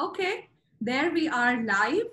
Okay, 0.00 0.48
there 0.80 1.10
we 1.10 1.28
are 1.28 1.60
live. 1.64 2.06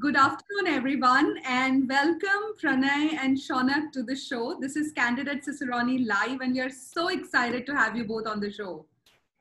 Good 0.00 0.16
afternoon, 0.16 0.66
everyone, 0.66 1.38
and 1.44 1.88
welcome 1.88 2.54
Pranay 2.60 3.14
and 3.14 3.36
Shaunak 3.36 3.92
to 3.92 4.02
the 4.02 4.16
show. 4.16 4.58
This 4.60 4.74
is 4.74 4.90
Candidate 4.90 5.44
Cicerone 5.44 6.04
live, 6.04 6.40
and 6.40 6.52
we 6.52 6.60
are 6.60 6.68
so 6.68 7.10
excited 7.10 7.64
to 7.66 7.76
have 7.76 7.96
you 7.96 8.02
both 8.06 8.26
on 8.26 8.40
the 8.40 8.50
show. 8.50 8.86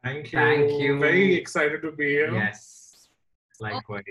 Thank 0.04 0.31
you. 0.31 0.38
Thank 0.38 0.79
you. 0.79 0.99
Very 0.99 1.33
excited 1.33 1.81
to 1.81 1.91
be 1.91 2.09
here. 2.09 2.31
Yes, 2.31 3.09
likewise. 3.59 4.03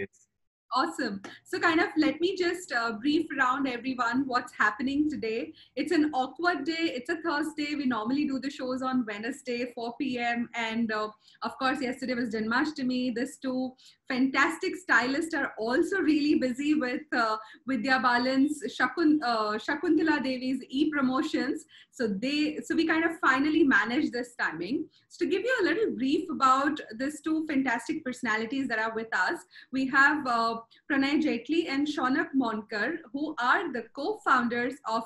Awesome. 0.73 1.21
So, 1.45 1.59
kind 1.59 1.81
of 1.81 1.89
let 1.97 2.21
me 2.21 2.37
just 2.37 2.73
uh, 2.73 2.93
brief 2.93 3.27
around 3.37 3.67
everyone 3.67 4.25
what's 4.27 4.53
happening 4.57 5.11
today. 5.11 5.53
It's 5.75 5.91
an 5.91 6.11
awkward 6.15 6.65
day. 6.65 6.93
It's 6.95 7.11
a 7.11 7.17
Thursday. 7.17 7.75
We 7.75 7.87
normally 7.87 8.25
do 8.25 8.39
the 8.39 8.51
shows 8.51 8.81
on 8.81 9.05
Wednesday, 9.05 9.73
4 9.75 9.95
p.m. 10.01 10.49
And 10.55 10.93
uh, 10.93 11.09
of 11.43 11.59
course, 11.59 11.83
yesterday 11.83 12.15
was 12.15 12.33
Janmashtami. 12.33 13.17
This 13.17 13.37
two 13.39 13.73
fantastic 14.11 14.77
stylists 14.77 15.35
are 15.35 15.53
also 15.57 16.01
really 16.01 16.35
busy 16.35 16.75
with 16.75 17.03
uh, 17.17 17.37
Vidya 17.67 18.01
Balan's 18.03 18.63
Shakun, 18.77 19.19
uh, 19.25 19.53
Shakuntala 19.67 20.23
Devi's 20.23 20.63
e-promotions. 20.69 21.65
So 21.93 22.09
they, 22.09 22.59
so 22.65 22.75
we 22.75 22.87
kind 22.87 23.05
of 23.05 23.13
finally 23.21 23.63
managed 23.63 24.13
this 24.13 24.35
timing. 24.35 24.87
So 25.09 25.25
to 25.25 25.31
give 25.31 25.43
you 25.43 25.57
a 25.61 25.65
little 25.65 25.93
brief 25.93 26.29
about 26.31 26.81
these 26.99 27.21
two 27.21 27.47
fantastic 27.47 28.05
personalities 28.05 28.67
that 28.69 28.81
are 28.81 28.95
with 28.95 29.15
us, 29.17 29.39
we 29.73 29.87
have 29.89 30.27
uh, 30.27 30.57
Pranay 30.91 31.23
Jaitly 31.23 31.69
and 31.69 31.87
Shaunak 31.87 32.29
Amonkar, 32.37 32.97
who 33.13 33.37
are 33.39 33.73
the 33.73 33.85
co-founders 33.95 34.75
of 34.89 35.05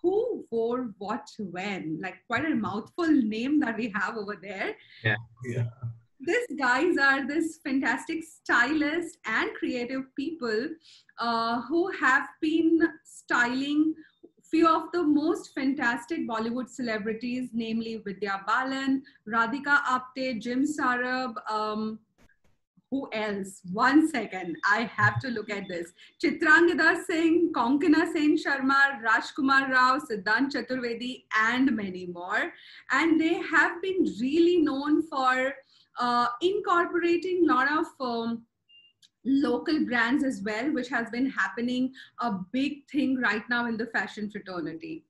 who 0.00 0.44
wore 0.50 0.90
what 0.98 1.26
when 1.38 1.98
like 2.02 2.16
quite 2.26 2.44
a 2.44 2.54
mouthful 2.54 3.08
name 3.08 3.58
that 3.58 3.74
we 3.74 3.90
have 3.94 4.18
over 4.18 4.36
there 4.42 4.74
yeah 5.02 5.16
yeah 5.46 5.64
these 6.26 6.58
guys 6.58 6.96
are 6.96 7.26
this 7.26 7.58
fantastic 7.64 8.22
stylists 8.24 9.18
and 9.26 9.54
creative 9.54 10.02
people 10.16 10.68
uh, 11.18 11.62
who 11.62 11.90
have 11.92 12.28
been 12.40 12.80
styling 13.04 13.94
few 14.50 14.68
of 14.68 14.84
the 14.92 15.02
most 15.02 15.52
fantastic 15.52 16.28
Bollywood 16.28 16.68
celebrities, 16.68 17.48
namely 17.52 17.96
Vidya 18.04 18.42
Balan, 18.46 19.02
Radhika 19.28 19.82
Apte, 19.82 20.40
Jim 20.40 20.64
Sarbh, 20.64 21.34
um, 21.50 21.98
who 22.88 23.08
else? 23.12 23.62
One 23.72 24.08
second, 24.08 24.56
I 24.70 24.88
have 24.96 25.18
to 25.22 25.28
look 25.28 25.50
at 25.50 25.66
this. 25.68 25.92
Chitrangada 26.22 27.04
Singh, 27.04 27.52
Konkona 27.52 28.12
Sen 28.12 28.36
Sharma, 28.36 29.02
Rajkumar 29.04 29.70
Rao, 29.70 29.98
Siddhant 29.98 30.52
Chaturvedi, 30.52 31.24
and 31.36 31.74
many 31.74 32.06
more. 32.06 32.52
And 32.92 33.20
they 33.20 33.34
have 33.34 33.82
been 33.82 34.04
really 34.20 34.58
known 34.58 35.02
for 35.08 35.52
uh, 35.98 36.28
incorporating 36.40 37.44
a 37.44 37.52
lot 37.52 37.68
of 37.70 37.86
um, 38.00 38.42
local 39.24 39.84
brands 39.86 40.24
as 40.24 40.42
well, 40.44 40.72
which 40.72 40.88
has 40.88 41.10
been 41.10 41.30
happening 41.30 41.92
a 42.20 42.32
big 42.52 42.86
thing 42.90 43.20
right 43.20 43.42
now 43.48 43.66
in 43.66 43.76
the 43.76 43.86
fashion 43.86 44.30
fraternity. 44.30 45.04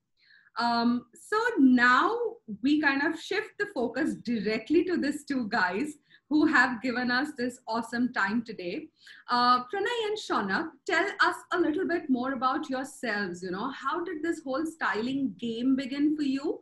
Um, 0.59 1.07
so 1.15 1.37
now 1.59 2.17
we 2.63 2.81
kind 2.81 3.03
of 3.03 3.21
shift 3.21 3.59
the 3.59 3.67
focus 3.75 4.15
directly 4.15 4.85
to 4.85 4.97
these 4.97 5.25
two 5.25 5.49
guys 5.49 5.95
who 6.31 6.47
have 6.47 6.81
given 6.81 7.11
us 7.11 7.29
this 7.37 7.59
awesome 7.69 8.13
time 8.13 8.43
today. 8.45 8.89
Uh, 9.29 9.61
Pranay 9.65 9.99
and 10.07 10.19
Shaunak, 10.19 10.69
tell 10.87 11.07
us 11.21 11.37
a 11.53 11.59
little 11.59 11.87
bit 11.87 12.09
more 12.09 12.33
about 12.33 12.71
yourselves. 12.71 13.43
You 13.43 13.51
know, 13.51 13.71
how 13.71 14.03
did 14.05 14.23
this 14.23 14.41
whole 14.43 14.65
styling 14.65 15.35
game 15.39 15.77
begin 15.77 16.17
for 16.17 16.23
you? 16.23 16.61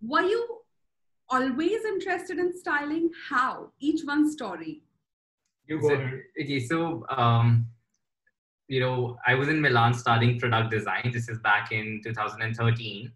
Were 0.00 0.22
you 0.22 0.58
always 1.28 1.84
interested 1.84 2.38
in 2.38 2.56
styling? 2.56 3.10
How? 3.28 3.70
Each 3.80 4.04
one 4.04 4.30
story. 4.30 4.82
You 5.66 5.80
go 5.80 5.88
so, 5.88 5.94
ahead. 5.94 6.22
Okay, 6.40 6.60
so 6.60 7.06
um, 7.08 7.66
you 8.68 8.80
know, 8.80 9.18
I 9.26 9.34
was 9.34 9.48
in 9.48 9.60
Milan 9.60 9.94
studying 9.94 10.38
product 10.38 10.70
design. 10.70 11.10
This 11.12 11.28
is 11.28 11.38
back 11.38 11.72
in 11.72 12.00
2013. 12.04 13.12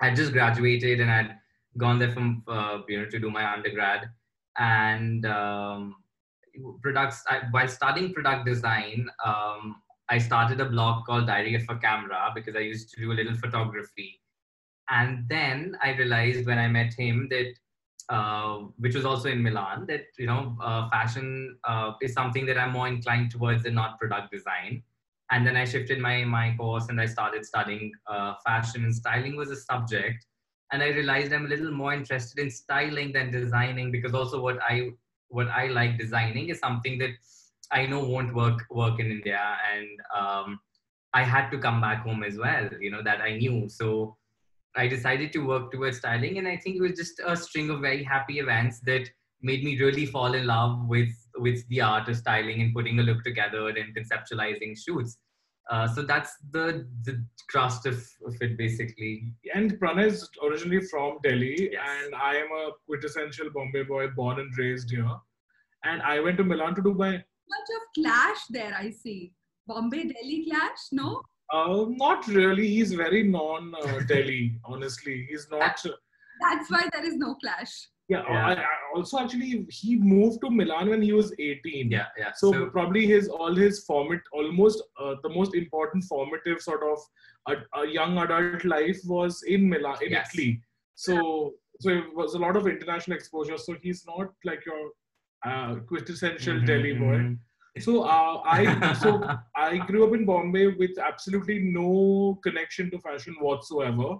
I 0.00 0.14
just 0.14 0.32
graduated 0.32 1.00
and 1.00 1.10
I'd 1.10 1.36
gone 1.78 1.98
there 1.98 2.12
from 2.12 2.42
uh, 2.46 2.78
you 2.88 2.98
know 2.98 3.06
to 3.06 3.18
do 3.18 3.30
my 3.30 3.52
undergrad 3.52 4.08
and 4.58 5.26
um, 5.26 5.96
products. 6.82 7.22
I, 7.28 7.42
while 7.50 7.68
studying 7.68 8.12
product 8.12 8.46
design, 8.46 9.08
um, 9.24 9.76
I 10.08 10.18
started 10.18 10.60
a 10.60 10.66
blog 10.66 11.06
called 11.06 11.26
Diary 11.26 11.54
of 11.54 11.62
a 11.68 11.76
Camera 11.76 12.32
because 12.34 12.54
I 12.56 12.60
used 12.60 12.90
to 12.94 13.00
do 13.00 13.12
a 13.12 13.14
little 13.14 13.34
photography 13.34 14.20
and 14.90 15.24
then 15.28 15.76
i 15.82 15.94
realized 15.96 16.46
when 16.46 16.58
i 16.58 16.68
met 16.68 16.92
him 16.94 17.28
that 17.30 17.52
uh, 18.10 18.58
which 18.78 18.94
was 18.94 19.04
also 19.04 19.28
in 19.30 19.42
milan 19.42 19.86
that 19.86 20.04
you 20.18 20.26
know 20.26 20.56
uh, 20.62 20.88
fashion 20.90 21.56
uh, 21.64 21.92
is 22.02 22.12
something 22.12 22.44
that 22.46 22.58
i'm 22.58 22.72
more 22.72 22.88
inclined 22.88 23.30
towards 23.30 23.62
than 23.62 23.74
not 23.74 23.98
product 23.98 24.30
design. 24.30 24.82
And 25.30 25.46
then 25.46 25.56
i 25.56 25.64
shifted 25.64 25.98
my 26.00 26.24
my 26.24 26.54
course 26.58 26.88
and 26.90 27.00
i 27.00 27.06
started 27.06 27.46
studying 27.46 27.92
uh, 28.06 28.34
fashion 28.46 28.84
and 28.84 28.94
styling 28.94 29.36
was 29.36 29.50
a 29.50 29.56
subject. 29.56 30.26
And 30.70 30.82
i 30.82 30.88
realized 30.88 31.32
i'm 31.32 31.46
a 31.46 31.48
little 31.48 31.70
more 31.70 31.94
interested 31.94 32.38
in 32.38 32.50
styling 32.50 33.12
than 33.12 33.30
designing 33.30 33.90
because 33.90 34.14
also 34.14 34.40
what 34.40 34.58
i 34.62 34.90
what 35.28 35.48
i 35.48 35.68
like 35.68 35.98
designing 35.98 36.50
is 36.50 36.58
something 36.58 36.98
that 36.98 37.10
i 37.72 37.86
know 37.86 38.00
won't 38.04 38.34
work 38.34 38.60
work 38.70 39.00
in 39.00 39.10
india. 39.10 39.56
And 39.72 39.88
um, 40.14 40.60
i 41.14 41.22
had 41.22 41.48
to 41.50 41.58
come 41.58 41.80
back 41.80 42.02
home 42.02 42.22
as 42.22 42.36
well 42.36 42.68
you 42.80 42.90
know 42.90 43.02
that 43.02 43.22
i 43.22 43.36
knew. 43.38 43.68
So 43.68 44.16
I 44.76 44.88
decided 44.88 45.32
to 45.34 45.46
work 45.46 45.70
towards 45.72 45.98
styling, 45.98 46.38
and 46.38 46.48
I 46.48 46.56
think 46.56 46.76
it 46.76 46.82
was 46.82 46.92
just 46.98 47.20
a 47.24 47.36
string 47.36 47.70
of 47.70 47.80
very 47.80 48.02
happy 48.02 48.38
events 48.40 48.80
that 48.80 49.08
made 49.42 49.62
me 49.62 49.78
really 49.78 50.06
fall 50.06 50.34
in 50.34 50.46
love 50.46 50.86
with 50.88 51.10
with 51.38 51.66
the 51.68 51.80
art 51.80 52.08
of 52.08 52.16
styling 52.16 52.60
and 52.62 52.74
putting 52.74 52.98
a 52.98 53.02
look 53.02 53.22
together 53.24 53.68
and 53.68 53.94
conceptualizing 53.96 54.76
shoots. 54.78 55.18
Uh, 55.70 55.86
so 55.88 56.02
that's 56.02 56.32
the 56.50 56.86
the 57.04 57.24
crust 57.48 57.86
of, 57.86 57.94
of 58.26 58.34
it 58.40 58.56
basically. 58.58 59.32
And 59.54 59.72
Pranay 59.80 60.06
is 60.06 60.28
originally 60.42 60.80
from 60.86 61.18
Delhi, 61.22 61.70
Yes. 61.72 61.82
and 62.04 62.14
I 62.14 62.36
am 62.36 62.48
a 62.52 62.70
quintessential 62.86 63.50
Bombay 63.50 63.84
boy, 63.84 64.08
born 64.08 64.40
and 64.40 64.56
raised 64.58 64.90
here. 64.90 65.16
And 65.84 66.02
I 66.02 66.20
went 66.20 66.36
to 66.38 66.44
Milan 66.44 66.74
to 66.76 66.82
do 66.82 66.94
my 66.94 67.22
much 67.54 67.70
of 67.76 67.82
clash 68.02 68.42
there 68.48 68.74
i 68.78 68.88
see 68.90 69.32
bombay 69.66 70.02
delhi 70.12 70.46
clash 70.48 70.84
no 70.92 71.20
Uh, 71.52 71.84
not 71.88 72.26
really. 72.28 72.66
He's 72.68 72.92
very 72.92 73.22
non-Delhi, 73.22 74.56
honestly. 74.64 75.26
He's 75.30 75.46
not. 75.50 75.60
that's 76.40 76.70
why 76.70 76.88
there 76.92 77.04
is 77.04 77.16
no 77.16 77.34
clash 77.36 77.88
Yeah. 78.08 78.22
Yeah. 78.28 78.46
I, 78.46 78.52
I 78.54 78.66
also, 78.94 79.18
actually, 79.18 79.66
he 79.70 79.96
moved 79.96 80.40
to 80.42 80.50
Milan 80.50 80.88
when 80.90 81.02
he 81.02 81.12
was 81.12 81.32
18. 81.38 81.90
Yeah, 81.90 82.06
yeah. 82.18 82.32
So, 82.34 82.66
probably 82.70 83.06
his 83.06 83.28
all 83.28 83.54
his 83.54 83.84
format, 83.84 84.20
almost 84.32 84.82
uh, 85.00 85.14
the 85.22 85.28
most 85.28 85.54
important 85.54 86.04
formative 86.04 86.60
sort 86.60 86.82
of 86.82 86.98
a, 87.48 87.80
a 87.80 87.86
young 87.86 88.18
adult 88.18 88.64
life 88.64 89.00
was 89.04 89.42
in 89.46 89.68
Milan, 89.68 89.96
in 90.02 90.10
Yes. 90.12 90.30
Italy. 90.34 90.60
So, 90.96 91.54
so 91.80 91.90
it 91.90 92.04
was 92.14 92.34
a 92.34 92.38
lot 92.38 92.56
of 92.56 92.66
international 92.66 93.16
exposure. 93.16 93.58
So 93.58 93.76
he's 93.82 94.04
not 94.06 94.28
like 94.44 94.64
your 94.66 94.90
uh, 95.44 95.76
quintessential 95.88 96.54
Mhm, 96.60 96.66
Delhi 96.66 96.92
boy. 96.94 97.36
So 97.80 98.02
uh, 98.02 98.40
I 98.44 98.92
so 99.02 99.20
I 99.56 99.78
grew 99.78 100.06
up 100.06 100.14
in 100.14 100.24
Bombay 100.24 100.68
with 100.68 100.96
absolutely 100.98 101.58
no 101.58 102.38
connection 102.42 102.90
to 102.92 102.98
fashion 103.00 103.34
whatsoever. 103.40 104.16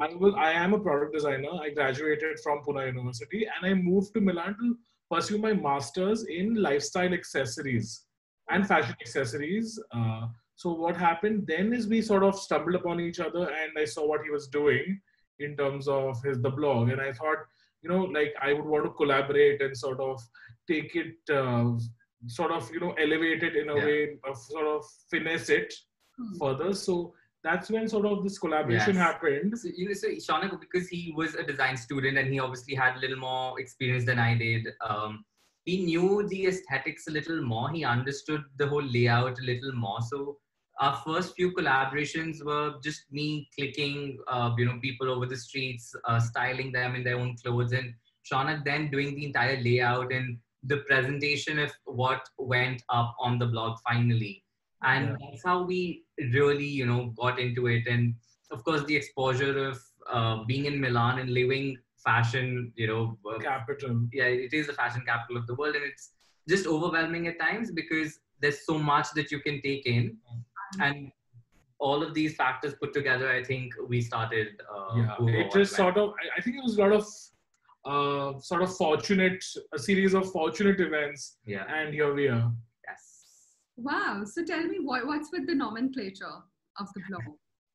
I 0.00 0.14
was 0.14 0.34
I 0.36 0.52
am 0.52 0.72
a 0.72 0.80
product 0.80 1.12
designer. 1.12 1.50
I 1.62 1.70
graduated 1.70 2.40
from 2.40 2.62
Pune 2.66 2.86
University 2.86 3.46
and 3.46 3.70
I 3.70 3.74
moved 3.74 4.14
to 4.14 4.20
Milan 4.20 4.56
to 4.60 4.76
pursue 5.10 5.38
my 5.38 5.52
masters 5.52 6.24
in 6.24 6.54
lifestyle 6.54 7.12
accessories 7.12 8.04
and 8.50 8.66
fashion 8.66 8.96
accessories. 9.00 9.78
Uh, 9.92 10.28
so 10.56 10.72
what 10.72 10.96
happened 10.96 11.46
then 11.46 11.72
is 11.72 11.88
we 11.88 12.02
sort 12.02 12.24
of 12.24 12.38
stumbled 12.38 12.74
upon 12.74 13.00
each 13.00 13.20
other 13.20 13.50
and 13.50 13.78
I 13.78 13.84
saw 13.84 14.06
what 14.06 14.22
he 14.24 14.30
was 14.30 14.48
doing 14.48 15.00
in 15.38 15.56
terms 15.56 15.88
of 15.88 16.22
his 16.22 16.40
the 16.40 16.50
blog 16.50 16.88
and 16.88 17.00
I 17.00 17.12
thought 17.12 17.38
you 17.82 17.90
know 17.90 18.04
like 18.04 18.34
I 18.40 18.54
would 18.54 18.64
want 18.64 18.84
to 18.86 18.90
collaborate 18.92 19.60
and 19.60 19.76
sort 19.76 20.00
of 20.00 20.20
take 20.68 20.96
it 20.96 21.14
uh, 21.30 21.72
sort 22.26 22.50
of 22.50 22.68
you 22.72 22.80
know 22.80 22.92
elevate 22.92 23.42
it 23.42 23.56
in 23.56 23.68
a 23.70 23.76
Yeah. 23.76 23.84
way 23.84 24.18
of 24.28 24.36
sort 24.36 24.66
of 24.66 24.84
finesse 25.10 25.48
it 25.50 25.72
further 26.38 26.72
so 26.74 27.14
that's 27.44 27.70
when 27.70 27.88
sort 27.88 28.06
of 28.06 28.24
this 28.24 28.38
collaboration 28.38 28.96
Yes. 28.96 29.04
happened 29.06 29.56
So, 29.58 29.68
you 29.74 29.86
know, 29.86 29.94
so 29.94 30.08
Shaunak, 30.08 30.58
because 30.60 30.88
he 30.88 31.12
was 31.16 31.34
a 31.36 31.44
design 31.44 31.76
student 31.76 32.18
and 32.18 32.32
he 32.32 32.40
obviously 32.40 32.74
had 32.74 32.96
a 32.96 32.98
little 32.98 33.16
more 33.18 33.60
experience 33.60 34.04
than 34.04 34.18
I 34.18 34.34
did, 34.36 34.66
um, 34.88 35.24
he 35.64 35.84
knew 35.84 36.26
the 36.28 36.46
aesthetics 36.46 37.06
a 37.06 37.12
little 37.12 37.42
more. 37.42 37.70
He 37.70 37.84
understood 37.84 38.42
the 38.56 38.66
whole 38.66 38.82
layout 38.82 39.38
a 39.38 39.42
little 39.42 39.72
more. 39.72 40.00
So 40.00 40.38
our 40.80 40.96
first 41.06 41.36
few 41.36 41.52
collaborations 41.52 42.44
were 42.44 42.74
just 42.82 43.02
me 43.12 43.48
clicking, 43.56 44.18
uh, 44.28 44.52
you 44.58 44.64
know, 44.66 44.78
people 44.80 45.08
over 45.10 45.26
the 45.26 45.36
streets, 45.36 45.94
uh, 46.06 46.18
styling 46.18 46.72
them 46.72 46.96
in 46.96 47.04
their 47.04 47.18
own 47.18 47.36
clothes, 47.42 47.72
and 47.72 47.94
Shaunak 48.30 48.64
then 48.64 48.90
doing 48.90 49.14
the 49.14 49.26
entire 49.26 49.60
layout 49.62 50.12
and 50.12 50.38
the 50.64 50.78
presentation 50.78 51.58
of 51.58 51.72
what 51.84 52.28
went 52.38 52.82
up 52.88 53.14
on 53.20 53.38
the 53.38 53.46
blog 53.46 53.78
finally. 53.88 54.44
And 54.82 55.08
Yeah. 55.08 55.16
that's 55.20 55.44
how 55.44 55.62
we 55.64 56.04
really, 56.18 56.66
you 56.66 56.86
know, 56.86 57.12
got 57.16 57.38
into 57.38 57.66
it. 57.66 57.86
And 57.86 58.14
of 58.50 58.64
course, 58.64 58.84
the 58.84 58.96
exposure 58.96 59.66
of 59.66 59.80
uh, 60.10 60.44
being 60.44 60.66
in 60.66 60.80
Milan 60.80 61.18
and 61.18 61.30
living 61.30 61.78
fashion, 62.04 62.72
you 62.76 62.86
know, 62.86 63.18
uh, 63.30 63.38
capital 63.38 64.06
yeah, 64.12 64.24
it 64.24 64.52
is 64.52 64.66
the 64.68 64.72
fashion 64.72 65.02
capital 65.06 65.36
of 65.36 65.46
the 65.46 65.54
world, 65.54 65.74
and 65.74 65.84
it's 65.84 66.12
just 66.48 66.66
overwhelming 66.66 67.26
at 67.26 67.38
times 67.38 67.70
because 67.72 68.20
there's 68.40 68.64
so 68.64 68.78
much 68.78 69.08
that 69.14 69.30
you 69.30 69.40
can 69.40 69.60
take 69.62 69.84
in, 69.86 70.16
Mm-hmm. 70.16 70.82
and 70.82 71.12
all 71.80 72.02
of 72.02 72.12
these 72.14 72.34
factors 72.34 72.74
put 72.80 72.92
together, 72.92 73.30
I 73.30 73.42
think 73.42 73.72
we 73.88 74.00
started. 74.00 74.48
Uh, 74.72 74.96
yeah, 74.96 75.40
it 75.40 75.52
just 75.52 75.74
sort 75.76 75.96
of. 75.96 76.12
I 76.36 76.40
think 76.40 76.56
it 76.56 76.62
was 76.62 76.76
a 76.76 76.80
lot 76.82 76.92
of 76.92 77.06
uh, 77.84 78.38
sort 78.40 78.62
of 78.62 78.74
fortunate, 78.76 79.44
a 79.74 79.78
series 79.78 80.14
of 80.14 80.30
fortunate 80.32 80.80
events, 80.80 81.36
Yeah. 81.46 81.64
and 81.68 81.94
here 81.94 82.12
we 82.14 82.28
are. 82.28 82.52
Yes. 82.86 83.56
Wow. 83.76 84.22
So 84.24 84.44
tell 84.44 84.62
me 84.64 84.78
what, 84.80 85.06
what's 85.06 85.30
with 85.32 85.46
the 85.46 85.54
nomenclature 85.54 86.36
of 86.78 86.88
the 86.94 87.02
blog? 87.08 87.22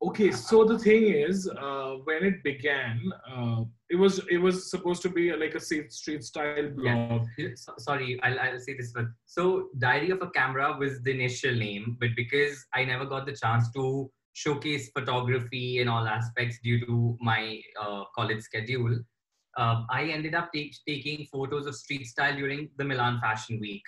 Okay, 0.05 0.31
so 0.31 0.65
the 0.65 0.77
thing 0.77 1.03
is, 1.03 1.47
uh, 1.47 1.93
when 2.03 2.25
it 2.25 2.43
began, 2.43 2.99
uh, 3.25 3.63
it 3.89 3.95
was 3.95 4.19
it 4.29 4.37
was 4.37 4.69
supposed 4.69 5.01
to 5.03 5.09
be 5.09 5.31
like 5.33 5.55
a 5.55 5.61
safe 5.61 5.93
street 5.93 6.25
style 6.25 6.69
blog. 6.75 7.25
Yeah, 7.37 7.49
so- 7.55 7.75
sorry, 7.77 8.19
I'll, 8.21 8.37
I'll 8.37 8.59
say 8.59 8.75
this 8.75 8.91
one. 8.93 9.13
So, 9.25 9.69
Diary 9.79 10.09
of 10.09 10.21
a 10.21 10.29
Camera 10.31 10.75
was 10.77 11.01
the 11.03 11.11
initial 11.11 11.55
name, 11.55 11.95
but 12.01 12.09
because 12.17 12.65
I 12.73 12.83
never 12.83 13.05
got 13.05 13.25
the 13.25 13.31
chance 13.31 13.71
to 13.75 14.11
showcase 14.33 14.89
photography 14.91 15.79
in 15.79 15.87
all 15.87 16.05
aspects 16.05 16.59
due 16.61 16.85
to 16.85 17.17
my 17.21 17.61
uh, 17.81 18.03
college 18.13 18.41
schedule, 18.41 18.99
uh, 19.57 19.83
I 19.89 20.05
ended 20.05 20.35
up 20.35 20.51
take, 20.53 20.75
taking 20.87 21.25
photos 21.31 21.65
of 21.65 21.75
street 21.75 22.05
style 22.07 22.35
during 22.35 22.69
the 22.77 22.83
Milan 22.83 23.19
Fashion 23.21 23.59
Week. 23.59 23.83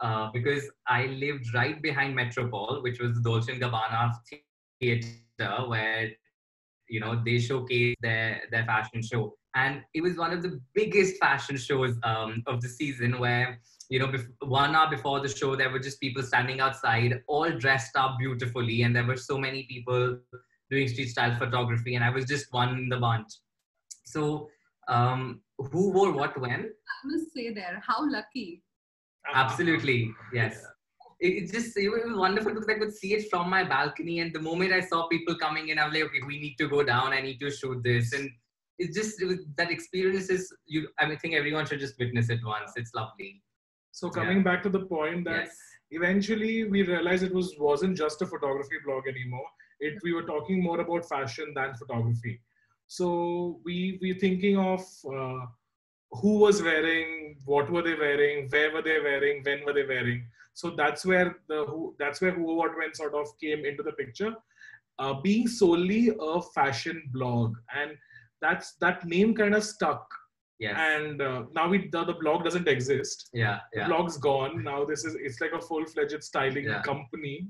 Uh, 0.00 0.30
because 0.32 0.70
I 0.86 1.06
lived 1.06 1.54
right 1.54 1.80
behind 1.80 2.16
Metropol, 2.16 2.82
which 2.82 3.00
was 3.00 3.14
the 3.14 3.22
Dolce 3.22 3.58
& 3.58 3.60
Gabbana 3.60 4.12
theater 4.78 5.14
where 5.66 6.10
you 6.88 7.00
know 7.00 7.20
they 7.24 7.38
showcase 7.38 7.96
their 8.00 8.42
their 8.50 8.64
fashion 8.66 9.02
show. 9.02 9.34
And 9.54 9.82
it 9.94 10.02
was 10.02 10.16
one 10.16 10.32
of 10.32 10.42
the 10.42 10.60
biggest 10.74 11.16
fashion 11.18 11.56
shows 11.56 11.96
um, 12.04 12.42
of 12.46 12.60
the 12.60 12.68
season 12.68 13.18
where 13.18 13.58
you 13.88 13.98
know 13.98 14.12
one 14.40 14.74
hour 14.74 14.88
before 14.88 15.20
the 15.20 15.28
show 15.28 15.56
there 15.56 15.70
were 15.70 15.80
just 15.80 16.00
people 16.00 16.22
standing 16.22 16.60
outside 16.60 17.22
all 17.26 17.50
dressed 17.50 17.96
up 17.96 18.18
beautifully 18.18 18.82
and 18.82 18.94
there 18.94 19.04
were 19.04 19.16
so 19.16 19.36
many 19.36 19.64
people 19.64 20.16
doing 20.70 20.86
street 20.86 21.08
style 21.08 21.36
photography 21.36 21.96
and 21.96 22.04
i 22.04 22.10
was 22.10 22.24
just 22.24 22.46
one 22.52 22.78
in 22.78 22.88
the 22.88 22.96
bunch. 22.96 23.32
So 24.04 24.48
um, 24.96 25.40
who 25.70 25.82
wore 25.96 26.12
what 26.12 26.38
when 26.44 26.60
I 26.94 26.98
must 27.04 27.32
say 27.34 27.46
there, 27.60 27.82
how 27.86 27.98
lucky. 28.16 28.48
absolutely 29.44 29.98
yes 30.32 30.54
it, 31.20 31.44
it 31.44 31.52
just 31.52 31.76
it 31.76 31.88
was 31.88 32.02
wonderful 32.16 32.52
because 32.52 32.68
I 32.68 32.78
could 32.78 32.94
see 32.94 33.14
it 33.14 33.30
from 33.30 33.50
my 33.50 33.62
balcony. 33.62 34.20
And 34.20 34.34
the 34.34 34.40
moment 34.40 34.72
I 34.72 34.80
saw 34.80 35.06
people 35.08 35.34
coming 35.36 35.68
in, 35.68 35.78
I'm 35.78 35.92
like, 35.92 36.04
okay, 36.04 36.20
we 36.26 36.40
need 36.40 36.56
to 36.56 36.68
go 36.68 36.82
down. 36.82 37.12
I 37.12 37.20
need 37.20 37.38
to 37.40 37.50
shoot 37.50 37.82
this. 37.82 38.12
And 38.12 38.30
it's 38.78 38.96
just 38.96 39.20
it 39.22 39.26
was, 39.26 39.38
that 39.56 39.70
experience 39.70 40.30
is 40.30 40.52
you. 40.66 40.88
I 40.98 41.04
mean, 41.06 41.16
I 41.16 41.18
think 41.18 41.34
everyone 41.34 41.66
should 41.66 41.80
just 41.80 41.98
witness 41.98 42.30
it 42.30 42.40
once. 42.44 42.72
It's 42.76 42.94
lovely. 42.94 43.42
So 43.92 44.08
coming 44.08 44.42
back 44.42 44.62
to 44.62 44.70
the 44.70 44.86
point 44.86 45.24
that 45.24 45.46
Yes. 45.46 45.58
eventually 45.90 46.64
we 46.64 46.82
realized 46.82 47.22
it 47.22 47.34
was 47.34 47.54
wasn't 47.58 47.96
just 47.96 48.22
a 48.22 48.26
photography 48.26 48.76
blog 48.84 49.06
anymore. 49.06 49.48
It 49.80 49.98
we 50.02 50.12
were 50.12 50.22
talking 50.22 50.62
more 50.62 50.80
about 50.80 51.08
fashion 51.08 51.52
than 51.54 51.74
photography. 51.74 52.40
So 52.96 53.60
we 53.64 53.98
we 54.02 54.14
thinking 54.14 54.56
of 54.58 54.80
uh, 55.16 55.46
who 56.20 56.38
was 56.38 56.60
wearing, 56.60 57.36
what 57.44 57.70
were 57.70 57.82
they 57.82 57.94
wearing, 57.94 58.48
where 58.50 58.72
were 58.72 58.82
they 58.82 58.98
wearing, 59.00 59.42
when 59.44 59.64
were 59.64 59.72
they 59.72 59.86
wearing. 59.86 60.24
So 60.54 60.70
that's 60.70 61.06
where 61.06 61.36
the 61.48 61.66
who 61.66 61.94
that's 62.00 62.20
where 62.20 62.32
who 62.32 62.56
what 62.56 62.76
when 62.76 62.92
sort 62.92 63.14
of 63.14 63.28
came 63.40 63.64
into 63.64 63.84
the 63.84 63.92
picture. 63.92 64.34
Uh, 64.98 65.14
being 65.14 65.46
solely 65.46 66.10
a 66.20 66.42
fashion 66.54 67.02
blog 67.12 67.54
and 67.74 67.92
that's 68.42 68.72
that 68.80 69.06
name 69.06 69.34
kind 69.34 69.54
of 69.54 69.64
stuck 69.64 70.06
Yes. 70.58 70.76
and 70.76 71.22
uh, 71.22 71.44
now 71.54 71.68
we 71.70 71.88
the, 71.90 72.04
the 72.04 72.12
blog 72.12 72.44
doesn't 72.44 72.68
exist 72.68 73.30
yeah. 73.32 73.60
The 73.72 73.86
blog's 73.86 74.18
gone 74.18 74.62
now 74.62 74.84
this 74.84 75.06
is 75.06 75.14
it's 75.14 75.40
like 75.40 75.52
a 75.52 75.60
full-fledged 75.68 76.22
styling 76.22 76.66
company. 76.66 76.74
Yeah. 76.74 76.82
company 76.82 77.48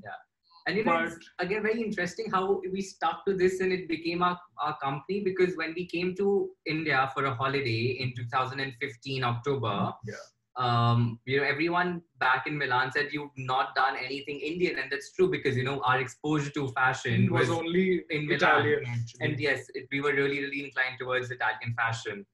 And 0.66 0.76
you 0.76 0.84
know, 0.84 0.92
But- 0.92 1.04
it's 1.12 1.30
again 1.38 1.62
very 1.62 1.82
interesting 1.82 2.30
how 2.30 2.60
we 2.72 2.80
stuck 2.82 3.24
to 3.26 3.34
this 3.34 3.60
and 3.60 3.72
it 3.72 3.88
became 3.88 4.22
our, 4.22 4.38
our 4.58 4.76
company 4.78 5.20
because 5.20 5.56
when 5.56 5.72
we 5.74 5.86
came 5.86 6.14
to 6.16 6.50
India 6.66 7.10
for 7.14 7.24
a 7.24 7.34
holiday 7.34 7.96
in 8.00 8.14
2015 8.14 9.24
October, 9.24 9.92
Yeah. 10.06 10.14
um, 10.56 11.18
you 11.24 11.38
know, 11.38 11.44
everyone 11.44 12.02
back 12.18 12.46
in 12.46 12.58
Milan 12.58 12.92
said 12.92 13.08
you've 13.12 13.36
not 13.36 13.74
done 13.74 13.96
anything 13.96 14.40
Indian, 14.40 14.78
and 14.78 14.92
that's 14.92 15.12
true 15.12 15.30
because 15.30 15.56
you 15.56 15.64
know 15.64 15.80
our 15.82 15.98
exposure 16.00 16.50
to 16.58 16.68
fashion 16.72 17.24
it 17.24 17.32
was, 17.32 17.48
was, 17.48 17.58
only 17.58 18.04
in 18.10 18.26
Milan. 18.26 18.36
italian 18.36 18.84
actually 18.86 19.20
and 19.26 19.40
yes, 19.40 19.70
it, 19.74 19.88
we 19.90 20.00
were 20.00 20.12
really 20.12 20.40
really 20.40 20.64
inclined 20.66 20.98
towards 20.98 21.30
Italian 21.30 21.74
fashion. 21.74 22.26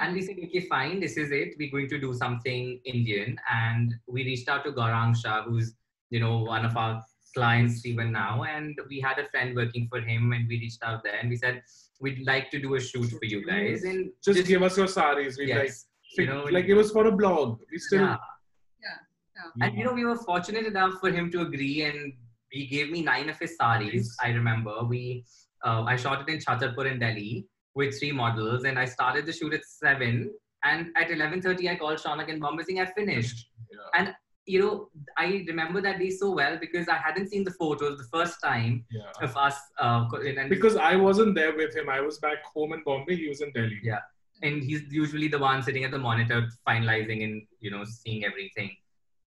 And 0.00 0.12
we 0.12 0.22
said, 0.22 0.34
okay, 0.44 0.60
fine, 0.62 0.98
this 0.98 1.16
is 1.16 1.30
it. 1.30 1.54
We're 1.56 1.70
going 1.70 1.88
to 1.90 2.00
do 2.00 2.12
something 2.14 2.80
Indian. 2.84 3.36
And 3.48 3.94
we 4.08 4.24
reached 4.24 4.48
out 4.48 4.64
to 4.64 4.72
Gaurang 4.72 5.14
Shah, 5.16 5.44
who's, 5.44 5.76
you 6.10 6.18
know, 6.18 6.38
one 6.38 6.64
of 6.64 6.76
our 6.76 7.00
clients 7.34 7.84
even 7.86 8.12
now. 8.12 8.44
And 8.44 8.78
we 8.88 9.00
had 9.00 9.18
a 9.18 9.28
friend 9.28 9.54
working 9.54 9.88
for 9.88 10.00
him 10.00 10.32
and 10.32 10.48
we 10.48 10.58
reached 10.58 10.82
out 10.82 11.02
there 11.02 11.18
and 11.20 11.28
we 11.28 11.36
said, 11.36 11.62
we'd 12.00 12.26
like 12.26 12.50
to 12.50 12.60
do 12.60 12.74
a 12.74 12.80
shoot 12.80 13.10
for 13.10 13.24
you 13.24 13.46
guys. 13.46 13.84
And 13.84 14.10
just, 14.24 14.46
give 14.46 14.62
us 14.62 14.76
your 14.76 14.86
saris 14.86 15.38
we 15.38 15.46
like 15.52 15.64
yes, 15.64 15.86
you 16.18 16.26
know, 16.26 16.44
like 16.44 16.66
it 16.66 16.74
was 16.74 16.90
for 16.90 17.06
a 17.06 17.12
blog 17.12 17.60
we 17.70 17.78
still 17.78 18.00
yeah. 18.00 18.16
Yeah. 19.56 19.66
And, 19.66 19.78
you 19.78 19.84
know, 19.84 19.92
we 19.92 20.04
were 20.04 20.16
fortunate 20.16 20.66
enough 20.66 20.94
for 21.00 21.10
him 21.10 21.30
to 21.32 21.40
agree 21.42 21.82
and 21.82 22.12
he 22.50 22.66
gave 22.66 22.90
me 22.90 23.02
nine 23.02 23.28
of 23.28 23.38
his 23.38 23.56
saris. 23.56 24.16
I 24.22 24.30
remember 24.30 24.84
we, 24.84 25.24
uh, 25.64 25.82
I 25.82 25.96
shot 25.96 26.22
it 26.22 26.32
in 26.32 26.38
Chhatarpur 26.38 26.90
in 26.90 26.98
Delhi 26.98 27.46
with 27.74 27.98
three 27.98 28.12
models 28.12 28.64
and 28.64 28.78
I 28.78 28.84
started 28.84 29.26
the 29.26 29.32
shoot 29.32 29.54
at 29.54 29.64
seven. 29.64 30.32
And 30.62 30.88
at 30.96 31.08
11.30, 31.08 31.70
I 31.70 31.76
called 31.76 31.98
Shaunak 31.98 32.30
and 32.30 32.40
Bombay 32.40 32.64
saying, 32.64 32.80
I 32.80 32.86
finished. 32.86 33.50
Yeah. 33.70 34.14
You 34.46 34.60
know, 34.60 34.88
I 35.16 35.44
remember 35.48 35.80
that 35.80 35.98
day 35.98 36.10
so 36.10 36.30
well 36.30 36.58
because 36.58 36.88
I 36.88 36.96
hadn't 36.96 37.28
seen 37.28 37.44
the 37.44 37.50
photos 37.52 37.98
the 37.98 38.08
first 38.16 38.36
time 38.42 38.84
yeah 38.90 39.10
of 39.26 39.36
us. 39.36 39.56
Uh, 39.80 40.04
and, 40.38 40.50
because 40.50 40.76
i 40.76 40.94
wasn't 40.96 41.34
there 41.34 41.54
with 41.60 41.74
him 41.78 41.88
i 41.88 42.00
was 42.00 42.18
back 42.18 42.40
home 42.54 42.72
in 42.74 42.82
bombay 42.88 43.16
he 43.16 43.28
was 43.28 43.40
in 43.46 43.50
delhi 43.52 43.78
Yeah. 43.82 44.00
and 44.42 44.62
he's 44.68 44.82
usually 45.02 45.28
the 45.28 45.38
one 45.38 45.62
sitting 45.62 45.84
at 45.88 45.92
the 45.96 45.98
monitor 46.08 46.38
finalizing 46.68 47.20
and 47.26 47.36
you 47.60 47.70
know 47.70 47.84
seeing 47.84 48.24
everything. 48.30 48.70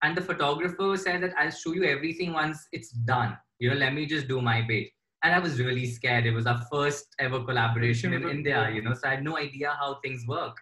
And 0.03 0.17
the 0.19 0.21
photographer 0.31 0.89
said 1.07 1.23
that 1.23 1.33
I'll 1.39 1.51
show 1.63 1.73
you 1.79 1.85
everything 1.85 2.33
once 2.35 2.59
it's 2.77 2.91
done. 3.13 3.31
You 3.59 3.71
know, 3.71 3.77
let 3.85 3.95
me 3.95 4.05
just 4.15 4.29
do 4.29 4.43
my 4.43 4.59
bit. 4.71 4.89
And 5.23 5.35
I 5.35 5.39
was 5.39 5.59
really 5.59 5.87
scared. 5.87 6.27
It 6.27 6.35
was 6.39 6.47
our 6.47 6.61
first 6.71 7.07
ever 7.19 7.41
collaboration 7.43 8.13
in 8.13 8.29
India. 8.29 8.59
You 8.75 8.83
know, 8.83 8.93
so 8.93 9.09
I 9.09 9.13
had 9.15 9.25
no 9.25 9.39
idea 9.39 9.71
how 9.81 9.89
things 10.05 10.27
work. 10.29 10.57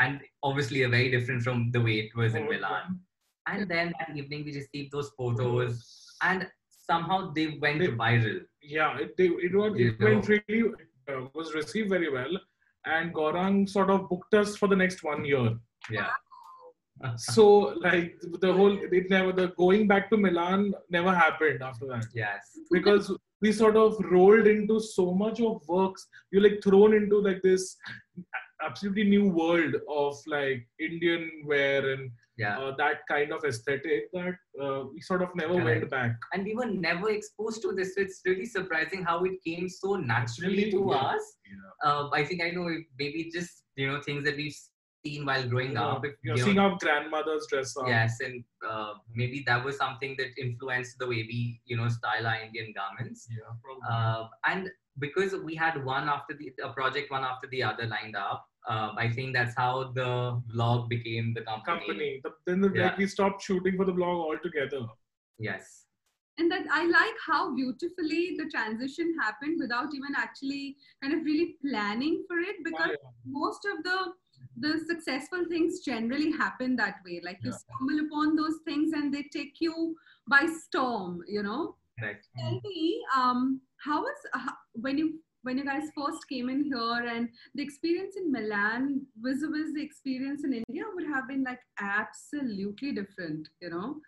And 0.00 0.20
obviously, 0.42 0.82
a 0.84 0.88
very 0.88 1.10
different 1.10 1.42
from 1.42 1.70
the 1.72 1.82
way 1.88 1.96
it 2.04 2.16
was 2.16 2.34
in 2.34 2.44
Oh, 2.44 2.52
Milan. 2.52 3.00
And 3.46 3.68
then 3.68 3.92
that 3.98 4.16
evening, 4.16 4.44
we 4.44 4.54
received 4.54 4.92
those 4.92 5.10
photos, 5.18 6.14
and 6.22 6.48
somehow 6.90 7.32
they 7.32 7.58
went 7.60 7.80
They- 7.80 7.88
viral. 7.88 8.40
yeah 8.62 8.98
it, 8.98 9.16
they, 9.16 9.26
it, 9.46 9.54
was, 9.54 9.78
You 9.78 9.88
it 9.98 10.00
went 10.02 10.28
really 10.28 10.72
uh, 11.08 11.22
was 11.34 11.54
received 11.54 11.88
very 11.90 12.10
well. 12.10 12.34
And 12.86 13.14
Gaurang 13.14 13.68
sort 13.68 13.90
of 13.90 14.08
booked 14.10 14.34
us 14.34 14.56
for 14.56 14.68
the 14.68 14.76
next 14.76 15.02
one 15.02 15.24
year. 15.24 15.56
Yeah. 15.90 16.10
so 17.16 17.46
like 17.88 18.14
the 18.40 18.52
whole 18.52 18.78
it 18.98 19.10
never 19.10 19.32
the 19.32 19.48
going 19.58 19.86
back 19.88 20.08
to 20.10 20.16
milan 20.16 20.72
never 20.90 21.12
happened 21.14 21.62
after 21.62 21.86
that. 21.86 22.06
Yes. 22.14 22.42
because 22.70 23.12
we 23.42 23.52
sort 23.52 23.76
of 23.76 23.96
rolled 24.10 24.46
into 24.46 24.80
so 24.80 25.12
much 25.12 25.40
of 25.40 25.60
works. 25.68 26.06
You're 26.30 26.42
like 26.42 26.62
thrown 26.62 26.94
into 26.94 27.18
like 27.20 27.42
this 27.42 27.76
absolutely 28.64 29.04
new 29.04 29.28
world 29.28 29.74
of 29.88 30.16
like 30.26 30.66
indian 30.78 31.30
wear 31.44 31.90
and 31.92 32.10
Yeah. 32.36 32.58
uh, 32.58 32.74
that 32.78 33.02
kind 33.08 33.32
of 33.32 33.44
aesthetic 33.44 34.10
that 34.12 34.34
uh, 34.60 34.84
we 34.92 35.00
sort 35.00 35.22
of 35.22 35.28
never 35.36 35.54
went 35.54 35.88
back 35.88 36.16
and 36.32 36.44
we 36.44 36.54
were 36.54 36.66
never 36.66 37.10
exposed 37.10 37.62
to 37.62 37.72
this. 37.72 37.94
So 37.94 38.00
it's 38.02 38.20
really 38.26 38.44
surprising 38.46 39.04
how 39.04 39.22
it 39.24 39.32
came 39.46 39.68
so 39.68 39.94
naturally 39.96 40.70
to 40.72 40.88
Yeah. 40.90 40.96
us. 40.96 41.36
Uh, 41.84 42.08
I 42.12 42.24
think 42.24 42.42
I 42.42 42.50
know 42.50 42.68
maybe 42.98 43.30
just 43.32 43.62
you 43.76 43.86
know 43.86 44.00
things 44.00 44.24
that 44.24 44.36
we've 44.36 44.56
seen 45.04 45.24
while 45.26 45.46
growing 45.48 45.72
Yeah. 45.72 45.86
up. 45.86 46.04
If, 46.04 46.14
You're 46.22 46.36
you 46.36 46.44
seeing 46.44 46.56
know, 46.56 46.70
our 46.70 46.78
grandmothers 46.78 47.46
dress 47.50 47.76
up 47.76 47.86
yes, 47.88 48.20
and 48.20 48.44
uh, 48.68 48.94
maybe 49.14 49.42
that 49.46 49.64
was 49.64 49.76
something 49.76 50.14
that 50.18 50.38
influenced 50.38 50.98
the 50.98 51.06
way 51.06 51.20
we 51.32 51.60
you 51.66 51.76
know 51.76 51.88
style 51.88 52.26
our 52.26 52.40
Indian 52.46 52.72
garments. 52.78 53.28
yeah 53.30 53.52
probably. 53.62 53.88
Uh, 53.90 54.28
and 54.52 54.70
because 54.98 55.34
we 55.36 55.54
had 55.54 55.84
one 55.84 56.08
after 56.08 56.34
the 56.34 56.52
a 56.62 56.72
project 56.72 57.10
one 57.10 57.24
after 57.24 57.46
the 57.48 57.62
other 57.62 57.86
lined 57.86 58.16
up, 58.16 58.46
uh, 58.68 58.90
I 58.96 59.10
think 59.10 59.34
that's 59.34 59.54
how 59.56 59.92
the 59.94 60.40
blog 60.52 60.88
became 60.88 61.34
the 61.34 61.42
company. 61.42 61.80
company. 61.86 62.20
The, 62.24 62.30
then 62.46 62.60
the, 62.60 62.70
Yeah. 62.74 62.86
like 62.86 62.98
we 62.98 63.06
stopped 63.06 63.42
shooting 63.42 63.76
for 63.76 63.84
the 63.84 63.92
blog 64.02 64.18
altogether. 64.28 64.84
Yes. 65.38 65.80
and 66.42 66.50
that 66.52 66.64
i 66.76 66.78
like 66.92 67.18
how 67.24 67.40
beautifully 67.56 68.20
the 68.38 68.44
transition 68.52 69.10
happened 69.18 69.60
without 69.64 69.92
even 69.98 70.14
actually 70.22 70.62
kind 71.02 71.12
of 71.16 71.20
really 71.28 71.44
planning 71.64 72.16
for 72.30 72.38
it 72.52 72.56
because 72.68 72.94
most 73.36 73.68
of 73.72 73.76
the 73.88 73.98
the 74.58 74.78
successful 74.86 75.44
things 75.48 75.80
generally 75.80 76.30
happen 76.30 76.76
that 76.76 76.96
way 77.04 77.20
like 77.24 77.38
you 77.42 77.50
Yeah. 77.50 77.58
stumble 77.64 78.06
upon 78.06 78.36
those 78.36 78.58
things 78.64 78.92
and 78.92 79.12
they 79.12 79.22
take 79.24 79.60
you 79.60 79.96
by 80.28 80.46
storm 80.46 81.22
you 81.26 81.42
know 81.42 81.76
Correct. 81.98 82.26
tell 82.38 82.60
me 82.64 83.02
um 83.16 83.60
how 83.84 84.00
was 84.02 84.26
uh, 84.34 84.52
when 84.74 84.98
you 84.98 85.20
when 85.42 85.58
you 85.58 85.64
guys 85.64 85.90
first 85.96 86.26
came 86.28 86.48
in 86.48 86.64
here 86.64 87.06
and 87.14 87.28
the 87.54 87.62
experience 87.62 88.16
in 88.16 88.32
Milan 88.32 89.02
vis-a-vis 89.20 89.74
the 89.74 89.82
experience 89.82 90.42
in 90.42 90.54
India 90.54 90.84
would 90.94 91.06
have 91.06 91.28
been 91.28 91.44
like 91.44 91.60
absolutely 91.78 92.92
different, 92.92 93.50
you 93.60 93.68
know. 93.68 94.00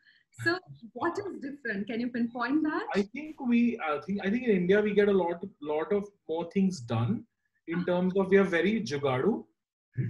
So 0.44 0.58
what 0.94 1.18
is 1.18 1.40
different? 1.40 1.86
Can 1.88 2.00
you 2.00 2.08
pinpoint 2.08 2.62
that? 2.62 2.84
I 2.94 3.02
think 3.02 3.36
we, 3.40 3.78
I 3.80 3.98
think, 4.06 4.20
I 4.24 4.30
think 4.30 4.44
in 4.44 4.50
India 4.50 4.80
we 4.80 4.94
get 4.94 5.08
a 5.08 5.12
lot, 5.12 5.44
lot 5.60 5.92
of 5.92 6.08
more 6.28 6.50
things 6.50 6.80
done 6.80 7.24
in 7.68 7.84
terms 7.84 8.14
of 8.16 8.28
we 8.28 8.38
are 8.38 8.44
very 8.44 8.80
jugadu. 8.80 9.44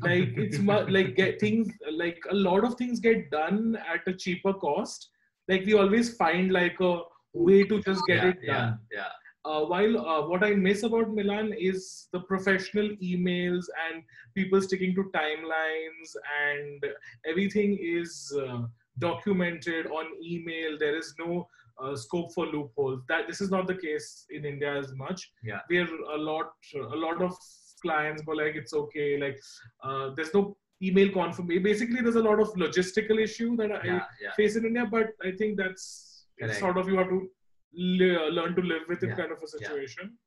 Like 0.03 0.37
it's 0.37 0.59
mu- 0.59 0.87
like 0.89 1.15
get 1.17 1.41
things 1.41 1.69
like 1.91 2.19
a 2.31 2.35
lot 2.35 2.65
of 2.65 2.75
things 2.75 3.01
get 3.01 3.31
done 3.31 3.79
at 3.93 4.07
a 4.07 4.17
cheaper 4.17 4.53
cost. 4.55 5.11
Like 5.49 5.65
we 5.65 5.75
always 5.75 6.17
find 6.17 6.53
like 6.53 6.81
a 6.81 7.03
way 7.33 7.65
to 7.65 7.81
just 7.83 8.03
get 8.07 8.23
yeah, 8.25 8.29
it 8.31 8.47
done. 8.47 8.79
yeah. 8.93 9.09
uh, 9.45 9.65
while 9.65 9.99
uh, 9.99 10.27
what 10.27 10.43
I 10.43 10.55
miss 10.55 10.83
about 10.83 11.13
Milan 11.15 11.53
is 11.53 12.09
the 12.13 12.21
professional 12.21 12.89
emails 13.03 13.65
and 13.87 14.03
people 14.35 14.61
sticking 14.61 14.95
to 14.97 15.05
timelines 15.15 16.17
and 16.45 16.85
everything 17.27 17.79
is 17.81 18.33
uh, 18.45 18.63
documented 18.99 19.87
on 19.87 20.07
email. 20.23 20.77
There 20.79 20.97
is 20.97 21.15
no 21.19 21.47
uh, 21.79 21.95
scope 21.95 22.33
for 22.33 22.47
loopholes. 22.47 23.03
That 23.09 23.29
this 23.29 23.41
is 23.41 23.51
not 23.51 23.67
the 23.67 23.77
case 23.77 24.27
in 24.31 24.45
India 24.45 24.75
as 24.77 24.93
much. 24.95 25.31
Yeah. 25.45 25.61
we 25.69 25.79
are 25.79 25.89
a 26.15 26.19
lot 26.19 26.53
a 26.75 26.97
lot 26.97 27.23
of 27.23 27.37
clients 27.81 28.25
were 28.27 28.37
like 28.37 28.55
it's 28.57 28.75
okay. 28.75 29.19
Like 29.19 29.39
uh, 29.83 30.11
there's 30.15 30.33
no 30.35 30.57
email 30.83 31.11
confirmation. 31.13 31.63
Basically, 31.63 32.01
there's 32.03 32.17
a 32.17 32.23
lot 32.23 32.41
of 32.41 32.49
logistical 32.55 33.21
issue 33.23 33.57
that 33.57 33.73
I 33.73 33.87
yeah, 33.87 34.01
yeah. 34.23 34.33
face 34.37 34.57
in 34.57 34.65
India, 34.65 34.87
but 34.91 35.09
I 35.23 35.33
think 35.33 35.57
that's 35.57 36.27
it's 36.39 36.59
sort 36.59 36.77
of 36.77 36.89
you 36.89 36.99
have 36.99 37.09
to 37.09 37.29
le- 37.73 38.31
learn 38.31 38.55
to 38.57 38.63
live 38.63 38.83
with 38.89 39.03
it 39.03 39.09
Yeah, 39.09 39.17
kind 39.17 39.33
of 39.33 39.43
a 39.43 39.49
situation. 39.49 40.19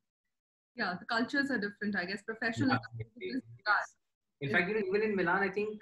Yeah, 0.76 0.94
the 0.98 1.06
cultures 1.06 1.50
are 1.50 1.58
different, 1.58 1.96
I 1.96 2.04
guess. 2.04 2.22
Professional. 2.22 2.72
Absolutely. 2.72 3.42
Yes. 3.66 3.96
In 4.40 4.50
fact, 4.50 4.68
you 4.68 4.74
know, 4.74 4.86
even 4.88 5.02
in 5.10 5.16
Milan, 5.16 5.42
I 5.42 5.48
think 5.50 5.80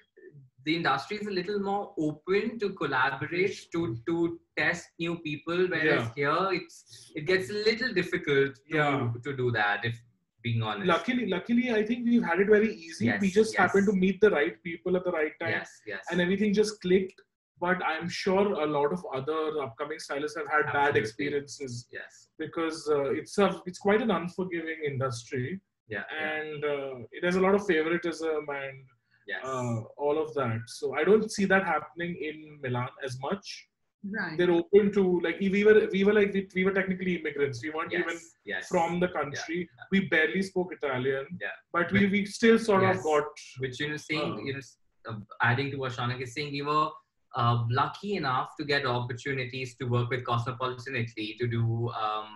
the 0.64 0.74
industry 0.76 1.18
is 1.18 1.26
a 1.26 1.30
little 1.30 1.60
more 1.60 1.94
open 1.98 2.58
to 2.58 2.70
collaborate, 2.70 3.56
to 3.72 3.96
to 4.06 4.40
test 4.56 4.88
new 4.98 5.18
people. 5.18 5.68
Whereas 5.68 6.10
here, 6.16 6.48
it's 6.52 7.12
it 7.14 7.26
gets 7.26 7.50
a 7.50 7.54
little 7.68 7.92
difficult 7.94 8.56
to, 8.56 8.76
Yeah. 8.76 9.12
to 9.24 9.36
do 9.36 9.50
that. 9.52 9.84
If 9.84 10.00
being 10.42 10.62
honest. 10.62 10.86
Luckily, 10.86 11.26
luckily, 11.26 11.72
I 11.72 11.84
think 11.84 12.04
we've 12.06 12.22
had 12.22 12.40
it 12.40 12.48
very 12.48 12.72
easy. 12.74 13.06
Yes, 13.06 13.20
we 13.20 13.30
just 13.30 13.52
yes. 13.52 13.58
happened 13.58 13.86
to 13.86 13.92
meet 13.92 14.20
the 14.20 14.30
right 14.30 14.62
people 14.62 14.96
at 14.96 15.04
the 15.04 15.10
right 15.12 15.32
time, 15.40 15.50
Yes. 15.50 15.70
Yes. 15.86 16.04
and 16.10 16.20
everything 16.20 16.52
just 16.54 16.80
clicked. 16.80 17.20
But 17.60 17.82
I'm 17.84 18.08
sure 18.08 18.52
a 18.62 18.66
lot 18.66 18.92
of 18.92 19.04
other 19.12 19.60
upcoming 19.60 19.98
stylists 19.98 20.38
have 20.38 20.46
had 20.48 20.72
bad 20.72 20.96
experiences 20.96 21.88
yes. 21.92 22.28
because 22.38 22.88
uh, 22.88 23.10
it's 23.10 23.36
a 23.38 23.60
it's 23.66 23.80
quite 23.80 24.00
an 24.00 24.12
unforgiving 24.12 24.78
industry, 24.86 25.60
Yeah. 25.88 26.04
yeah. 26.12 26.34
and 26.34 26.64
uh, 26.64 26.94
there's 27.20 27.34
a 27.36 27.40
lot 27.40 27.54
of 27.56 27.66
favoritism 27.66 28.46
and 28.48 28.84
Yes. 29.26 29.40
uh, 29.44 29.80
all 29.98 30.16
of 30.22 30.32
that. 30.34 30.60
So 30.68 30.94
I 30.94 31.04
don't 31.04 31.30
see 31.30 31.44
that 31.46 31.64
happening 31.64 32.16
in 32.28 32.58
Milan 32.62 32.88
as 33.04 33.18
much. 33.20 33.68
Right. 34.04 34.38
They're 34.38 34.52
open 34.52 34.92
to 34.92 35.20
like 35.20 35.40
we 35.40 35.64
were 35.64 35.88
we 35.92 36.04
were 36.04 36.12
like 36.12 36.32
we, 36.32 36.48
we 36.54 36.64
were 36.64 36.70
technically 36.70 37.16
immigrants. 37.16 37.62
We 37.62 37.70
weren't 37.70 37.90
yes. 37.92 38.02
even 38.04 38.18
yes. 38.44 38.68
from 38.68 39.00
the 39.00 39.08
country. 39.08 39.68
We 39.90 40.08
barely 40.08 40.42
spoke 40.42 40.72
Italian. 40.72 41.26
Yeah. 41.40 41.48
But 41.72 41.90
we, 41.90 42.06
we 42.06 42.24
still 42.24 42.58
sort 42.58 42.82
Yes. 42.82 42.98
of 42.98 43.04
got 43.04 43.24
which 43.58 43.80
you 43.80 43.88
know 43.90 43.96
saying 43.96 44.34
Uh, 44.34 44.42
you 44.42 44.54
know 44.54 44.60
uh, 45.08 45.18
adding 45.42 45.70
to 45.72 45.78
what 45.78 45.92
Shaunak 45.92 46.20
is 46.22 46.32
saying 46.32 46.52
we 46.52 46.62
were 46.62 46.88
uh, 47.34 47.64
lucky 47.70 48.14
enough 48.16 48.50
to 48.58 48.64
get 48.64 48.86
opportunities 48.86 49.74
to 49.76 49.84
work 49.86 50.10
with 50.10 50.24
Cosmopolitan 50.24 50.94
Italy 50.96 51.36
to 51.40 51.46
do 51.48 51.90
um, 51.90 52.28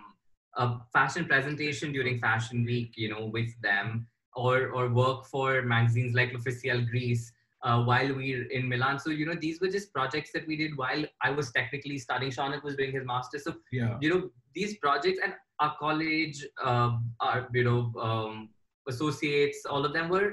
a 0.57 0.79
fashion 0.91 1.25
presentation 1.25 1.93
during 1.93 2.19
Fashion 2.19 2.65
Week 2.65 2.91
you 2.97 3.09
know 3.09 3.25
with 3.27 3.49
them 3.61 4.07
or 4.35 4.67
or 4.69 4.89
work 4.89 5.25
for 5.25 5.61
magazines 5.61 6.13
like 6.13 6.33
L'Officiel 6.33 6.81
Greece 6.91 7.31
uh, 7.63 7.81
while 7.83 8.13
we're 8.13 8.45
in 8.51 8.67
Milan 8.67 8.99
so 8.99 9.09
you 9.09 9.25
know 9.25 9.35
these 9.39 9.59
were 9.61 9.69
just 9.69 9.93
projects 9.93 10.31
that 10.33 10.45
we 10.47 10.55
did 10.55 10.77
while 10.77 11.03
I 11.21 11.29
was 11.31 11.51
technically 11.51 11.97
studying 11.97 12.31
Shaunak 12.31 12.63
was 12.63 12.75
doing 12.75 12.91
his 12.91 13.05
master's 13.05 13.45
so 13.45 13.55
yeah. 13.71 13.97
you 14.01 14.09
know 14.13 14.29
these 14.53 14.77
projects 14.77 15.19
and 15.23 15.33
our 15.59 15.75
college 15.79 16.45
uh, 16.63 16.91
our 17.21 17.47
you 17.53 17.63
know 17.63 17.93
um, 17.99 18.49
associates 18.87 19.65
all 19.69 19.85
of 19.85 19.93
them 19.93 20.09
were 20.09 20.29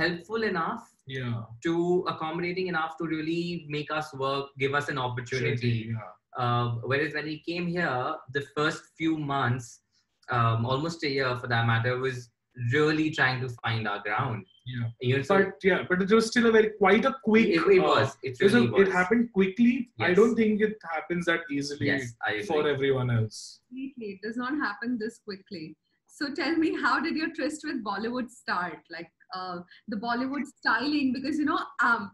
helpful 0.00 0.42
enough 0.42 0.90
Yeah. 1.06 1.42
to 1.64 1.72
accommodating 2.10 2.68
enough 2.68 2.92
to 3.00 3.06
really 3.06 3.66
make 3.74 3.90
us 3.96 4.06
work 4.22 4.46
give 4.62 4.74
us 4.78 4.86
an 4.92 4.98
opportunity 5.06 5.74
Yeah. 5.92 6.10
uh, 6.42 6.66
whereas 6.90 7.12
when 7.16 7.26
we 7.32 7.38
came 7.48 7.66
here 7.76 8.14
the 8.36 8.44
first 8.56 8.82
few 9.00 9.16
months 9.32 9.66
um, 10.36 10.64
almost 10.64 11.04
a 11.04 11.10
year 11.16 11.36
for 11.40 11.48
that 11.52 11.66
matter 11.72 11.98
was 12.06 12.30
really 12.72 13.10
trying 13.18 13.40
to 13.44 13.48
find 13.62 13.86
our 13.92 14.00
ground 14.08 14.46
Yeah. 14.66 14.88
you 15.00 15.16
know 15.16 15.22
so 15.22 15.36
But 15.44 15.54
yeah, 15.62 15.82
but 15.88 16.00
it 16.00 16.10
was 16.10 16.26
still 16.28 16.46
a 16.46 16.52
very 16.52 16.70
quite 16.78 17.04
a 17.04 17.14
quick. 17.22 17.48
it, 17.48 17.66
it 17.66 17.80
uh, 17.80 17.82
was 17.82 18.16
it 18.22 18.36
it, 18.40 18.44
was 18.44 18.54
a- 18.54 18.62
was 18.62 18.88
it 18.88 18.92
happened 18.92 19.30
quickly. 19.32 19.90
I 20.00 20.14
don't 20.14 20.34
think 20.34 20.62
it 20.62 20.78
happens 20.90 21.26
that 21.26 21.40
easily 21.50 21.86
yes 21.86 22.14
for 22.46 22.66
everyone 22.66 23.10
else. 23.10 23.60
Completely. 23.68 24.06
It 24.14 24.20
does 24.26 24.36
not 24.38 24.54
happen 24.54 24.98
this 24.98 25.18
quickly. 25.18 25.76
So 26.06 26.32
tell 26.32 26.56
me, 26.56 26.80
how 26.80 27.00
did 27.00 27.16
your 27.16 27.30
tryst 27.34 27.64
with 27.64 27.84
Bollywood 27.84 28.30
start? 28.30 28.78
Like 28.90 29.10
uh, 29.34 29.58
the 29.88 29.96
Bollywood 29.96 30.46
styling, 30.46 31.12
because 31.12 31.38
you 31.38 31.44
know, 31.44 31.58
um, 31.82 32.12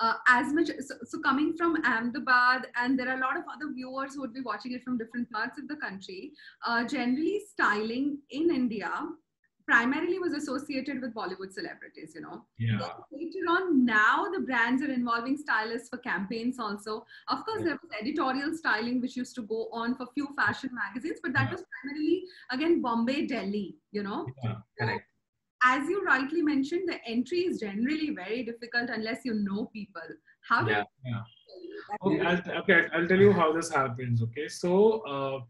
uh, 0.00 0.14
as 0.26 0.52
much 0.52 0.68
so, 0.80 0.94
so 1.04 1.20
coming 1.20 1.54
from 1.56 1.76
Ahmedabad, 1.84 2.66
and 2.76 2.98
there 2.98 3.08
are 3.08 3.18
a 3.18 3.20
lot 3.20 3.36
of 3.36 3.44
other 3.54 3.72
viewers 3.72 4.14
who 4.14 4.22
would 4.22 4.34
be 4.34 4.40
watching 4.40 4.72
it 4.72 4.82
from 4.82 4.98
different 4.98 5.30
parts 5.30 5.58
of 5.58 5.68
the 5.68 5.76
country. 5.76 6.32
Uh, 6.66 6.84
generally, 6.84 7.40
styling 7.52 8.18
in 8.30 8.50
India 8.50 8.90
primarily 9.66 10.18
was 10.18 10.32
associated 10.34 11.00
with 11.00 11.14
Bollywood 11.14 11.52
celebrities. 11.52 12.12
You 12.14 12.22
know, 12.22 12.44
Yeah. 12.58 12.78
Then 12.78 12.90
later 13.12 13.44
on, 13.50 13.84
now 13.84 14.30
the 14.32 14.40
brands 14.40 14.82
are 14.82 14.90
involving 14.92 15.36
stylists 15.36 15.88
for 15.88 15.98
campaigns 15.98 16.58
also. 16.58 17.06
Of 17.28 17.44
course, 17.44 17.62
there 17.62 17.78
was 17.82 17.90
editorial 18.00 18.54
styling 18.56 19.00
which 19.00 19.16
used 19.16 19.34
to 19.36 19.42
go 19.42 19.68
on 19.72 19.96
for 19.96 20.06
few 20.14 20.28
fashion 20.36 20.70
magazines, 20.74 21.20
but 21.22 21.32
that 21.32 21.46
Yeah. 21.46 21.52
was 21.52 21.64
primarily 21.72 22.24
again 22.50 22.80
Bombay, 22.82 23.26
Delhi. 23.26 23.78
You 23.92 24.02
know, 24.02 24.26
Yeah. 24.44 24.60
correct 24.78 25.10
as 25.66 25.88
you 25.88 26.04
rightly 26.04 26.42
mentioned, 26.42 26.86
the 26.86 27.02
entry 27.06 27.38
is 27.50 27.58
generally 27.58 28.10
very 28.10 28.42
difficult 28.44 28.90
unless 28.90 29.24
you 29.24 29.32
know 29.32 29.64
people. 29.76 30.10
How 30.48 30.66
Yeah. 30.68 30.84
Yeah. 31.06 31.22
Okay, 32.02 32.20
I'll, 32.20 32.58
okay, 32.62 32.86
I'll 32.92 33.06
tell 33.08 33.18
you 33.18 33.32
how 33.32 33.52
this 33.52 33.70
happens. 33.70 34.22
Okay, 34.22 34.46
so 34.48 35.00
uh, 35.12 35.40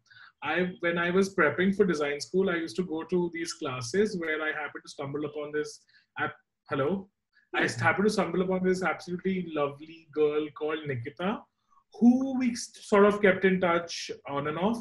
I 0.44 0.72
when 0.80 0.98
I 0.98 1.10
was 1.10 1.34
prepping 1.34 1.74
for 1.74 1.84
design 1.86 2.20
school, 2.20 2.50
I 2.50 2.56
used 2.56 2.76
to 2.76 2.84
go 2.84 3.02
to 3.04 3.30
these 3.32 3.52
classes 3.54 4.16
where 4.18 4.42
I 4.42 4.48
happened 4.52 4.82
to 4.84 4.90
stumble 4.90 5.24
upon 5.24 5.52
this 5.52 5.80
app. 6.18 6.34
Hello, 6.70 7.08
I 7.54 7.62
happened 7.86 8.06
to 8.08 8.12
stumble 8.12 8.42
upon 8.42 8.62
this 8.64 8.82
absolutely 8.82 9.46
lovely 9.54 10.06
girl 10.12 10.46
called 10.58 10.80
Nikita, 10.86 11.40
who 11.98 12.38
we 12.38 12.54
sort 12.56 13.06
of 13.06 13.20
kept 13.22 13.44
in 13.44 13.60
touch 13.60 14.10
on 14.28 14.48
and 14.48 14.58
off. 14.58 14.78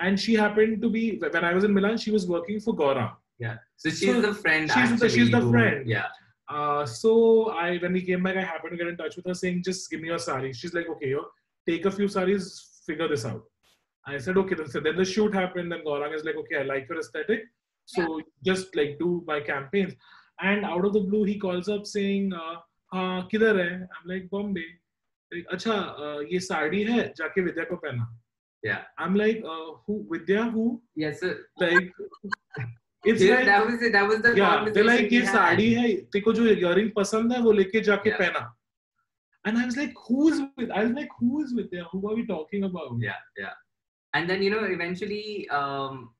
And 0.00 0.18
she 0.20 0.34
happened 0.34 0.80
to 0.82 0.90
be 0.90 1.18
when 1.18 1.44
I 1.44 1.52
was 1.54 1.64
in 1.64 1.72
Milan. 1.74 1.96
She 1.96 2.10
was 2.10 2.26
working 2.36 2.60
for 2.60 2.74
Gora. 2.82 3.08
yeah 3.46 3.56
so 3.82 3.88
she's 3.90 4.08
So 4.14 4.20
the 4.20 4.34
friend 4.44 4.70
she's 4.76 5.00
the- 5.00 5.08
she's 5.16 5.30
the 5.38 5.42
friend. 5.52 5.86
yeah 5.96 6.08
Uh, 6.56 6.84
so 7.00 7.10
I 7.62 7.66
when 7.82 7.92
we 7.96 8.00
came 8.08 8.22
back, 8.26 8.36
I 8.42 8.44
happened 8.50 8.72
to 8.74 8.78
get 8.82 8.88
in 8.92 8.96
touch 9.00 9.16
with 9.16 9.26
her 9.30 9.34
saying, 9.40 9.56
just 9.68 9.90
give 9.90 10.00
me 10.04 10.08
your 10.12 10.20
sari. 10.26 10.50
She's 10.60 10.72
like, 10.76 10.86
okay, 10.92 11.10
yo, 11.14 11.20
take 11.70 11.84
a 11.90 11.92
few 11.96 12.06
saris, 12.14 12.46
figure 12.86 13.08
this 13.12 13.24
out. 13.30 13.42
I 14.08 14.18
said, 14.18 14.36
okay. 14.38 14.56
So 14.66 14.80
then 14.80 14.96
the 14.96 15.04
shoot 15.04 15.34
happened, 15.34 15.72
and 15.72 15.84
Gaurang 15.84 16.14
is 16.14 16.24
like, 16.24 16.36
okay, 16.36 16.58
I 16.58 16.62
like 16.62 16.88
your 16.88 16.98
aesthetic. 16.98 17.44
So 17.86 18.18
yeah. 18.18 18.24
just 18.44 18.74
like 18.76 18.98
do 18.98 19.22
my 19.26 19.40
campaigns. 19.40 19.94
And 20.40 20.64
out 20.64 20.84
of 20.84 20.92
the 20.92 21.00
blue, 21.00 21.24
he 21.24 21.38
calls 21.38 21.68
up 21.68 21.86
saying, 21.86 22.32
uh, 22.32 22.56
हाँ 22.94 23.28
किधर 23.32 23.56
है? 23.60 23.72
I'm 23.82 24.06
like 24.06 24.30
Bombay. 24.30 24.68
Like, 25.32 25.46
अच्छा 25.52 25.72
uh, 25.72 26.20
ये 26.32 26.40
साड़ी 26.40 26.82
है 26.84 27.12
जाके 27.18 27.42
विद्या 27.42 27.64
को 27.70 27.76
पहना. 27.84 28.08
Yeah. 28.62 28.82
I'm 28.98 29.14
like, 29.14 29.42
uh, 29.44 29.72
who? 29.86 30.06
Vidya 30.10 30.44
who? 30.44 30.82
yeah 30.96 31.12
so 31.12 31.34
Like, 31.60 31.92
it's 33.04 33.22
yeah, 33.22 33.34
like 33.36 33.46
that 33.46 33.66
was 33.66 33.82
it 33.82 33.92
that 33.92 34.08
was 34.08 34.20
the 34.22 34.36
yeah, 34.36 34.68
they're 34.72 34.84
like 34.84 35.12
ये 35.12 35.24
साड़ी 35.26 35.72
है 35.74 35.88
तेको 36.12 36.32
जो 36.32 36.46
इयरिंग 36.46 36.90
पसंद 36.96 37.32
है 37.32 37.40
वो 37.42 37.52
लेके 37.52 37.80
जाके 37.88 38.10
Yeah. 38.10 38.18
पहना 38.18 38.54
and 39.44 39.58
I 39.58 39.64
was 39.66 39.76
like 39.76 39.94
who 40.06 40.28
is 40.28 40.40
with 40.56 40.70
I 40.70 40.82
was 40.84 40.92
like 40.92 41.08
who 41.20 41.44
is 41.44 41.54
with 41.54 41.70
there 41.70 41.84
who 41.92 42.00
are 42.10 42.16
we 42.16 42.26
talking 42.26 42.64
about 42.64 42.96
yeah 43.00 43.20
yeah 43.38 43.54
and 44.14 44.28
then 44.28 44.42
you 44.42 44.50
know 44.50 44.64
eventually 44.64 45.48
um 45.50 46.10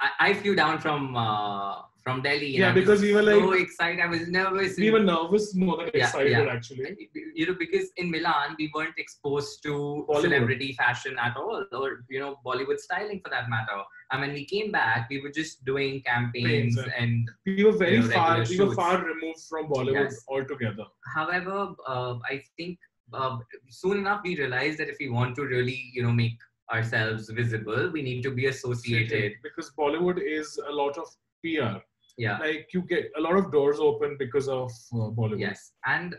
i, 0.00 0.10
I 0.28 0.34
flew 0.34 0.54
down 0.54 0.78
from 0.78 1.16
uh 1.16 1.82
from 2.04 2.20
delhi 2.22 2.46
Yeah, 2.58 2.72
because 2.72 3.00
we 3.00 3.12
were 3.14 3.22
so 3.22 3.38
like- 3.48 3.60
excited 3.60 4.00
i 4.00 4.06
was 4.06 4.28
nervous 4.28 4.76
we 4.76 4.90
were 4.90 5.00
nervous 5.00 5.54
more 5.54 5.76
than 5.78 5.90
Yeah, 5.94 6.06
excited 6.06 6.30
yeah. 6.32 6.52
actually 6.56 7.08
you 7.40 7.46
know 7.46 7.54
because 7.58 7.86
in 7.96 8.10
milan 8.10 8.56
we 8.58 8.70
weren't 8.74 8.98
exposed 8.98 9.62
to 9.64 9.72
Bollywood. 10.08 10.22
celebrity 10.22 10.72
fashion 10.72 11.16
at 11.26 11.36
all 11.36 11.64
or 11.80 12.04
you 12.08 12.18
know 12.22 12.32
bollywood 12.44 12.78
styling 12.86 13.20
for 13.24 13.30
that 13.30 13.48
matter 13.48 13.78
and 14.10 14.20
when 14.22 14.32
we 14.32 14.44
came 14.44 14.72
back 14.72 15.08
we 15.10 15.20
were 15.20 15.30
just 15.40 15.64
doing 15.64 16.02
campaigns 16.02 16.76
and 16.98 17.30
we 17.46 17.62
were 17.64 17.72
very 17.84 17.96
You 17.96 18.02
know, 18.02 18.08
far 18.18 18.44
we 18.50 18.58
were 18.58 18.74
far 18.74 18.96
removed 19.04 19.42
from 19.48 19.68
Bollywood 19.74 20.10
Yes. 20.12 20.24
altogether 20.28 20.86
however 21.18 21.58
uh, 21.92 22.14
i 22.32 22.42
think 22.56 22.78
uh, 23.20 23.36
soon 23.80 23.98
enough 24.02 24.20
we 24.24 24.32
realized 24.42 24.78
that 24.80 24.88
if 24.88 24.96
we 25.04 25.08
want 25.18 25.36
to 25.36 25.44
really 25.54 25.80
you 25.96 26.02
know 26.02 26.12
make 26.24 26.38
ourselves 26.72 27.28
visible 27.30 27.90
we 27.92 28.02
need 28.02 28.22
to 28.22 28.30
be 28.30 28.46
associated 28.46 29.32
because 29.42 29.70
Bollywood 29.78 30.20
is 30.22 30.58
a 30.68 30.72
lot 30.72 30.96
of 30.98 31.06
PR. 31.42 31.78
Yeah. 32.18 32.38
Like 32.38 32.68
you 32.72 32.82
get 32.82 33.10
a 33.16 33.20
lot 33.20 33.36
of 33.36 33.50
doors 33.50 33.78
open 33.80 34.16
because 34.18 34.46
of 34.48 34.70
uh, 34.92 35.10
Bollywood. 35.18 35.40
Yes, 35.40 35.72
and 35.86 36.14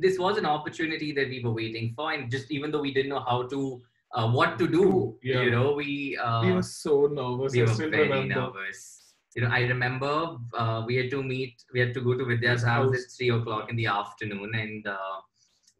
this 0.00 0.18
was 0.18 0.36
an 0.38 0.46
opportunity 0.46 1.12
that 1.12 1.28
we 1.28 1.42
were 1.42 1.52
waiting 1.52 1.92
for, 1.96 2.12
and 2.12 2.30
just 2.30 2.50
even 2.50 2.70
though 2.70 2.80
we 2.80 2.92
didn't 2.92 3.10
know 3.10 3.20
how 3.26 3.46
to, 3.48 3.80
uh, 4.14 4.28
what 4.30 4.58
to 4.58 4.68
do, 4.68 5.16
Yeah. 5.22 5.42
you 5.42 5.50
know, 5.52 5.72
we 5.72 6.16
uh, 6.16 6.42
We 6.44 6.52
were 6.52 6.62
so 6.62 7.06
nervous. 7.06 7.52
we 7.52 7.60
I 7.62 7.64
were 7.64 7.74
still 7.74 7.90
very 7.90 8.08
remember. 8.08 8.34
nervous. 8.34 9.14
You 9.36 9.42
know, 9.42 9.48
I 9.52 9.60
remember 9.60 10.36
uh, 10.54 10.82
we 10.86 10.96
had 10.96 11.10
to 11.10 11.22
meet, 11.22 11.62
we 11.72 11.78
had 11.80 11.94
to 11.94 12.00
go 12.00 12.16
to 12.18 12.24
Vidya's 12.24 12.62
house 12.64 12.92
house. 12.94 13.04
at 13.04 13.10
three 13.16 13.30
o'clock 13.30 13.70
in 13.70 13.76
the 13.76 13.86
afternoon, 13.86 14.50
and 14.54 14.86
uh, 14.86 14.96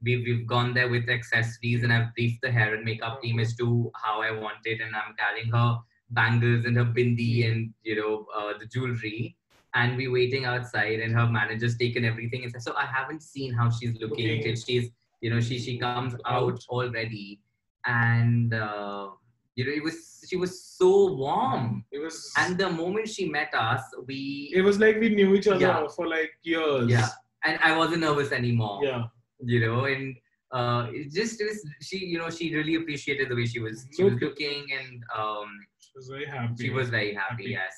we've 0.03 0.25
we've 0.27 0.47
gone 0.47 0.75
there 0.75 0.89
with 0.89 1.09
accessories, 1.09 1.83
and 1.85 1.93
I've 1.93 2.15
briefed 2.15 2.43
the 2.43 2.51
hair 2.51 2.75
and 2.75 2.85
makeup 2.85 3.23
team 3.23 3.39
as 3.41 3.55
to 3.57 3.91
how 3.95 4.21
I 4.23 4.31
want 4.31 4.59
it, 4.65 4.81
and 4.81 4.95
I'm 4.95 5.15
carrying 5.19 5.51
her 5.53 5.79
bangles 6.11 6.65
and 6.65 6.77
her 6.77 6.85
bindi 6.85 7.51
and 7.51 7.73
you 7.83 7.97
know 7.97 8.27
uh, 8.37 8.59
the 8.59 8.67
jewelry. 8.67 9.37
And 9.73 9.97
we're 9.97 10.11
waiting 10.11 10.47
outside, 10.47 10.99
and 10.99 11.15
her 11.15 11.27
manager's 11.29 11.77
taken 11.77 12.05
everything. 12.05 12.43
And 12.43 12.61
so 12.63 12.75
I 12.77 12.87
haven't 12.87 13.23
seen 13.23 13.53
how 13.53 13.71
she's 13.71 13.93
looking 14.01 14.27
Looking. 14.27 14.43
till 14.43 14.57
she's, 14.57 14.91
you 15.21 15.31
know, 15.31 15.41
she 15.41 15.61
she 15.61 15.79
comes 15.79 16.15
out 16.27 16.55
Out. 16.55 16.65
already, 16.69 17.39
and 17.87 18.53
uh, 18.53 19.11
you 19.55 19.65
know, 19.65 19.71
it 19.73 19.83
was 19.85 20.25
she 20.29 20.37
was 20.37 20.61
so 20.65 21.13
warm. 21.15 21.85
It 21.93 21.99
was. 21.99 22.33
And 22.37 22.59
the 22.59 22.69
moment 22.69 23.09
she 23.09 23.29
met 23.29 23.55
us, 23.55 23.83
we 24.07 24.51
it 24.53 24.63
was 24.63 24.81
like 24.81 24.99
we 24.99 25.11
knew 25.11 25.35
each 25.35 25.47
other 25.47 25.61
Yeah. 25.61 25.87
for 25.95 26.09
like 26.09 26.33
years. 26.43 26.89
yeah, 26.91 27.09
and 27.45 27.59
I 27.63 27.77
wasn't 27.77 28.01
nervous 28.01 28.33
anymore. 28.33 28.81
Yeah. 28.83 29.05
You 29.45 29.61
know, 29.67 29.85
and 29.87 30.17
uh, 30.53 30.89
it 30.93 31.13
just 31.13 31.41
it 31.41 31.45
was 31.45 31.65
she. 31.83 31.99
You 31.99 32.19
know, 32.19 32.31
she 32.31 32.55
really 32.55 32.75
appreciated 32.77 33.29
the 33.31 33.37
way 33.37 33.47
she 33.47 33.61
was 33.61 33.87
she 33.97 34.03
was 34.05 34.13
Look. 34.15 34.23
looking, 34.23 34.67
and 34.79 35.03
um, 35.17 35.49
She 35.79 35.93
was 35.97 36.09
very 36.09 36.27
happy. 36.27 36.65
she 36.65 36.71
was 36.71 36.89
very 36.91 37.15
happy. 37.15 37.45
Happy. 37.45 37.51
Yes. 37.59 37.75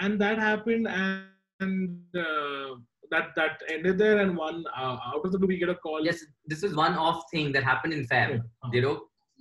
and 0.00 0.20
that 0.20 0.38
happened 0.38 0.86
and, 0.86 1.24
and 1.60 2.00
uh, 2.16 2.76
that 3.12 3.26
that 3.36 3.62
ended 3.68 3.98
there 3.98 4.18
and 4.24 4.36
one 4.36 4.58
uh, 4.76 4.96
out 5.10 5.22
of 5.24 5.32
the 5.32 5.38
blue 5.38 5.48
we 5.48 5.56
get 5.58 5.68
a 5.68 5.74
call 5.74 6.04
Yes, 6.08 6.18
this 6.46 6.62
is 6.62 6.74
one 6.74 6.94
off 7.06 7.24
thing 7.32 7.52
that 7.52 7.64
happened 7.64 7.92
in 7.98 8.06
Feb. 8.06 8.40
You 8.72 8.82
know, 8.82 8.96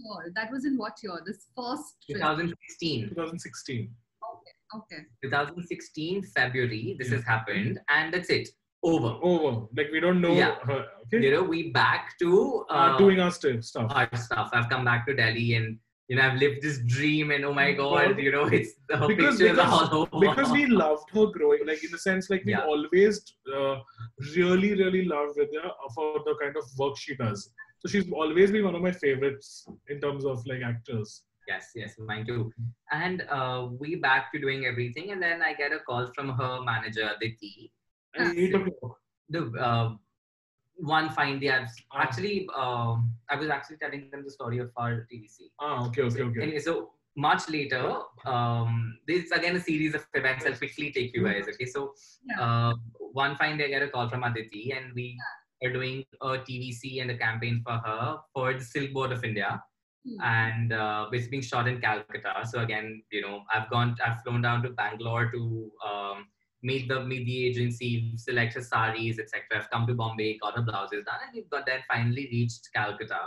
Year. 0.06 0.32
That 0.36 0.52
was 0.52 0.64
in 0.66 0.78
what 0.78 0.94
year? 1.04 1.20
This 1.26 1.40
first 1.56 1.96
trip. 2.06 2.18
2016. 2.22 3.10
2016 3.10 3.90
Okay. 4.76 5.02
2016 5.24 6.24
February. 6.36 6.96
This 7.00 7.10
Yeah. 7.10 7.16
has 7.18 7.26
happened, 7.26 7.80
and 7.90 8.14
that's 8.14 8.30
it. 8.30 8.50
Over. 8.84 9.18
over 9.22 9.66
like 9.76 9.90
we 9.92 10.00
don't 10.00 10.22
know 10.22 10.34
Yeah. 10.34 10.56
her 10.64 10.86
okay 11.06 11.24
You 11.26 11.32
know, 11.32 11.44
we 11.44 11.72
back 11.72 12.18
to 12.20 12.66
uh, 12.70 12.74
uh, 12.74 12.98
doing 12.98 13.20
our 13.20 13.32
st- 13.32 13.66
stuff 13.66 13.92
our 13.94 14.08
stuff. 14.16 14.50
I've 14.54 14.70
come 14.70 14.86
back 14.86 15.06
to 15.08 15.14
Delhi 15.16 15.56
and 15.56 15.80
you 16.08 16.16
know 16.16 16.22
I've 16.22 16.38
lived 16.40 16.62
this 16.62 16.78
dream 16.86 17.32
and 17.32 17.44
oh 17.44 17.54
my 17.54 17.72
god, 17.74 17.92
Well, 17.92 18.20
you 18.20 18.32
know 18.32 18.46
it's 18.46 18.74
the 18.88 18.98
because- 18.98 19.08
pictures 19.08 19.40
because- 19.40 19.90
all 19.92 20.08
over. 20.14 20.28
because 20.28 20.52
we 20.52 20.66
loved 20.68 21.10
her 21.16 21.26
growing 21.38 21.66
like 21.66 21.84
in 21.84 21.92
the 21.92 21.98
sense 21.98 22.30
like 22.30 22.46
we 22.46 22.52
Yeah. 22.52 22.66
always 22.72 23.16
uh, 23.58 23.76
really 24.36 24.72
really 24.84 25.06
loved 25.06 25.38
Vidya 25.40 25.72
for 25.96 26.08
the 26.28 26.36
kind 26.42 26.56
of 26.56 26.64
work 26.78 26.96
she 26.98 27.16
does 27.16 27.40
so 27.80 27.90
she's 27.90 28.12
always 28.12 28.52
been 28.52 28.64
one 28.70 28.76
of 28.76 28.82
my 28.82 28.92
favorites 28.92 29.68
in 29.90 30.00
terms 30.00 30.24
of 30.26 30.46
like 30.46 30.62
actors 30.74 31.24
yes, 31.48 31.66
yes, 31.76 31.92
mine 31.98 32.26
too. 32.26 32.52
And 32.92 33.22
uh, 33.30 33.70
we 33.82 33.96
back 33.96 34.34
to 34.34 34.40
doing 34.46 34.66
everything, 34.66 35.12
and 35.14 35.22
then 35.26 35.42
I 35.42 35.54
get 35.54 35.72
a 35.72 35.80
call 35.80 36.12
from 36.14 36.28
her 36.40 36.62
manager 36.62 37.10
Aditi. 37.16 37.72
And 38.16 38.38
Yeah. 38.38 38.44
eight 38.44 38.56
o'clock 38.56 38.98
The 39.30 39.42
uh, 39.70 39.96
one 40.96 41.10
fine 41.10 41.40
day, 41.40 41.50
I've 41.50 41.70
Ah. 41.92 42.02
actually 42.04 42.48
um, 42.56 43.12
I 43.30 43.36
was 43.36 43.50
actually 43.50 43.78
telling 43.78 44.10
them 44.12 44.24
the 44.24 44.32
story 44.32 44.60
of 44.66 44.70
our 44.78 44.94
TVC. 45.12 45.50
ah 45.60 45.88
okay 45.88 46.04
okay 46.04 46.22
okay 46.28 46.42
Anyway, 46.46 46.60
so 46.60 46.76
much 47.26 47.50
later, 47.50 47.84
um, 48.26 48.98
this 49.08 49.24
is 49.26 49.32
again 49.32 49.56
a 49.56 49.60
series 49.60 49.96
of 50.00 50.06
events. 50.14 50.46
I'll 50.46 50.56
quickly 50.64 50.92
take 50.98 51.16
you 51.16 51.24
guys. 51.28 51.48
Okay, 51.54 51.66
so 51.66 51.82
Yeah. 52.30 52.42
uh, 52.44 52.74
one 53.24 53.36
fine 53.42 53.58
day, 53.58 53.66
I 53.66 53.70
get 53.76 53.82
a 53.88 53.90
call 53.96 54.08
from 54.14 54.24
Aditi, 54.30 54.64
and 54.78 54.94
we 55.00 55.08
are 55.66 55.72
doing 55.78 56.06
a 56.22 56.38
TVC 56.48 57.02
and 57.02 57.10
a 57.16 57.18
campaign 57.18 57.56
for 57.66 57.78
her 57.88 58.04
for 58.34 58.54
the 58.54 58.64
Silk 58.74 58.94
Board 58.94 59.12
of 59.18 59.24
India, 59.32 59.50
Hmm. 60.06 60.22
and 60.22 60.74
uh, 60.86 61.10
it's 61.12 61.28
being 61.34 61.42
shot 61.52 61.68
in 61.68 61.82
Calcutta. 61.82 62.34
So 62.52 62.60
again, 62.66 63.02
you 63.12 63.22
know, 63.26 63.36
I've 63.54 63.70
gone, 63.76 63.96
I've 64.06 64.22
flown 64.24 64.42
down 64.48 64.62
to 64.68 64.70
Bangalore 64.82 65.26
to 65.36 65.42
um, 65.92 66.28
meet 66.64 66.88
the 66.88 67.04
meet 67.06 67.26
the 67.26 67.46
agency, 67.48 68.14
select 68.18 68.54
her 68.56 68.62
saris, 68.62 69.20
etc. 69.20 69.44
I've 69.56 69.70
come 69.70 69.86
to 69.88 69.94
Bombay, 69.94 70.38
got 70.42 70.56
her 70.56 70.62
blouses 70.62 71.06
done, 71.06 71.20
and 71.26 71.36
we've 71.36 71.50
got 71.50 71.66
then 71.66 71.80
finally 71.88 72.28
reached 72.32 72.70
Calcutta, 72.76 73.20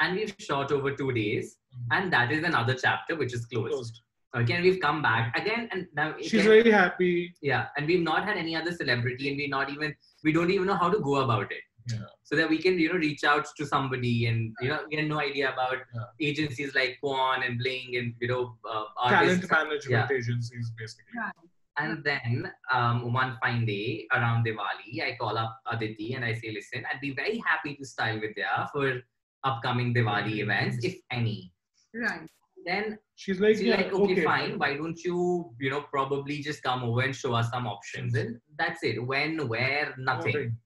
and 0.00 0.14
we've 0.16 0.34
shot 0.38 0.72
over 0.72 0.92
two 0.92 1.12
days, 1.12 1.56
and 1.90 2.12
that 2.12 2.30
is 2.32 2.44
another 2.44 2.74
chapter 2.74 3.16
which 3.16 3.34
is 3.34 3.46
closed. 3.46 3.72
Closed. 3.72 4.00
Okay, 4.36 4.52
and 4.54 4.64
we've 4.64 4.80
come 4.80 5.00
back 5.02 5.36
again, 5.38 5.68
and 5.72 5.86
now 5.94 6.14
she's 6.20 6.34
again- 6.34 6.46
very 6.46 6.70
happy 6.70 7.34
yeah, 7.42 7.66
and 7.76 7.86
we've 7.86 8.02
not 8.02 8.24
had 8.24 8.36
any 8.36 8.54
other 8.54 8.72
celebrity, 8.72 9.28
and 9.30 9.36
we're 9.38 9.48
not 9.48 9.70
even 9.70 9.94
we 10.24 10.32
don't 10.32 10.50
even 10.50 10.66
know 10.66 10.76
how 10.76 10.90
to 10.90 11.00
go 11.00 11.16
about 11.16 11.50
it. 11.52 11.62
Yeah. 11.92 11.98
So 12.24 12.34
that 12.34 12.48
we 12.50 12.58
can 12.58 12.78
you 12.78 12.88
know 12.92 12.98
reach 12.98 13.22
out 13.24 13.46
to 13.56 13.64
somebody, 13.64 14.26
and 14.26 14.52
you 14.60 14.68
know 14.68 14.80
we 14.90 14.96
had 14.96 15.08
no 15.08 15.20
idea 15.20 15.52
about 15.52 15.78
Yeah. 15.94 16.04
agencies 16.20 16.74
like 16.74 16.98
Kwan 17.00 17.42
and 17.44 17.58
Bling, 17.58 17.96
and 17.96 18.14
you 18.20 18.28
know 18.28 18.56
uh, 18.70 18.84
talent 19.08 19.48
management 19.50 19.90
Yeah. 19.90 20.08
agencies 20.16 20.70
basically 20.76 21.14
Right. 21.16 21.32
And 21.78 22.02
then 22.04 22.50
um, 22.72 23.12
one 23.12 23.36
fine 23.42 23.66
day 23.66 24.06
around 24.12 24.46
Diwali, 24.46 25.02
I 25.02 25.16
call 25.20 25.36
up 25.36 25.60
Aditi 25.70 26.14
and 26.14 26.24
I 26.24 26.32
say, 26.32 26.50
listen, 26.52 26.84
I'd 26.90 27.00
be 27.00 27.12
very 27.14 27.42
happy 27.46 27.74
to 27.76 27.84
style 27.84 28.18
Vidya 28.18 28.68
for 28.72 29.02
upcoming 29.44 29.94
Diwali 29.94 30.38
events, 30.38 30.82
if 30.82 30.96
any. 31.10 31.52
Right. 31.94 32.28
Then 32.64 32.98
she's 33.14 33.40
like 33.40 33.56
she's 33.56 33.64
yeah, 33.64 33.76
like, 33.76 33.92
okay, 33.92 34.24
fine. 34.24 34.58
Why 34.58 34.76
don't 34.76 34.98
you, 35.04 35.52
you 35.60 35.70
know, 35.70 35.82
probably 35.82 36.38
just 36.42 36.62
come 36.62 36.82
over 36.82 37.02
and 37.02 37.14
show 37.14 37.34
us 37.34 37.50
some 37.50 37.66
options? 37.66 38.14
And 38.14 38.40
that's 38.58 38.82
it. 38.82 39.04
When, 39.06 39.46
where, 39.46 39.94
nothing. 39.98 40.32
Nothing. 40.32 40.56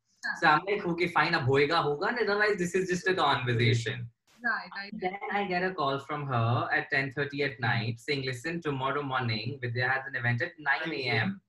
So 0.41 0.47
I'm 0.47 0.61
like, 0.67 0.87
okay, 0.87 1.09
fine. 1.09 1.35
Ab 1.35 1.47
hoega, 1.47 1.83
hoga. 1.83 2.09
And 2.09 2.29
otherwise, 2.29 2.57
this 2.57 2.75
is 2.75 2.89
just 2.89 3.09
a 3.09 3.15
conversation. 3.15 4.09
Right. 4.43 4.71
I 4.83 4.91
Then 4.93 5.19
I 5.33 5.45
get 5.45 5.63
a 5.63 5.73
call 5.75 5.99
from 6.01 6.27
her 6.27 6.69
at 6.73 6.91
10:30 6.91 7.43
at 7.45 7.61
night 7.61 8.01
saying, 8.01 8.25
"Listen, 8.25 8.61
tomorrow 8.63 9.03
morning 9.03 9.59
Vidya 9.63 9.89
has 9.89 10.07
an 10.07 10.15
event 10.17 10.41
at 10.43 10.53
9 10.59 10.93
a.m. 11.01 11.41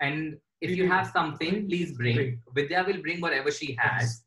And 0.00 0.38
if 0.60 0.76
you 0.76 0.88
have 0.88 1.06
something, 1.18 1.66
please 1.68 1.92
bring. 1.96 2.16
Bring. 2.16 2.42
Vidya 2.54 2.84
will 2.86 3.00
bring 3.02 3.20
whatever 3.20 3.50
she 3.50 3.76
has, 3.78 4.24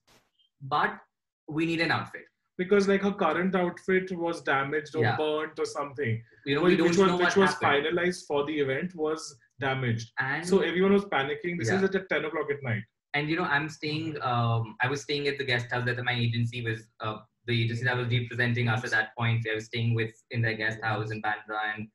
but 0.62 1.00
we 1.48 1.66
need 1.66 1.82
an 1.82 1.92
outfit. 1.92 2.30
because 2.62 2.88
like 2.90 3.02
her 3.06 3.12
current 3.20 3.56
outfit 3.60 4.12
was 4.24 4.40
damaged 4.48 4.96
or 4.98 5.02
Yeah. 5.04 5.16
burnt 5.22 5.60
or 5.62 5.66
something 5.70 6.12
You 6.50 6.56
know, 6.56 6.62
which, 6.66 6.74
we 6.74 6.78
don't 6.82 6.90
which 6.90 6.98
know 7.00 7.06
was 7.06 7.14
what 7.14 7.22
which 7.30 7.38
was 7.44 7.54
happened. 7.54 7.72
finalized 7.86 8.20
for 8.28 8.42
the 8.50 8.58
event 8.66 8.94
was 9.04 9.24
damaged 9.64 10.12
And 10.26 10.46
so 10.50 10.60
everyone 10.68 10.94
was 10.98 11.06
panicking 11.16 11.58
this 11.62 11.72
Yeah. 11.72 11.80
is 11.88 11.96
at 12.00 12.06
10 12.12 12.26
o'clock 12.30 12.52
at 12.56 12.62
night 12.68 12.84
and 13.16 13.32
you 13.32 13.38
know, 13.40 13.48
I'm 13.56 13.68
staying. 13.70 14.06
Um, 14.34 14.76
I 14.86 14.88
was 14.94 15.02
staying 15.08 15.28
at 15.32 15.40
the 15.42 15.48
guest 15.52 15.72
house 15.76 15.86
that 15.90 16.04
my 16.12 16.14
agency 16.26 16.62
was. 16.68 16.80
Uh, 17.00 17.18
the 17.46 17.64
agency 17.64 17.84
that 17.86 17.98
was 17.98 18.08
representing 18.08 18.68
us 18.68 18.84
at 18.84 18.92
that 18.92 19.16
point. 19.18 19.46
I 19.50 19.56
was 19.56 19.66
staying 19.66 19.96
with 19.96 20.14
in 20.32 20.42
their 20.42 20.56
guest 20.56 20.80
house 20.82 21.12
in 21.12 21.22
Bandra, 21.22 21.76
and 21.76 21.88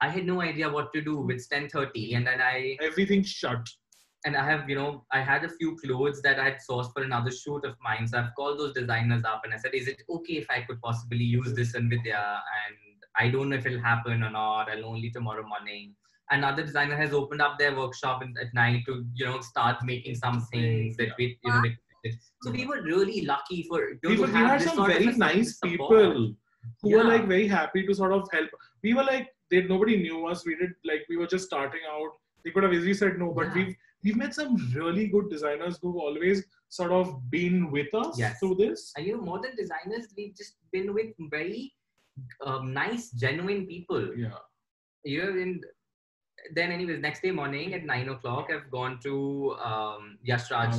I 0.00 0.08
had 0.08 0.26
no 0.26 0.40
idea 0.40 0.70
what 0.70 0.92
to 0.94 1.00
do. 1.00 1.28
It's 1.30 1.48
10:30, 1.48 2.16
and 2.16 2.26
then 2.26 2.40
I 2.40 2.76
everything 2.80 3.22
shut 3.22 3.68
and 4.24 4.36
I 4.36 4.44
have, 4.44 4.68
you 4.68 4.76
know, 4.76 5.04
I 5.10 5.20
had 5.20 5.44
a 5.44 5.48
few 5.48 5.76
clothes 5.76 6.22
that 6.22 6.38
I 6.38 6.44
had 6.44 6.58
sourced 6.68 6.92
for 6.92 7.02
another 7.02 7.30
shoot 7.30 7.64
of 7.64 7.74
mine. 7.82 8.06
So 8.06 8.18
I've 8.18 8.34
called 8.36 8.58
those 8.58 8.72
designers 8.72 9.24
up 9.24 9.42
and 9.44 9.52
I 9.52 9.56
said, 9.56 9.74
is 9.74 9.88
it 9.88 10.02
okay 10.08 10.34
if 10.34 10.46
I 10.48 10.60
could 10.60 10.80
possibly 10.80 11.24
use 11.24 11.54
this 11.54 11.74
in 11.74 11.90
Vidya? 11.90 12.40
And 12.66 12.76
I 13.18 13.30
don't 13.30 13.48
know 13.48 13.56
if 13.56 13.66
it'll 13.66 13.80
happen 13.80 14.22
or 14.22 14.30
not. 14.30 14.70
I'll 14.70 14.84
only 14.84 15.10
tomorrow 15.10 15.44
morning. 15.46 15.96
Another 16.30 16.62
designer 16.62 16.96
has 16.96 17.12
opened 17.12 17.42
up 17.42 17.58
their 17.58 17.76
workshop 17.76 18.22
in, 18.22 18.32
at 18.40 18.54
night 18.54 18.84
to, 18.86 19.04
you 19.12 19.24
know, 19.26 19.40
start 19.40 19.84
making 19.84 20.14
some 20.14 20.40
things 20.52 20.96
that 20.98 21.08
we, 21.18 21.36
you 21.42 21.50
know, 21.50 21.62
we- 22.04 22.18
so 22.42 22.50
we 22.50 22.66
were 22.66 22.82
really 22.82 23.24
lucky 23.24 23.64
for 23.68 23.80
we, 24.02 24.16
were, 24.18 24.26
we 24.26 24.32
had 24.32 24.62
some 24.62 24.86
very 24.86 25.06
nice 25.16 25.58
people 25.58 26.34
who 26.82 26.90
were 26.96 27.04
like 27.04 27.26
very 27.28 27.46
happy 27.48 27.86
to 27.86 27.94
sort 27.94 28.12
of 28.12 28.28
help. 28.32 28.50
We 28.82 28.94
were 28.94 29.04
like 29.04 29.28
they 29.50 29.62
nobody 29.62 29.96
knew 30.02 30.26
us. 30.26 30.44
We 30.46 30.56
did 30.56 30.72
like 30.84 31.02
we 31.08 31.16
were 31.16 31.26
just 31.26 31.46
starting 31.46 31.80
out. 31.90 32.10
They 32.44 32.50
could 32.50 32.64
have 32.64 32.72
easily 32.74 32.94
said 32.94 33.18
no 33.18 33.32
but 33.32 33.46
Yeah. 33.48 33.54
we've 33.58 33.76
we've 34.04 34.16
met 34.16 34.34
some 34.34 34.56
really 34.74 35.06
good 35.08 35.30
designers 35.30 35.78
who've 35.80 35.96
always 36.06 36.44
sort 36.68 36.90
of 36.92 37.30
been 37.30 37.70
with 37.70 37.94
us 37.94 38.18
Yes. 38.18 38.38
through 38.40 38.56
this. 38.56 38.92
And 38.96 39.06
you 39.06 39.16
know, 39.16 39.22
more 39.22 39.40
than 39.40 39.54
designers, 39.56 40.08
we've 40.16 40.34
just 40.36 40.54
been 40.72 40.92
with 40.94 41.10
very 41.30 41.72
um, 42.44 42.72
nice, 42.72 43.10
genuine 43.12 43.66
people. 43.66 44.14
yeah. 44.16 44.38
You 45.04 45.22
know, 45.22 45.30
and 45.42 45.64
then 46.54 46.72
anyways, 46.72 47.00
next 47.00 47.22
day 47.22 47.30
morning 47.30 47.74
at 47.74 47.84
nine 47.84 48.08
o'clock, 48.08 48.48
I've 48.52 48.70
gone 48.70 48.98
to 49.04 49.52
um, 49.70 50.18
Yash 50.22 50.50
Raj 50.50 50.74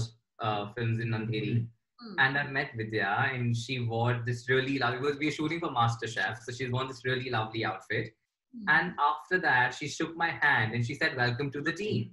uh, 0.47 0.63
Films 0.75 0.99
in 1.05 1.09
Andheri, 1.19 1.55
Hmm. 2.03 2.15
and 2.23 2.37
I 2.37 2.43
met 2.55 2.71
Vidya, 2.77 3.11
and 3.33 3.55
she 3.63 3.75
wore 3.89 4.13
this 4.27 4.39
really 4.53 4.77
lovely. 4.79 4.99
Because 5.01 5.19
we 5.19 5.27
were 5.27 5.37
shooting 5.39 5.59
for 5.65 5.69
MasterChef, 5.75 6.39
so 6.45 6.51
she's 6.55 6.71
worn 6.75 6.87
this 6.89 7.03
really 7.09 7.29
lovely 7.35 7.63
outfit. 7.71 8.07
Hmm. 8.55 8.65
And 8.75 8.93
after 9.11 9.39
that, 9.47 9.73
she 9.77 9.87
shook 9.97 10.15
my 10.23 10.31
hand 10.45 10.73
and 10.75 10.85
she 10.89 10.95
said, 11.03 11.15
"Welcome 11.21 11.51
to 11.57 11.61
the 11.69 11.75
team." 11.83 12.09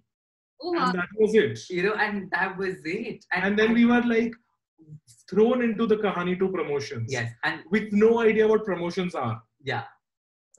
Oh, 0.63 0.73
wow. 0.77 0.85
and 0.91 0.99
that 1.01 1.09
was 1.19 1.35
it 1.43 1.59
You 1.79 1.83
know, 1.87 1.95
and 2.07 2.31
that 2.37 2.57
was 2.63 2.77
it. 2.85 3.25
and 3.33 3.59
then 3.61 3.73
we 3.79 3.85
were 3.91 4.03
like 4.15 4.35
thrown 5.31 5.63
into 5.69 5.87
the 5.93 5.97
Kahaani 6.03 6.39
2 6.39 6.49
promotions 6.57 7.13
yes, 7.15 7.31
and 7.45 7.63
with 7.75 7.93
no 7.93 8.11
idea 8.21 8.47
what 8.53 8.65
promotions 8.67 9.15
are 9.15 9.37
yeah, 9.71 9.85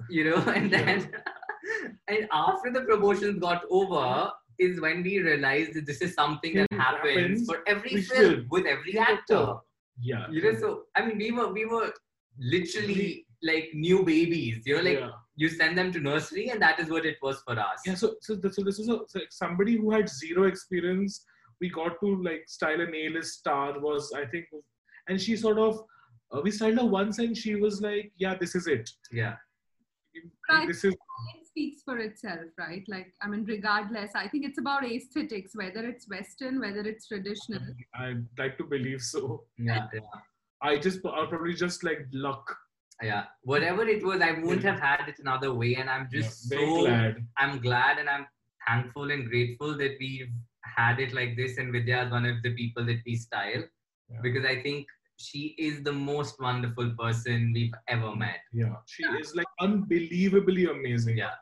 you 0.09 0.23
know, 0.29 0.37
and 0.55 0.71
Yeah. 0.71 0.85
then 0.85 1.11
and 2.15 2.27
after 2.45 2.71
the 2.77 2.81
promotions 2.89 3.39
got 3.47 3.63
over, 3.79 4.31
is 4.67 4.79
when 4.85 5.03
we 5.03 5.19
realized 5.19 5.73
that 5.75 5.85
this 5.85 6.01
is 6.01 6.13
something 6.13 6.53
that 6.55 6.67
happens, 6.73 7.19
happens 7.19 7.45
for 7.49 7.57
every 7.67 8.01
film 8.01 8.33
film. 8.33 8.47
with 8.49 8.65
every 8.65 8.93
Yeah. 8.95 9.09
actor. 9.15 9.43
Yeah. 10.11 10.29
You 10.29 10.41
know, 10.43 10.53
so 10.63 10.69
I 10.95 11.05
mean, 11.05 11.17
we 11.17 11.31
were 11.31 11.49
we 11.59 11.65
were 11.65 11.89
literally 12.39 13.25
like 13.51 13.69
new 13.73 14.03
babies. 14.03 14.65
You 14.65 14.77
know, 14.77 14.83
like 14.89 14.99
yeah. 14.99 15.11
you 15.35 15.49
send 15.49 15.77
them 15.77 15.91
to 15.93 15.99
nursery, 15.99 16.49
and 16.49 16.61
that 16.61 16.79
is 16.79 16.89
what 16.89 17.05
it 17.05 17.17
was 17.21 17.41
for 17.47 17.59
us. 17.59 17.79
Yeah, 17.85 17.95
so 17.95 18.15
so, 18.21 18.37
th- 18.37 18.53
so 18.53 18.63
this 18.63 18.79
is 18.79 18.89
a, 18.89 18.99
so 19.07 19.19
somebody 19.29 19.77
who 19.77 19.91
had 19.91 20.09
zero 20.09 20.47
experience. 20.53 21.25
We 21.59 21.69
got 21.69 21.99
to 22.03 22.23
like 22.23 22.43
style 22.47 22.81
an 22.81 22.93
A-list 22.95 23.39
star 23.39 23.79
was 23.79 24.11
I 24.21 24.25
think, 24.25 24.45
and 25.07 25.21
she 25.21 25.35
sort 25.35 25.59
of 25.59 25.83
uh, 26.31 26.41
we 26.41 26.51
styled 26.51 26.79
her 26.79 26.85
once 26.85 27.19
and 27.19 27.37
she 27.37 27.55
was 27.55 27.81
like, 27.81 28.11
yeah, 28.17 28.35
this 28.35 28.55
is 28.55 28.67
it. 28.67 28.89
yeah. 29.11 29.35
This 30.67 30.83
is 30.83 30.93
it 30.93 30.99
speaks 31.51 31.81
for 31.83 31.97
itself, 31.97 32.49
right? 32.57 32.83
Like, 32.87 33.13
I 33.21 33.27
mean, 33.27 33.45
regardless, 33.45 34.11
I 34.15 34.27
think 34.27 34.45
it's 34.45 34.57
about 34.59 34.85
aesthetics, 34.85 35.51
whether 35.55 35.85
it's 35.87 36.09
Western, 36.09 36.59
whether 36.59 36.81
it's 36.81 37.07
traditional. 37.07 37.61
I'd 37.95 38.25
like 38.37 38.57
to 38.57 38.63
believe 38.63 39.01
so. 39.01 39.43
Yeah, 39.57 39.87
yeah, 39.93 39.99
I 40.61 40.77
just 40.77 40.99
I'll 41.05 41.27
probably 41.27 41.53
just 41.53 41.83
like 41.83 42.07
luck. 42.13 42.55
yeah. 43.03 43.25
Whatever 43.43 43.87
it 43.87 44.03
was, 44.05 44.21
I 44.21 44.31
wouldn't 44.39 44.63
have 44.63 44.79
had 44.79 45.07
it 45.09 45.15
another 45.19 45.53
way, 45.53 45.75
and 45.75 45.89
I'm 45.89 46.07
just 46.11 46.49
Yeah, 46.51 46.57
very 46.57 46.69
so 46.69 46.79
glad. 46.85 47.27
I'm 47.37 47.59
glad 47.59 47.97
and 47.99 48.09
I'm 48.09 48.25
thankful 48.67 49.11
and 49.11 49.27
grateful 49.27 49.77
that 49.77 49.95
we've 49.99 50.31
had 50.63 50.99
it 50.99 51.13
like 51.13 51.35
this, 51.35 51.57
and 51.57 51.71
Vidya 51.73 52.05
is 52.05 52.11
one 52.11 52.25
of 52.25 52.41
the 52.43 52.53
people 52.55 52.85
that 52.85 52.99
we 53.05 53.15
style 53.15 53.63
Yeah. 54.09 54.19
because 54.21 54.45
I 54.45 54.61
think 54.61 54.87
she 55.21 55.55
is 55.57 55.83
the 55.83 55.93
most 55.93 56.39
wonderful 56.39 56.91
person 56.99 57.51
we've 57.53 57.73
ever 57.87 58.15
met. 58.15 58.39
Yeah, 58.53 58.75
she 58.85 59.03
is 59.03 59.35
like 59.35 59.47
unbelievably 59.59 60.65
amazing. 60.65 61.17
Yeah. 61.17 61.35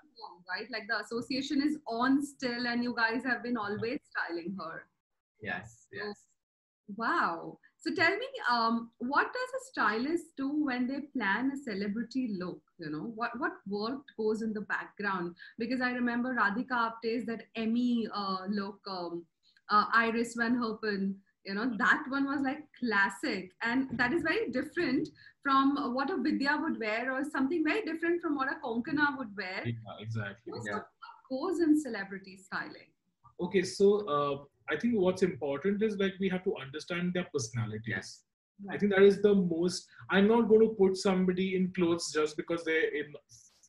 Right? 0.49 0.67
Like 0.71 0.87
the 0.89 0.99
association 0.99 1.61
is 1.61 1.77
on 1.87 2.25
still, 2.25 2.67
and 2.67 2.83
you 2.83 2.95
guys 2.95 3.23
have 3.23 3.43
been 3.43 3.57
always 3.57 3.99
styling 4.09 4.55
her. 4.59 4.85
Yes, 5.41 5.85
yes. 5.93 6.25
Wow. 6.97 7.59
So 7.81 7.93
tell 7.93 8.11
me, 8.11 8.27
um, 8.51 8.91
what 8.97 9.27
does 9.27 9.49
a 9.61 9.65
stylist 9.71 10.25
do 10.35 10.65
when 10.65 10.87
they 10.87 11.01
plan 11.15 11.51
a 11.53 11.57
celebrity 11.57 12.35
look? 12.37 12.61
You 12.77 12.89
know, 12.89 13.11
what 13.15 13.31
what 13.37 13.53
work 13.67 14.01
goes 14.17 14.41
in 14.41 14.53
the 14.53 14.61
background? 14.61 15.35
Because 15.57 15.81
I 15.81 15.91
remember 15.91 16.35
Radhika 16.35 16.87
Apte's 16.87 17.25
that 17.27 17.43
Emmy 17.55 18.07
uh, 18.13 18.47
look, 18.49 18.79
um, 18.89 19.25
uh, 19.69 19.85
Iris 19.93 20.35
Van 20.35 20.55
Herpen. 20.55 21.15
You 21.45 21.55
know, 21.55 21.71
that 21.77 22.03
one 22.09 22.25
was 22.25 22.41
like 22.41 22.63
classic, 22.77 23.51
and 23.61 23.87
that 23.97 24.11
is 24.13 24.23
very 24.23 24.49
different 24.51 25.07
from 25.41 25.93
what 25.95 26.09
a 26.11 26.17
Vidya 26.17 26.59
would 26.61 26.79
wear, 26.79 27.11
or 27.13 27.23
something 27.23 27.63
very 27.63 27.81
different 27.83 28.21
from 28.21 28.35
what 28.35 28.49
a 28.51 28.55
Konkona 28.63 29.17
would 29.17 29.35
wear. 29.37 29.63
Yeah, 29.65 29.95
exactly. 29.99 30.51
What's 30.53 30.67
Yeah. 30.67 30.73
what 30.79 30.87
goes 31.29 31.61
in 31.61 31.79
celebrity 31.79 32.37
styling? 32.37 32.91
Okay, 33.39 33.63
so 33.63 34.05
uh, 34.15 34.45
I 34.69 34.77
think 34.77 34.95
what's 34.95 35.23
important 35.23 35.81
is 35.81 35.97
like 35.97 36.13
we 36.19 36.27
have 36.29 36.43
to 36.43 36.55
understand 36.57 37.13
their 37.13 37.27
personalities. 37.33 37.87
Yes. 37.87 38.23
I 38.69 38.77
think 38.77 38.91
that 38.93 39.03
is 39.03 39.21
the 39.21 39.33
most. 39.33 39.87
I'm 40.09 40.27
not 40.27 40.49
going 40.49 40.67
to 40.67 40.75
put 40.75 40.97
somebody 40.97 41.55
in 41.55 41.71
clothes 41.71 42.11
just 42.13 42.35
because 42.35 42.65
they're 42.65 42.93
in 42.93 43.13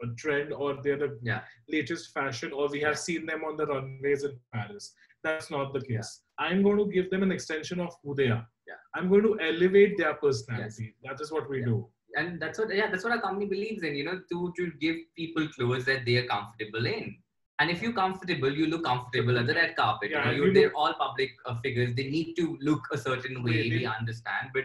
a 0.03 0.07
trend 0.17 0.53
or 0.53 0.83
they're 0.83 0.99
the 0.99 1.19
Yeah. 1.23 1.45
latest 1.69 2.13
fashion 2.13 2.53
or 2.53 2.69
we 2.69 2.81
have 2.81 2.99
seen 2.99 3.27
them 3.27 3.45
on 3.45 3.57
the 3.57 3.67
runways 3.67 4.25
in 4.25 4.41
Paris. 4.53 4.93
That's 5.23 5.51
not 5.51 5.73
the 5.73 5.81
case. 5.83 6.23
I'm 6.39 6.63
going 6.63 6.79
to 6.79 6.87
give 6.91 7.11
them 7.11 7.23
an 7.23 7.33
extension 7.33 7.81
of 7.81 7.95
who 8.03 8.15
they 8.15 8.29
are. 8.29 8.47
Yeah. 8.67 8.75
I'm 8.95 9.09
going 9.09 9.23
to 9.23 9.39
elevate 9.41 9.99
their 9.99 10.15
personality. 10.15 10.95
Yes. 11.03 11.19
That 11.19 11.23
is 11.23 11.33
what 11.33 11.49
we 11.51 11.59
Yeah. 11.61 11.67
do. 11.67 11.89
And 12.17 12.41
that's 12.43 12.59
what 12.59 12.75
yeah, 12.75 12.91
that's 12.91 13.05
what 13.05 13.13
our 13.13 13.21
company 13.21 13.47
believes 13.47 13.85
in, 13.85 13.95
you 13.95 14.05
know, 14.05 14.21
to 14.31 14.53
to 14.57 14.71
give 14.85 14.97
people 15.17 15.47
clothes 15.57 15.85
that 15.91 16.05
they 16.07 16.17
are 16.21 16.27
comfortable 16.27 16.87
in. 16.93 17.17
And 17.61 17.71
if 17.71 17.83
you're 17.83 17.93
comfortable, 17.93 18.51
you 18.61 18.67
look 18.67 18.85
comfortable 18.85 19.39
at 19.39 19.47
the 19.47 19.55
red 19.55 19.77
carpet. 19.77 20.11
Yeah, 20.11 20.31
you 20.33 20.47
know, 20.47 20.53
they're 20.53 20.73
all 20.75 20.95
public 20.95 21.31
uh, 21.47 21.55
figures. 21.67 21.95
They 21.95 22.09
need 22.17 22.35
to 22.41 22.47
look 22.69 22.89
a 22.97 22.99
certain 22.99 23.45
way. 23.45 23.57
They- 23.69 23.77
We 23.77 23.87
understand, 23.87 24.51
but 24.55 24.65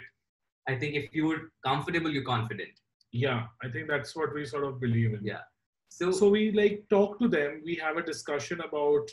I 0.68 0.76
think 0.80 0.96
if 1.02 1.14
you're 1.14 1.42
comfortable, 1.70 2.10
you're 2.18 2.24
confident. 2.32 2.74
Yeah, 3.12 3.44
I 3.64 3.70
think 3.70 3.88
that's 3.90 4.16
what 4.16 4.34
we 4.34 4.46
sort 4.46 4.64
of 4.70 4.80
believe 4.86 5.14
in. 5.14 5.24
Yeah. 5.34 5.44
So, 5.90 6.12
so 6.12 6.30
we 6.30 6.52
like 6.64 6.84
talk 6.90 7.20
to 7.20 7.28
them 7.28 7.62
we 7.64 7.76
have 7.76 7.98
a 7.98 8.06
discussion 8.12 8.60
about 8.70 9.06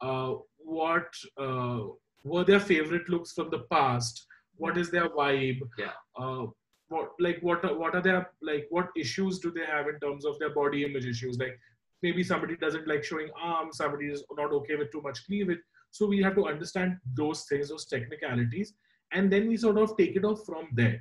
uh, 0.00 0.34
what 0.64 1.06
uh, 1.38 1.80
were 2.24 2.44
their 2.44 2.60
favorite 2.60 3.08
looks 3.08 3.32
from 3.32 3.50
the 3.50 3.60
past 3.70 4.26
what 4.56 4.76
is 4.78 4.90
their 4.90 5.08
vibe 5.08 5.60
Yeah. 5.78 5.92
uh, 6.16 6.46
what 6.88 7.10
like 7.18 7.38
what 7.40 7.64
are, 7.64 7.76
what 7.78 7.94
are 7.94 8.02
their 8.02 8.30
like 8.42 8.66
what 8.70 8.88
issues 8.96 9.38
do 9.38 9.50
they 9.50 9.64
have 9.66 9.88
in 9.88 9.98
terms 10.00 10.24
of 10.24 10.38
their 10.38 10.54
body 10.54 10.84
image 10.84 11.06
issues 11.06 11.38
like 11.38 11.58
maybe 12.02 12.22
somebody 12.22 12.56
doesn't 12.56 12.86
like 12.86 13.02
showing 13.04 13.28
arms 13.40 13.78
somebody 13.78 14.06
is 14.10 14.22
not 14.36 14.52
okay 14.52 14.76
with 14.76 14.90
too 14.92 15.00
much 15.02 15.24
cleavage 15.26 15.60
so 15.90 16.06
we 16.06 16.22
have 16.22 16.34
to 16.34 16.46
understand 16.46 16.96
those 17.14 17.44
things 17.44 17.68
those 17.70 17.86
technicalities 17.86 18.74
and 19.12 19.32
then 19.32 19.48
we 19.48 19.56
sort 19.56 19.78
of 19.78 19.96
take 19.96 20.16
it 20.16 20.24
off 20.24 20.44
from 20.44 20.68
there 20.72 21.00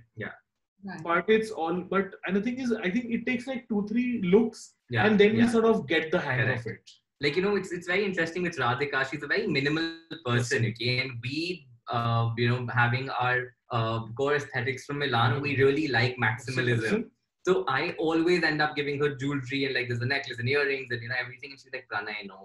Right. 0.84 1.04
but 1.04 1.26
it's 1.30 1.52
all 1.52 1.82
but 1.82 2.15
and 2.26 2.36
the 2.36 2.41
thing 2.41 2.58
is 2.60 2.71
i 2.74 2.89
think 2.89 3.06
it 3.06 3.24
takes 3.28 3.45
like 3.45 3.67
two 3.69 3.86
three 3.88 4.19
looks 4.24 4.74
yeah. 4.89 5.06
and 5.06 5.19
then 5.19 5.36
yeah. 5.36 5.43
we 5.45 5.47
sort 5.52 5.65
of 5.65 5.88
get 5.88 6.10
the 6.12 6.19
hang 6.19 6.39
Correct. 6.39 6.65
of 6.65 6.71
it. 6.71 6.89
Like 7.23 7.36
you 7.38 7.43
know 7.45 7.55
it's 7.60 7.71
it's 7.77 7.88
very 7.93 8.03
interesting 8.10 8.43
with 8.47 8.57
radhika 8.65 8.99
she's 9.10 9.23
a 9.27 9.31
very 9.34 9.47
minimal 9.57 9.88
person 10.25 10.65
okay 10.71 10.93
and 11.03 11.12
we 11.25 11.38
uh 11.97 12.29
you 12.41 12.47
know 12.49 12.60
having 12.81 13.10
our 13.25 13.38
uh 13.77 13.99
core 14.19 14.36
aesthetics 14.41 14.86
from 14.86 14.99
milan 15.03 15.41
we 15.45 15.51
really 15.63 15.88
like 15.97 16.15
maximalism 16.27 17.05
so 17.47 17.53
i 17.79 17.81
always 18.07 18.43
end 18.51 18.62
up 18.65 18.75
giving 18.79 18.99
her 19.03 19.10
jewelry 19.23 19.62
and 19.65 19.73
like 19.77 19.88
there's 19.89 20.05
a 20.07 20.12
necklace 20.13 20.39
and 20.43 20.49
earrings 20.55 20.88
and 20.91 21.01
you 21.03 21.10
know 21.12 21.19
everything 21.25 21.51
and 21.51 21.60
she's 21.62 21.73
like 21.77 21.88
pranay 21.93 22.19
no 22.34 22.39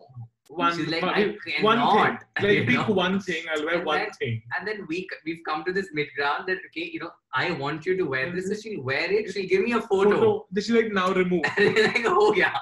One, 0.58 0.74
she's 0.76 0.88
like 0.90 1.04
one, 1.06 1.14
i 1.20 1.22
one 1.68 1.78
cannot 1.78 2.20
thing. 2.40 2.44
Like 2.48 2.66
pick 2.68 2.76
know? 2.88 2.94
one 2.98 3.14
thing. 3.28 3.42
I'll 3.52 3.64
wear 3.68 3.76
And 3.78 3.86
one 3.88 3.98
then- 4.02 4.12
thing. 4.20 4.34
and 4.56 4.68
then 4.68 4.78
we 4.90 4.98
we've 5.26 5.40
come 5.48 5.60
to 5.68 5.72
this 5.78 5.88
mid 5.98 6.10
ground 6.18 6.42
that 6.50 6.60
okay 6.68 6.84
you 6.94 7.00
know 7.04 7.10
i 7.40 7.46
want 7.62 7.88
you 7.88 7.94
to 8.00 8.04
wear 8.12 8.26
this 8.36 8.46
so 8.50 8.58
she'll 8.60 8.84
wear 8.90 9.08
it 9.18 9.32
she'll 9.32 9.48
give 9.54 9.64
me 9.68 9.72
a 9.80 9.82
photo, 9.92 10.12
Photo. 10.18 10.30
This 10.58 10.68
is 10.70 10.76
like 10.78 10.92
now 11.00 11.08
remove. 11.22 11.44
and 11.64 11.80
like 11.88 12.06
oh 12.20 12.30
yeah 12.42 12.58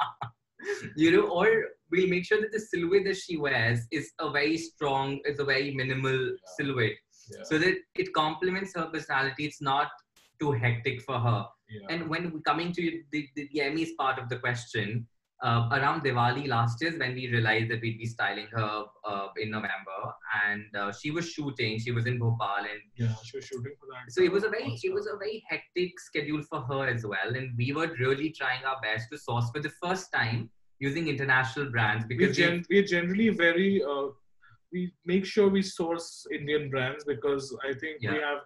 you 1.05 1.11
know 1.15 1.25
or 1.41 1.47
we'll 1.95 2.13
make 2.15 2.25
sure 2.31 2.41
that 2.45 2.53
the 2.57 2.63
silhouette 2.69 3.05
that 3.09 3.19
she 3.25 3.37
wears 3.47 3.81
is 3.99 4.13
a 4.27 4.31
very 4.39 4.59
strong 4.69 5.19
is 5.33 5.39
a 5.47 5.49
very 5.55 5.73
minimal 5.83 6.21
silhouette 6.59 7.01
Yeah. 7.35 7.45
so 7.51 7.59
that 7.65 7.77
it 8.03 8.09
complements 8.17 8.73
her 8.79 8.87
personality 8.95 9.43
it's 9.51 9.61
not 9.69 9.89
too 10.41 10.51
hectic 10.65 10.97
for 11.07 11.19
her 11.27 11.41
yeah. 11.75 11.87
and 11.95 12.09
when 12.13 12.31
we 12.33 12.41
coming 12.51 12.73
to 12.73 12.83
the, 13.13 13.29
the, 13.37 13.49
the 13.53 13.61
Emmys 13.61 13.91
part 13.99 14.19
of 14.19 14.29
the 14.29 14.39
question, 14.39 15.07
uh, 15.43 15.69
around 15.73 16.03
Diwali 16.03 16.47
last 16.49 16.81
year 16.81 16.93
when 16.99 17.15
we 17.15 17.29
realized 17.29 17.71
that 17.71 17.81
we'd 17.83 17.99
be 17.99 18.07
styling 18.07 18.47
her 18.53 18.85
uh, 19.05 19.27
in 19.37 19.51
November, 19.51 20.01
and 20.47 20.65
uh, 20.77 20.93
she 20.93 21.11
was 21.11 21.29
shooting. 21.31 21.79
She 21.79 21.91
was 21.91 22.07
in 22.07 22.19
Bhopal, 22.19 22.61
and 22.73 22.81
yeah, 22.97 23.15
she 23.25 23.37
was 23.37 23.45
shooting 23.45 23.75
for 23.79 23.87
that. 23.93 24.11
so 24.11 24.23
it 24.23 24.33
was 24.33 24.45
a 24.45 24.49
very 24.49 24.79
it 24.83 24.95
was 24.95 25.07
a 25.07 25.17
very 25.19 25.43
hectic 25.49 25.99
schedule 26.01 26.43
for 26.43 26.61
her 26.63 26.87
as 26.87 27.05
well. 27.05 27.35
And 27.35 27.57
we 27.59 27.73
were 27.73 27.91
really 27.99 28.31
trying 28.31 28.65
our 28.65 28.81
best 28.81 29.09
to 29.13 29.19
source 29.19 29.51
for 29.51 29.61
the 29.61 29.73
first 29.83 30.13
time 30.13 30.51
using 30.81 31.09
international 31.09 31.71
brands 31.71 32.05
because 32.07 32.37
we 32.37 32.43
gen- 32.43 32.65
we're 32.71 32.85
generally 32.85 33.29
very 33.31 33.83
uh, 33.83 34.09
we 34.73 34.93
make 35.05 35.25
sure 35.25 35.49
we 35.49 35.63
source 35.63 36.27
Indian 36.33 36.69
brands 36.71 37.05
because 37.05 37.57
I 37.63 37.73
think 37.75 38.01
we 38.03 38.19
have 38.19 38.41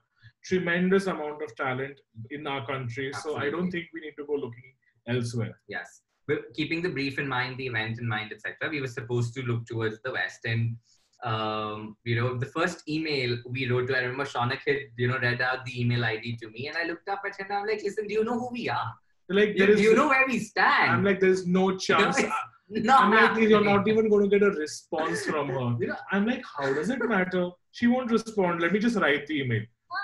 tremendous 0.44 1.06
amount 1.06 1.42
of 1.42 1.54
talent 1.56 2.00
in 2.30 2.46
our 2.46 2.64
country. 2.66 3.12
So 3.22 3.36
I 3.36 3.50
don't 3.50 3.70
think 3.70 3.86
we 3.92 4.00
need 4.00 4.14
to 4.18 4.26
go 4.26 4.34
looking 4.34 4.72
elsewhere. 5.08 5.58
yes. 5.68 6.02
But 6.26 6.52
keeping 6.54 6.82
the 6.82 6.90
brief 6.90 7.18
in 7.18 7.26
mind, 7.26 7.56
the 7.56 7.66
event 7.66 7.98
in 7.98 8.06
mind, 8.06 8.32
etc., 8.32 8.68
we 8.70 8.82
were 8.82 8.86
supposed 8.86 9.32
to 9.34 9.42
look 9.42 9.66
towards 9.66 9.98
the 10.04 10.12
west. 10.12 10.40
And 10.44 10.76
um, 11.24 11.96
you 12.04 12.16
know, 12.20 12.36
the 12.36 12.46
first 12.46 12.86
email 12.86 13.38
we 13.48 13.68
wrote 13.68 13.88
to, 13.88 13.96
I 13.96 14.00
remember 14.00 14.26
Shaunak 14.26 14.60
had 14.66 14.76
you 14.96 15.08
know 15.08 15.18
read 15.18 15.40
out 15.40 15.64
the 15.64 15.80
email 15.80 16.04
ID 16.04 16.36
to 16.42 16.50
me, 16.50 16.68
and 16.68 16.76
I 16.76 16.84
looked 16.84 17.08
up 17.08 17.22
at 17.26 17.40
him. 17.40 17.46
and 17.48 17.58
I'm 17.58 17.66
like, 17.66 17.82
listen, 17.82 18.06
do 18.06 18.14
you 18.14 18.24
know 18.24 18.38
who 18.38 18.50
we 18.52 18.68
are? 18.68 18.92
Like 19.28 19.50
You, 19.50 19.54
there 19.58 19.70
is, 19.70 19.76
do 19.78 19.82
you 19.84 19.94
know 19.94 20.08
where 20.08 20.26
we 20.26 20.38
stand? 20.38 20.90
I'm 20.90 21.04
like, 21.04 21.20
there's 21.20 21.46
no 21.46 21.76
chance. 21.76 22.18
No, 22.22 22.28
not 22.70 23.02
I'm 23.04 23.34
like, 23.34 23.48
you're 23.48 23.62
not 23.64 23.86
even 23.86 24.08
going 24.08 24.28
to 24.30 24.38
get 24.38 24.46
a 24.46 24.50
response 24.50 25.24
from 25.26 25.48
her. 25.48 25.76
You 25.80 25.88
know, 25.88 25.96
I'm 26.12 26.26
like, 26.26 26.42
how 26.56 26.72
does 26.72 26.88
it 26.90 26.98
matter? 27.06 27.50
She 27.72 27.86
won't 27.86 28.10
respond. 28.10 28.60
Let 28.60 28.72
me 28.72 28.78
just 28.78 28.96
write 28.96 29.26
the 29.26 29.40
email. 29.42 29.62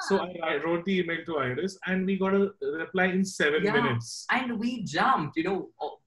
So 0.08 0.18
I 0.18 0.28
I 0.50 0.56
wrote 0.64 0.84
the 0.86 0.98
email 1.00 1.18
to 1.26 1.38
Iris, 1.38 1.78
and 1.86 2.06
we 2.06 2.16
got 2.18 2.34
a 2.34 2.50
reply 2.82 3.04
in 3.16 3.24
seven 3.24 3.64
Yeah. 3.64 3.72
minutes. 3.80 4.26
and 4.30 4.58
we 4.58 4.82
jumped. 4.82 5.36
You 5.36 5.44
know, 5.48 5.58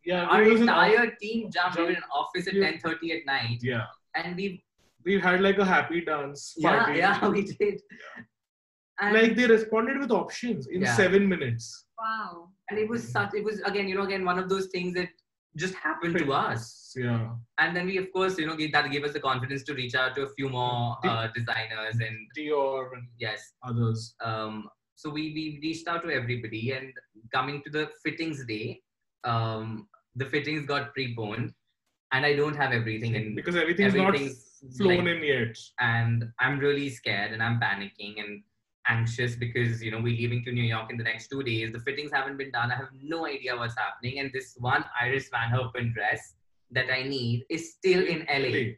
Yeah, 0.04 0.24
our 0.26 0.44
we 0.44 0.52
was 0.52 0.62
in 0.62 0.70
entire 0.70 1.12
team 1.22 1.52
jumped. 1.52 1.78
We 1.78 1.84
were 1.84 1.90
in 1.90 1.96
Jumped. 1.96 2.16
office 2.22 2.48
at 2.48 2.56
Yeah. 2.56 2.72
10:30 2.72 3.12
at 3.18 3.26
night, 3.26 3.60
Yeah, 3.62 3.86
and 4.16 4.36
we 4.36 4.64
we 5.06 5.20
had 5.28 5.42
like 5.48 5.60
a 5.66 5.66
happy 5.74 6.02
dance 6.10 6.42
yeah 6.58 6.78
party. 6.84 7.00
yeah 7.00 7.28
we 7.36 7.44
did. 7.44 7.82
And, 9.00 9.14
Like 9.18 9.36
they 9.36 9.46
responded 9.56 10.00
with 10.00 10.12
options 10.12 10.68
in 10.68 10.82
Yeah. 10.82 10.96
seven 11.02 11.28
minutes. 11.34 11.86
Wow. 12.00 12.50
And 12.70 12.80
it 12.80 12.88
was 12.90 13.08
such. 13.08 13.34
It 13.34 13.44
was 13.44 13.62
again, 13.62 13.88
you 13.88 13.96
know, 13.96 14.04
again 14.04 14.26
one 14.26 14.40
of 14.40 14.50
those 14.50 14.68
things 14.68 14.94
that 14.96 15.10
just 15.56 15.76
happened 15.76 16.18
to 16.18 16.34
us. 16.34 16.94
Yeah. 16.96 17.30
and 17.60 17.76
then 17.76 17.86
we 17.86 17.98
of 17.98 18.12
course 18.12 18.40
you 18.40 18.48
know 18.48 18.56
gave, 18.56 18.72
that 18.72 18.90
gave 18.90 19.04
us 19.04 19.14
the 19.14 19.20
confidence 19.20 19.62
to 19.64 19.74
reach 19.76 19.94
out 19.94 20.16
to 20.16 20.24
a 20.24 20.30
few 20.30 20.50
more 20.50 20.98
uh, 21.04 21.28
designers 21.36 21.96
and 22.06 22.16
Dior 22.36 22.94
and 22.94 23.08
yes 23.20 23.54
others. 23.64 24.16
um, 24.24 24.68
so 24.96 25.10
we, 25.12 25.24
we 25.38 25.60
reached 25.62 25.88
out 25.88 26.02
to 26.04 26.10
everybody 26.10 26.72
and 26.72 26.92
coming 27.32 27.62
to 27.66 27.70
the 27.70 27.90
fittings 28.04 28.44
day 28.46 28.82
um, 29.26 29.88
the 30.16 30.26
fittings 30.26 30.66
got 30.66 30.94
preponed, 30.96 31.54
and 32.14 32.26
I 32.26 32.36
don't 32.36 32.56
have 32.56 32.72
everything 32.72 33.14
in 33.14 33.36
because 33.36 33.56
everything's, 33.56 33.94
everything's 33.94 34.64
not 34.64 34.76
flown 34.78 35.06
like- 35.06 35.16
in 35.18 35.24
yet. 35.24 35.58
and 35.80 36.26
I'm 36.40 36.58
really 36.58 36.90
scared 36.90 37.32
and 37.32 37.44
I'm 37.44 37.60
panicking 37.60 38.20
and 38.24 38.42
anxious 38.88 39.36
because 39.36 39.84
you 39.84 39.92
know 39.92 39.98
we're 39.98 40.16
leaving 40.18 40.44
to 40.46 40.52
New 40.52 40.64
York 40.64 40.90
in 40.92 40.98
the 40.98 41.04
next 41.04 41.28
two 41.30 41.44
days. 41.44 41.72
The 41.72 41.80
fittings 41.80 42.12
haven't 42.12 42.38
been 42.38 42.52
done. 42.52 42.72
I 42.72 42.76
have 42.76 42.90
no 43.02 43.26
idea 43.28 43.56
what's 43.56 43.76
happening, 43.78 44.20
and 44.20 44.32
this 44.34 44.56
one 44.60 44.84
Iris 45.02 45.30
Van 45.32 45.52
Herpen 45.52 45.94
dress 45.94 46.36
that 46.72 46.92
I 46.92 47.04
need 47.04 47.46
is 47.50 47.74
still 47.74 48.06
in 48.06 48.26
LA. 48.30 48.74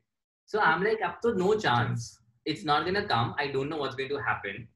So 0.46 0.60
I'm 0.60 0.84
like, 0.84 1.02
up 1.04 1.22
to 1.24 1.34
no 1.36 1.58
chance. 1.58 2.18
It's 2.46 2.64
not 2.64 2.86
gonna 2.86 3.08
come. 3.08 3.36
I 3.38 3.48
don't 3.48 3.70
know 3.70 3.78
what's 3.78 3.96
going 3.96 4.10
to 4.10 4.18
happen. 4.18 4.68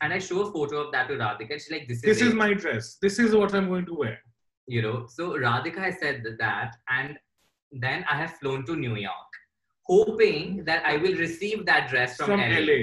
And 0.00 0.12
I 0.12 0.18
show 0.18 0.42
a 0.42 0.52
photo 0.52 0.76
of 0.82 0.92
that 0.92 1.08
to 1.08 1.14
Radhika. 1.14 1.54
She's 1.54 1.70
like, 1.72 1.88
this 1.88 1.96
is 1.98 2.02
This 2.02 2.20
it. 2.22 2.28
is 2.28 2.34
my 2.34 2.54
dress. 2.54 2.98
This 3.02 3.18
is 3.18 3.34
what 3.34 3.52
I'm 3.54 3.68
going 3.68 3.84
to 3.86 3.94
wear. 3.94 4.18
you 4.68 4.80
know. 4.80 5.06
So 5.08 5.30
Radhika 5.32 5.78
has 5.78 5.98
said 5.98 6.22
that, 6.38 6.76
and 6.88 7.18
then 7.72 8.04
I 8.10 8.16
have 8.16 8.32
flown 8.38 8.64
to 8.66 8.76
New 8.76 8.94
York, 8.96 9.32
hoping 9.86 10.64
that 10.66 10.84
I 10.86 10.96
will 10.98 11.14
receive 11.16 11.66
that 11.66 11.88
dress 11.90 12.16
from, 12.16 12.26
From 12.26 12.40
LA. 12.40 12.60
LA. 12.60 12.80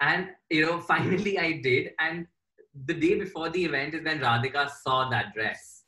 And 0.00 0.28
you 0.50 0.64
know, 0.66 0.80
finally 0.80 1.38
I 1.38 1.60
did. 1.62 1.90
And 1.98 2.26
the 2.86 2.94
day 2.94 3.18
before 3.18 3.50
the 3.50 3.64
event 3.64 3.94
is 3.94 4.04
when 4.04 4.20
Radhika 4.20 4.70
saw 4.70 5.08
that 5.10 5.34
dress, 5.34 5.84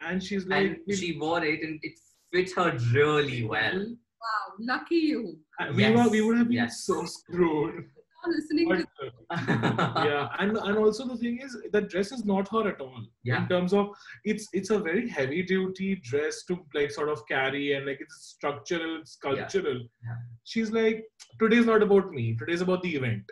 And 0.00 0.22
she's 0.22 0.46
like, 0.46 0.80
and 0.86 0.96
she 0.96 1.18
wore 1.18 1.44
it, 1.44 1.62
and 1.62 1.78
it 1.82 1.92
fit 2.32 2.52
her 2.56 2.76
really 2.92 3.44
well. 3.44 3.78
Wow, 3.78 4.54
lucky 4.58 4.96
you. 4.96 5.38
we, 5.74 5.82
Yes, 5.82 5.96
were, 6.04 6.10
we 6.10 6.20
would 6.20 6.38
have 6.38 6.48
been 6.48 6.56
yes. 6.56 6.84
so 6.84 7.04
screwed. 7.04 7.84
Listening 8.26 8.68
But, 8.68 8.78
to 9.00 9.10
uh, 9.30 10.04
yeah, 10.04 10.28
and 10.38 10.54
and 10.58 10.76
also 10.76 11.06
the 11.06 11.16
thing 11.16 11.40
is 11.42 11.56
that 11.72 11.88
dress 11.88 12.12
is 12.12 12.22
not 12.22 12.48
her 12.48 12.68
at 12.68 12.78
all. 12.78 13.02
Yeah. 13.24 13.42
In 13.42 13.48
terms 13.48 13.72
of 13.72 13.88
it's 14.24 14.46
it's 14.52 14.68
a 14.68 14.78
very 14.78 15.08
heavy 15.08 15.42
duty 15.42 15.96
dress 16.04 16.44
to 16.48 16.58
like 16.74 16.90
sort 16.90 17.08
of 17.08 17.26
carry 17.26 17.72
and 17.72 17.86
like 17.86 17.98
it's 17.98 18.16
structural, 18.36 19.00
it's 19.00 19.16
cultural. 19.16 19.78
Yeah. 20.04 20.16
She's 20.44 20.70
like, 20.70 21.02
today's 21.38 21.64
not 21.64 21.82
about 21.82 22.10
me. 22.10 22.36
Today's 22.38 22.60
about 22.60 22.82
the 22.82 22.94
event. 22.94 23.22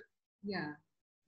Yeah. 0.45 0.73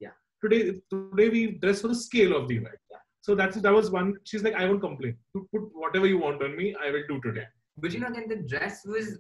Yeah. 0.01 0.11
Today 0.43 0.81
today 0.91 1.29
we 1.29 1.47
dress 1.53 1.81
for 1.81 1.89
the 1.89 1.95
scale 1.95 2.37
of 2.37 2.49
the 2.49 2.57
event. 2.57 2.77
So 3.23 3.35
that's 3.35 3.57
that 3.61 3.73
was 3.73 3.91
one. 3.91 4.15
She's 4.25 4.43
like, 4.43 4.55
I 4.55 4.67
won't 4.67 4.81
complain. 4.81 5.17
You 5.35 5.47
put 5.53 5.69
whatever 5.75 6.07
you 6.07 6.19
want 6.19 6.43
on 6.43 6.57
me, 6.57 6.75
I 6.83 6.91
will 6.91 7.03
do 7.09 7.21
today. 7.21 7.47
But 7.77 7.93
you 7.93 8.01
know, 8.01 8.09
again, 8.09 8.29
the 8.29 8.37
dress 8.37 8.83
was 8.87 9.19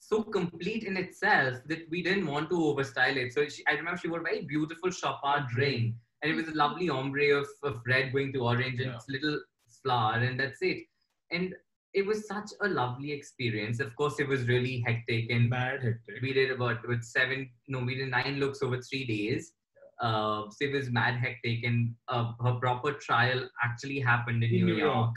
so 0.00 0.22
complete 0.22 0.84
in 0.84 0.96
itself 0.96 1.58
that 1.66 1.88
we 1.90 2.02
didn't 2.02 2.26
want 2.26 2.50
to 2.50 2.56
overstyle 2.56 3.16
it. 3.16 3.32
So 3.32 3.48
she, 3.48 3.64
I 3.66 3.72
remember 3.72 3.98
she 3.98 4.08
wore 4.08 4.20
a 4.20 4.22
very 4.22 4.42
beautiful 4.42 4.90
Chopard 4.90 5.44
ring, 5.56 5.94
and 6.20 6.30
it 6.30 6.34
was 6.34 6.48
a 6.48 6.54
lovely 6.54 6.90
ombre 6.90 7.30
of, 7.40 7.46
of 7.62 7.80
red 7.86 8.12
going 8.12 8.32
to 8.34 8.40
orange 8.40 8.80
and 8.80 8.90
Yeah. 8.92 8.98
little 9.08 9.40
flower, 9.82 10.14
and 10.14 10.38
that's 10.38 10.60
it. 10.60 10.84
And 11.30 11.54
it 11.94 12.06
was 12.06 12.26
such 12.26 12.50
a 12.62 12.68
lovely 12.68 13.12
experience. 13.12 13.80
Of 13.80 13.94
course, 13.96 14.18
it 14.18 14.28
was 14.28 14.48
really 14.48 14.82
hectic, 14.86 15.30
and 15.30 15.50
Bad 15.50 15.82
hectic. 15.82 16.22
we 16.22 16.32
did 16.32 16.50
about 16.50 16.86
with 16.88 17.02
seven, 17.04 17.50
no, 17.68 17.80
we 17.84 17.94
did 17.96 18.10
nine 18.10 18.38
looks 18.40 18.62
over 18.62 18.80
three 18.80 19.04
days. 19.04 19.52
Uh, 20.00 20.48
so 20.50 20.56
it 20.64 20.72
was 20.72 20.90
mad 20.90 21.14
hectic, 21.20 21.64
and 21.64 21.94
uh, 22.08 22.32
her 22.42 22.54
proper 22.54 22.92
trial 22.94 23.48
actually 23.62 24.00
happened 24.00 24.42
in, 24.42 24.50
In 24.50 24.56
New, 24.56 24.66
New 24.66 24.76
York. 24.76 24.94
York. 24.94 25.16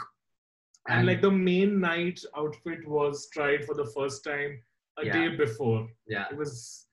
And 0.87 1.07
like 1.07 1.21
the 1.21 1.31
main 1.31 1.79
night 1.79 2.19
outfit 2.37 2.87
was 2.87 3.27
tried 3.33 3.65
for 3.65 3.73
the 3.73 3.89
first 3.95 4.23
time 4.23 4.61
a 4.99 5.05
Yeah. 5.05 5.13
day 5.29 5.35
before. 5.35 5.87
yeah, 6.07 6.25
It 6.31 6.37
was 6.37 6.87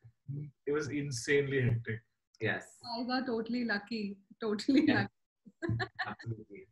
it 0.66 0.72
was 0.72 0.88
insanely 0.88 1.60
hectic. 1.60 2.00
yes, 2.40 2.78
I 2.96 3.02
got 3.04 3.26
totally 3.26 3.64
lucky. 3.64 4.16
Totally 4.40 4.86
Yeah. 4.86 5.06
lucky. 5.64 5.78
absolutely. 6.06 6.66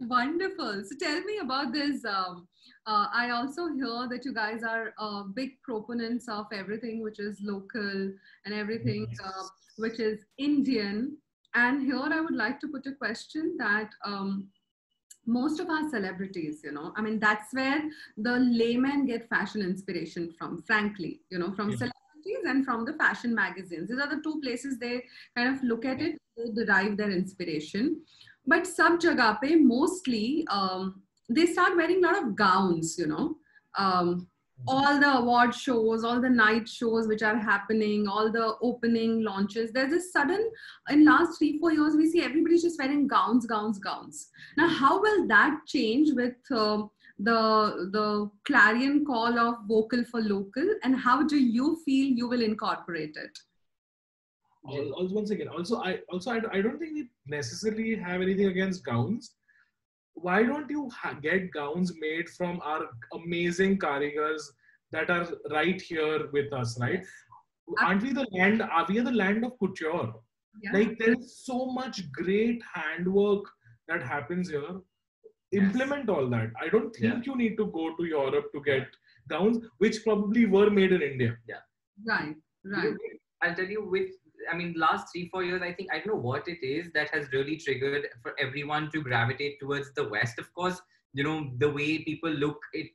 Wonderful. 0.00 0.84
So 0.84 0.96
tell 1.00 1.20
me 1.22 1.38
about 1.38 1.72
this. 1.72 2.04
Um, 2.04 2.48
uh, 2.86 3.06
I 3.12 3.30
also 3.30 3.68
hear 3.68 4.08
that 4.10 4.24
you 4.24 4.34
guys 4.34 4.62
are 4.62 4.92
uh, 4.98 5.22
big 5.22 5.60
proponents 5.62 6.28
of 6.28 6.46
everything 6.52 7.02
which 7.02 7.20
is 7.20 7.38
local 7.40 8.12
and 8.44 8.54
everything 8.54 9.06
uh, 9.24 9.42
which 9.78 10.00
is 10.00 10.24
Indian. 10.38 11.16
And 11.54 11.82
here 11.82 12.00
I 12.00 12.20
would 12.20 12.34
like 12.34 12.60
to 12.60 12.68
put 12.68 12.86
a 12.86 12.92
question 12.92 13.56
that 13.58 13.90
um, 14.04 14.48
most 15.26 15.60
of 15.60 15.68
our 15.68 15.88
celebrities, 15.90 16.60
you 16.64 16.72
know, 16.72 16.92
I 16.96 17.02
mean, 17.02 17.20
that's 17.20 17.52
where 17.52 17.82
the 18.16 18.38
laymen 18.38 19.06
get 19.06 19.28
fashion 19.28 19.60
inspiration 19.60 20.34
from, 20.38 20.62
frankly, 20.62 21.20
you 21.30 21.38
know, 21.38 21.52
from 21.52 21.70
Yeah. 21.70 21.76
celebrities 21.76 22.44
and 22.46 22.64
from 22.64 22.84
the 22.84 22.94
fashion 22.94 23.34
magazines. 23.34 23.88
These 23.88 24.00
are 24.00 24.08
the 24.08 24.22
two 24.22 24.40
places 24.40 24.78
they 24.78 25.04
kind 25.36 25.54
of 25.54 25.62
look 25.62 25.84
at 25.84 26.00
it, 26.00 26.18
they 26.36 26.50
derive 26.64 26.96
their 26.96 27.10
inspiration. 27.10 28.02
But 28.46 28.66
sub 28.66 29.00
jagah 29.00 29.40
pe 29.40 29.54
mostly 29.56 30.46
um, 30.50 31.02
they 31.28 31.46
start 31.46 31.76
wearing 31.76 32.04
a 32.04 32.08
lot 32.08 32.22
of 32.22 32.36
gowns, 32.36 32.98
you 32.98 33.06
know. 33.06 33.36
Um, 33.78 34.28
all 34.68 35.00
the 35.00 35.18
award 35.18 35.54
shows, 35.54 36.04
all 36.04 36.20
the 36.20 36.30
night 36.30 36.68
shows 36.68 37.08
which 37.08 37.22
are 37.22 37.36
happening, 37.36 38.06
all 38.06 38.30
the 38.30 38.54
opening 38.62 39.22
launches. 39.22 39.72
There's 39.72 39.90
this 39.90 40.12
sudden, 40.12 40.50
in 40.88 41.04
last 41.04 41.38
three, 41.38 41.58
four 41.58 41.72
years, 41.72 41.96
we 41.96 42.08
see 42.08 42.22
everybody's 42.22 42.62
just 42.62 42.78
wearing 42.78 43.08
gowns, 43.08 43.46
gowns, 43.46 43.78
gowns. 43.78 44.28
Now, 44.56 44.68
how 44.68 45.00
will 45.00 45.26
that 45.28 45.60
change 45.66 46.10
with 46.12 46.34
uh, 46.50 46.84
the 47.18 47.88
the 47.92 48.30
clarion 48.44 49.04
call 49.04 49.38
of 49.38 49.56
vocal 49.66 50.04
for 50.04 50.20
local, 50.20 50.68
and 50.82 50.96
how 50.96 51.22
do 51.26 51.38
you 51.38 51.80
feel 51.84 52.12
you 52.12 52.28
will 52.28 52.42
incorporate 52.42 53.16
it? 53.16 53.38
Al- 54.68 54.92
Also, 54.94 55.14
once 55.14 55.30
again, 55.30 55.48
also 55.48 55.80
I 55.82 55.98
also 56.10 56.30
I, 56.32 56.40
I 56.52 56.60
don't 56.62 56.78
think 56.78 56.94
we 56.94 57.08
necessarily 57.26 57.96
have 57.96 58.22
anything 58.22 58.46
against 58.46 58.84
gowns. 58.84 59.34
Why 60.14 60.42
don't 60.42 60.70
you 60.70 60.88
ha- 60.90 61.18
get 61.20 61.50
gowns 61.52 61.92
made 61.98 62.28
from 62.28 62.60
our 62.62 62.86
amazing 63.14 63.78
karigars 63.78 64.42
that 64.92 65.10
are 65.10 65.26
right 65.50 65.80
here 65.80 66.28
with 66.32 66.52
us, 66.52 66.78
right? 66.80 67.04
Aren't 67.80 68.02
we 68.02 68.12
the 68.12 68.26
land? 68.38 68.62
Are 68.62 68.86
we 68.88 69.00
the 69.00 69.10
land 69.10 69.44
of 69.44 69.58
couture? 69.58 70.12
Yeah. 70.62 70.72
Like 70.72 70.98
there's 70.98 71.36
so 71.44 71.66
much 71.66 72.00
great 72.12 72.62
handwork 72.74 73.44
that 73.88 74.02
happens 74.02 74.50
here. 74.50 74.80
Implement 75.52 76.08
all 76.08 76.28
that. 76.30 76.50
I 76.60 76.68
don't 76.68 76.94
think 76.94 77.26
you 77.26 77.36
need 77.36 77.56
to 77.56 77.66
go 77.66 77.94
to 77.96 78.04
Europe 78.04 78.50
to 78.54 78.60
get 78.62 78.86
gowns, 79.28 79.58
which 79.78 80.02
probably 80.04 80.46
were 80.46 80.70
made 80.70 80.92
in 80.92 81.02
India. 81.02 81.36
Yeah. 81.48 81.62
Right, 82.06 82.36
right. 82.64 82.94
I'll 83.42 83.54
tell 83.54 83.66
you 83.66 83.84
with 83.88 84.10
I 84.50 84.56
mean 84.56 84.74
last 84.76 85.12
three, 85.12 85.28
four 85.28 85.44
years, 85.44 85.62
I 85.62 85.72
think 85.72 85.90
I 85.92 85.98
don't 85.98 86.08
know 86.08 86.22
what 86.30 86.48
it 86.48 86.64
is 86.64 86.90
that 86.92 87.10
has 87.10 87.32
really 87.32 87.56
triggered 87.56 88.08
for 88.22 88.34
everyone 88.38 88.90
to 88.92 89.02
gravitate 89.02 89.60
towards 89.60 89.92
the 89.94 90.08
West. 90.08 90.38
Of 90.38 90.52
course, 90.54 90.80
you 91.12 91.24
know, 91.24 91.50
the 91.58 91.70
way 91.70 91.98
people 92.04 92.30
look 92.30 92.58
it 92.72 92.90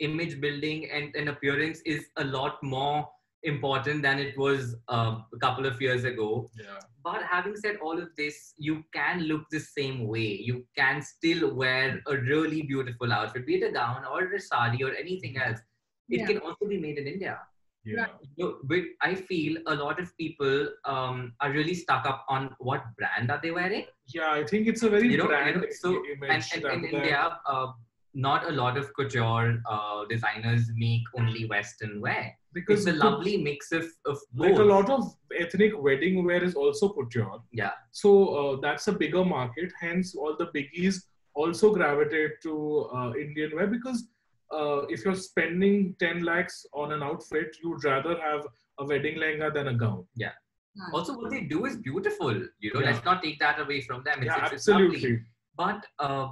image 0.00 0.40
building 0.40 0.90
and, 0.90 1.14
and 1.16 1.28
appearance 1.28 1.80
is 1.86 2.06
a 2.16 2.24
lot 2.24 2.62
more 2.62 3.08
important 3.44 4.02
than 4.02 4.18
it 4.18 4.36
was 4.36 4.76
uh, 4.88 5.20
a 5.32 5.38
couple 5.38 5.66
of 5.66 5.80
years 5.80 6.04
ago. 6.04 6.48
Yeah. 6.58 6.78
But 7.04 7.22
having 7.22 7.56
said 7.56 7.76
all 7.80 7.98
of 7.98 8.08
this, 8.16 8.54
you 8.58 8.84
can 8.92 9.22
look 9.22 9.42
the 9.50 9.60
same 9.60 10.06
way. 10.06 10.26
You 10.44 10.66
can 10.76 11.00
still 11.00 11.54
wear 11.54 12.02
a 12.06 12.16
really 12.16 12.62
beautiful 12.62 13.12
outfit, 13.12 13.46
be 13.46 13.56
it 13.56 13.68
a 13.68 13.72
gown 13.72 14.04
or 14.04 14.32
a 14.32 14.40
sari 14.40 14.82
or 14.82 14.92
anything 14.92 15.38
else. 15.38 15.60
It 16.08 16.20
Yeah. 16.20 16.26
can 16.26 16.38
also 16.38 16.66
be 16.66 16.78
made 16.78 16.98
in 16.98 17.06
India. 17.06 17.38
Yeah. 17.96 18.06
But 18.64 18.82
I 19.00 19.14
feel 19.14 19.58
a 19.66 19.74
lot 19.74 20.00
of 20.00 20.16
people 20.18 20.68
um, 20.84 21.32
are 21.40 21.50
really 21.50 21.74
stuck 21.74 22.06
up 22.06 22.24
on 22.28 22.54
what 22.58 22.82
brand 22.98 23.30
are 23.30 23.40
they 23.42 23.50
wearing. 23.50 23.84
Yeah, 24.14 24.30
I 24.32 24.44
think 24.44 24.66
it's 24.66 24.82
a 24.82 24.90
very 24.90 25.08
You 25.10 25.18
know, 25.18 25.24
you 25.24 25.28
brand 25.28 25.56
know, 25.62 25.66
so 25.80 25.90
image. 26.14 26.30
and, 26.30 26.44
and 26.54 26.64
rather 26.64 26.76
in 26.78 26.84
India, 26.84 27.38
uh, 27.46 27.66
not 28.14 28.48
a 28.48 28.52
lot 28.52 28.76
of 28.76 28.92
couture 28.94 29.60
uh, 29.70 30.04
designers 30.08 30.62
make 30.76 31.02
only 31.16 31.44
Western 31.46 32.00
wear. 32.00 32.32
because 32.52 32.80
It's 32.86 32.88
a 32.88 32.92
the- 32.98 33.04
lovely 33.04 33.36
mix 33.48 33.70
of 33.78 33.84
of 34.10 34.16
both. 34.32 34.46
like 34.50 34.58
a 34.58 34.68
lot 34.74 34.88
of 34.90 35.02
ethnic 35.42 35.72
wedding 35.86 36.24
wear 36.24 36.42
is 36.42 36.54
also 36.54 36.88
couture. 36.98 37.40
Yeah. 37.52 37.72
So 37.92 38.10
uh, 38.38 38.60
that's 38.64 38.88
a 38.88 38.94
bigger 39.02 39.24
market. 39.24 39.70
Hence, 39.80 40.14
all 40.16 40.34
the 40.42 40.46
biggies 40.56 40.96
also 41.34 41.72
gravitate 41.74 42.32
to 42.46 42.54
uh, 42.96 43.10
Indian 43.24 43.50
wear 43.56 43.66
because 43.76 43.98
uh, 44.50 44.82
if 44.88 45.04
you're 45.04 45.14
spending 45.14 45.94
10 45.98 46.22
lakhs 46.24 46.66
on 46.72 46.92
an 46.92 47.02
outfit, 47.02 47.56
you'd 47.62 47.84
rather 47.84 48.18
have 48.20 48.46
a 48.78 48.84
wedding 48.84 49.16
lehenga 49.18 49.52
than 49.52 49.68
a 49.68 49.74
gown. 49.74 50.06
right. 50.18 50.32
Also, 50.94 51.16
what 51.16 51.30
they 51.30 51.40
do 51.42 51.64
is 51.66 51.76
beautiful. 51.76 52.32
You 52.60 52.72
know, 52.74 52.80
Yeah. 52.80 52.90
let's 52.92 53.04
not 53.04 53.22
take 53.22 53.38
that 53.40 53.58
away 53.60 53.80
from 53.82 54.02
them. 54.04 54.18
It's, 54.22 54.26
yeah, 54.26 54.44
it's, 54.44 54.52
it's 54.54 54.68
lovely. 54.68 54.86
absolutely. 54.86 55.20
But 55.56 55.86
uh, 55.98 56.28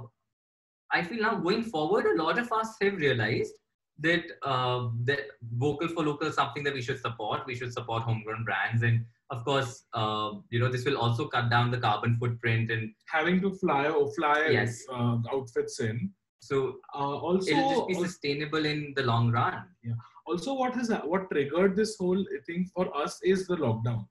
I 0.91 1.03
feel 1.03 1.21
now 1.21 1.35
going 1.35 1.63
forward, 1.63 2.05
a 2.05 2.21
lot 2.23 2.39
of 2.39 2.51
us 2.51 2.75
have 2.81 2.95
realized 2.95 3.53
that 3.99 4.23
uh, 4.43 4.89
that 5.05 5.21
vocal 5.57 5.87
for 5.89 6.03
local 6.05 6.27
is 6.27 6.35
something 6.35 6.63
that 6.63 6.73
we 6.73 6.81
should 6.81 6.99
support. 7.01 7.45
We 7.45 7.55
should 7.55 7.73
support 7.73 8.03
homegrown 8.03 8.43
brands, 8.45 8.83
and 8.83 9.03
of 9.31 9.43
course, 9.43 9.83
uh, 9.93 10.33
you 10.51 10.59
know, 10.59 10.69
this 10.69 10.85
will 10.85 10.97
also 10.97 11.27
cut 11.27 11.49
down 11.49 11.71
the 11.71 11.79
carbon 11.79 12.15
footprint, 12.19 12.71
and 12.71 12.93
Having 13.07 13.41
to 13.41 13.51
fly 13.55 13.87
or 13.89 14.09
fly 14.13 14.47
Yes. 14.51 14.85
uh, 14.89 15.17
outfits 15.33 15.79
in. 15.81 16.13
So 16.39 16.79
Uh, 16.93 17.15
also, 17.27 17.51
it'll 17.51 17.69
just 17.69 17.87
be 17.87 17.95
sustainable 17.95 18.65
in 18.65 18.93
the 18.95 19.03
long 19.03 19.31
run. 19.31 19.63
also, 20.25 20.53
what 20.53 20.73
has 20.75 20.89
what 21.05 21.29
triggered 21.31 21.75
this 21.75 21.95
whole 21.97 22.23
thing 22.45 22.65
for 22.75 22.85
us 23.03 23.19
is 23.23 23.47
the 23.47 23.55
lockdown. 23.65 24.05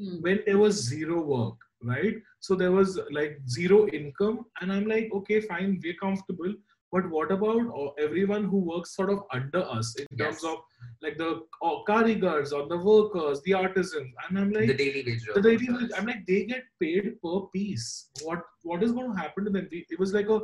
Hmm. 0.00 0.18
when 0.24 0.38
there 0.46 0.58
was 0.58 0.74
zero 0.88 1.20
work 1.20 1.56
right? 1.88 2.16
So 2.40 2.54
there 2.60 2.70
was 2.72 2.98
like 3.16 3.38
zero 3.48 3.78
income, 3.98 4.36
and 4.60 4.72
I'm 4.72 4.86
like, 4.92 5.10
okay, 5.18 5.40
fine, 5.40 5.80
we're 5.82 5.94
comfortable. 6.00 6.52
But 6.92 7.08
what 7.10 7.30
about 7.30 7.68
uh, 7.80 7.90
everyone 8.04 8.44
who 8.52 8.58
works 8.70 8.94
sort 8.96 9.10
of 9.10 9.20
under 9.38 9.62
us 9.78 9.94
in 10.00 10.06
Yes. 10.10 10.20
terms 10.20 10.44
of 10.44 10.58
like 11.02 11.18
the 11.18 11.30
uh, 11.62 11.74
karigars 11.88 12.52
or 12.58 12.62
the 12.72 12.78
workers, 12.78 13.42
the 13.42 13.54
artisans? 13.54 14.12
And 14.28 14.38
I'm 14.40 14.50
like, 14.52 14.68
the 14.68 14.78
daily 14.82 15.02
wage 15.08 15.26
the 15.34 15.42
daily 15.48 15.68
wage, 15.76 15.90
I'm 15.98 16.06
like, 16.06 16.24
they 16.26 16.40
get 16.46 16.64
paid 16.80 17.10
per 17.24 17.36
piece. 17.56 17.88
What 18.22 18.42
what 18.62 18.82
is 18.88 18.92
going 18.92 19.12
to 19.12 19.18
happen 19.18 19.44
to 19.44 19.50
them? 19.58 19.68
It 19.70 19.98
was 19.98 20.14
like 20.20 20.28
a 20.28 20.40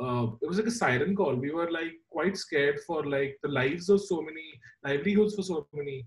uh, 0.00 0.26
it 0.42 0.48
was 0.48 0.58
like 0.58 0.66
a 0.66 0.70
siren 0.82 1.14
call. 1.16 1.34
We 1.34 1.50
were 1.50 1.70
like 1.70 1.94
quite 2.10 2.36
scared 2.36 2.80
for 2.86 3.04
like 3.04 3.38
the 3.42 3.48
lives 3.48 3.88
of 3.88 4.00
so 4.00 4.22
many 4.22 4.46
livelihoods 4.84 5.34
for 5.34 5.42
so 5.42 5.66
many. 5.72 6.06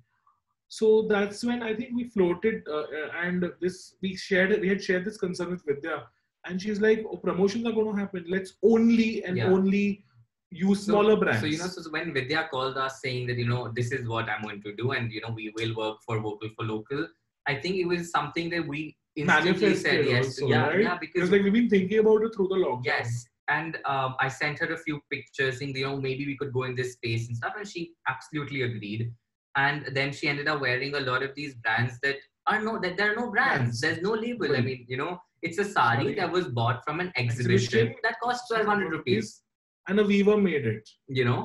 So 0.69 1.05
that's 1.09 1.43
when 1.43 1.61
I 1.61 1.73
think 1.75 1.89
we 1.95 2.05
floated 2.05 2.63
uh, 2.67 2.83
and 3.21 3.51
this 3.59 3.95
we 4.01 4.15
shared 4.15 4.59
we 4.61 4.69
had 4.69 4.81
shared 4.83 5.03
this 5.05 5.17
concern 5.17 5.49
with 5.51 5.65
Vidya, 5.65 6.03
and 6.45 6.61
she's 6.61 6.79
like, 6.79 7.03
oh, 7.11 7.17
promotions 7.17 7.65
are 7.67 7.73
going 7.73 7.93
to 7.93 7.99
happen. 7.99 8.23
Let's 8.27 8.53
only 8.63 9.23
and 9.25 9.35
Yeah. 9.37 9.49
only 9.49 10.05
use 10.49 10.85
So- 10.85 10.91
smaller 10.93 11.17
brands. 11.17 11.41
So 11.41 11.47
you 11.47 11.57
know, 11.57 11.67
so 11.67 11.89
when 11.91 12.13
Vidya 12.13 12.47
called 12.49 12.77
us 12.77 13.01
saying 13.01 13.27
that 13.27 13.37
you 13.37 13.47
know 13.49 13.71
this 13.75 13.91
is 13.91 14.07
what 14.07 14.29
I'm 14.29 14.41
going 14.43 14.61
to 14.63 14.73
do, 14.75 14.91
and 14.91 15.11
you 15.11 15.19
know 15.21 15.31
we 15.41 15.51
will 15.57 15.75
work 15.75 15.97
for 16.05 16.19
vocal 16.21 16.49
for 16.55 16.63
local. 16.65 17.05
I 17.47 17.55
think 17.55 17.75
it 17.75 17.85
was 17.85 18.09
something 18.11 18.49
that 18.51 18.65
we 18.65 18.95
instantly 19.17 19.51
manifested 19.51 19.77
said 19.85 20.05
yes. 20.05 20.25
also, 20.25 20.47
yeah, 20.47 20.67
right? 20.67 20.81
yeah, 20.81 20.97
Because 20.97 21.13
because 21.13 21.31
like 21.31 21.43
we've 21.43 21.53
been 21.59 21.69
thinking 21.69 21.99
about 21.99 22.23
it 22.23 22.33
through 22.35 22.47
the 22.47 22.55
lockdown. 22.55 22.85
yes, 22.85 23.25
and 23.57 23.77
um, 23.93 24.15
I 24.25 24.27
sent 24.41 24.59
her 24.59 24.69
a 24.73 24.77
few 24.85 24.99
pictures 25.13 25.59
saying 25.59 25.75
you 25.75 25.85
know 25.87 25.97
maybe 26.07 26.25
we 26.31 26.37
could 26.41 26.53
go 26.57 26.63
in 26.69 26.75
this 26.81 26.93
space 26.97 27.27
and 27.27 27.37
stuff, 27.41 27.53
and 27.57 27.67
she 27.73 27.81
absolutely 28.13 28.61
agreed. 28.69 29.11
And 29.57 29.87
then 29.97 30.13
she 30.17 30.27
ended 30.33 30.47
up 30.51 30.61
wearing 30.65 30.93
a 30.95 30.99
lot 31.11 31.23
of 31.27 31.31
these 31.39 31.55
brands 31.63 31.95
that 32.03 32.15
are 32.47 32.61
no 32.67 32.79
that 32.83 32.95
there 32.97 33.11
are 33.11 33.15
no 33.23 33.29
brands. 33.31 33.57
Brands. 33.57 33.81
There's 33.81 34.01
no 34.09 34.13
label. 34.25 34.55
I 34.59 34.61
mean, 34.69 34.85
you 34.93 34.97
know, 35.01 35.11
it's 35.41 35.59
a 35.65 35.65
sari 35.65 36.03
Sorry. 36.03 36.15
that 36.21 36.31
was 36.37 36.47
bought 36.59 36.79
from 36.85 37.01
an 37.05 37.11
exhibition, 37.23 37.53
Exhibition. 37.79 37.95
that 38.03 38.15
cost 38.23 38.45
twelve 38.51 38.65
hundred 38.73 38.91
rupees. 38.97 39.41
And 39.87 39.99
a 39.99 40.03
weaver 40.13 40.37
made 40.37 40.65
it. 40.75 40.87
You 41.19 41.25
know, 41.25 41.41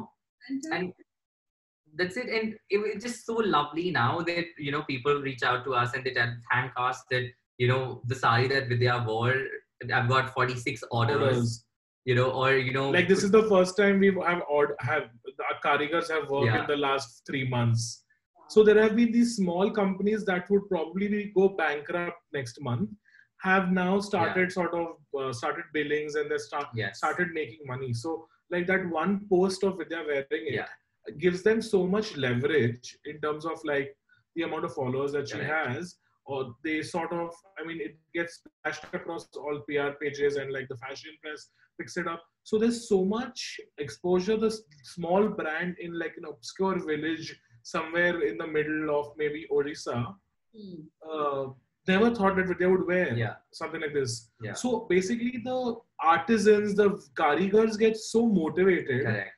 And, 0.49 0.63
and 0.77 0.93
that's 1.99 2.17
it 2.23 2.29
and 2.29 2.55
it 2.75 2.79
was 2.79 3.03
just 3.03 3.25
so 3.29 3.35
lovely 3.35 3.91
now 3.91 4.21
that 4.31 4.45
you 4.65 4.71
know 4.73 4.83
people 4.89 5.15
reach 5.27 5.43
out 5.43 5.65
to 5.65 5.75
us 5.83 5.95
and 5.95 6.05
they 6.05 6.13
tell- 6.17 6.35
thank 6.53 6.71
us 6.77 6.99
that 7.11 7.25
you 7.63 7.69
know 7.71 8.03
the 8.11 8.15
sari 8.23 8.49
that 8.53 8.69
vidya 8.73 8.97
wore 9.07 9.35
i've 9.99 10.09
got 10.09 10.29
46 10.35 10.85
orders, 10.91 11.23
Orders. 11.23 11.65
You 12.07 12.15
know 12.15 12.31
or 12.41 12.49
you 12.57 12.73
know 12.73 12.89
like 12.97 13.09
this 13.13 13.23
is 13.27 13.33
the 13.37 13.45
first 13.53 13.77
time 13.77 13.99
we've 14.05 14.19
have 14.27 14.43
odd 14.57 14.73
have 14.89 15.07
the 15.39 15.47
karigars 15.65 16.11
have 16.17 16.29
worked 16.35 16.47
Yeah. 16.53 16.61
in 16.61 16.67
the 16.73 16.77
last 16.89 17.23
three 17.29 17.47
months. 17.57 18.05
So 18.49 18.63
there 18.63 18.81
have 18.81 18.95
been 18.99 19.11
these 19.11 19.35
small 19.37 19.73
companies 19.79 20.25
that 20.27 20.49
would 20.51 20.69
probably 20.69 21.33
go 21.39 21.49
bankrupt 21.61 22.21
next 22.33 22.61
month 22.69 22.91
have 23.43 23.73
now 23.79 23.99
started 24.09 24.53
sort 24.53 24.73
of 24.83 24.87
uh, 25.21 25.33
started 25.33 25.65
billings 25.73 26.15
and 26.15 26.31
they 26.31 26.39
start 26.39 26.69
yes. 26.75 26.99
started 26.99 27.33
making 27.41 27.67
money. 27.67 27.93
So 27.93 28.29
like 28.51 28.67
that 28.69 28.89
one 28.89 29.27
post 29.29 29.65
of 29.65 29.79
vidya 29.79 30.05
wearing 30.07 30.47
it 30.53 30.55
Yeah. 30.61 30.67
gives 31.19 31.43
them 31.43 31.61
so 31.61 31.87
much 31.97 32.17
leverage 32.17 32.97
in 33.05 33.21
terms 33.21 33.45
of 33.45 33.59
like 33.65 33.95
the 34.37 34.43
amount 34.49 34.65
of 34.65 34.75
followers 34.75 35.13
that 35.13 35.29
she 35.29 35.39
has 35.39 35.97
or 36.27 36.55
they 36.65 36.83
sort 36.83 37.13
of 37.13 37.31
i 37.59 37.65
mean 37.67 37.81
it 37.81 37.95
gets 38.17 38.33
splashed 38.41 38.85
across 38.99 39.29
all 39.45 39.61
pr 39.69 39.91
pages 40.01 40.37
and 40.41 40.53
like 40.57 40.67
the 40.73 40.77
fashion 40.85 41.13
press 41.23 41.45
picks 41.79 41.97
it 41.97 42.07
up. 42.07 42.23
So 42.45 42.59
there's 42.59 42.89
so 42.89 43.05
much 43.05 43.61
exposure. 43.79 44.37
This 44.37 44.63
small 44.85 45.29
brand 45.29 45.77
in 45.81 45.99
like 45.99 46.15
an 46.17 46.25
obscure 46.29 46.79
village 46.79 47.39
somewhere 47.63 48.23
in 48.23 48.39
the 48.39 48.47
middle 48.47 48.99
of 48.99 49.13
maybe 49.17 49.47
odisha 49.51 50.15
hmm. 50.57 50.75
uh, 51.11 51.47
never 51.89 52.15
thought 52.15 52.37
that 52.37 52.59
they 52.59 52.67
would 52.67 52.87
wear 52.87 53.17
yeah. 53.17 53.35
something 53.53 53.81
like 53.81 53.95
this. 53.95 54.31
Yeah. 54.41 54.55
So 54.55 54.87
basically 54.89 55.41
the 55.45 55.77
artisans 56.01 56.75
the 56.75 56.91
karigars 57.15 57.79
get 57.79 57.97
so 57.97 58.27
motivated 58.27 59.05
correct. 59.05 59.33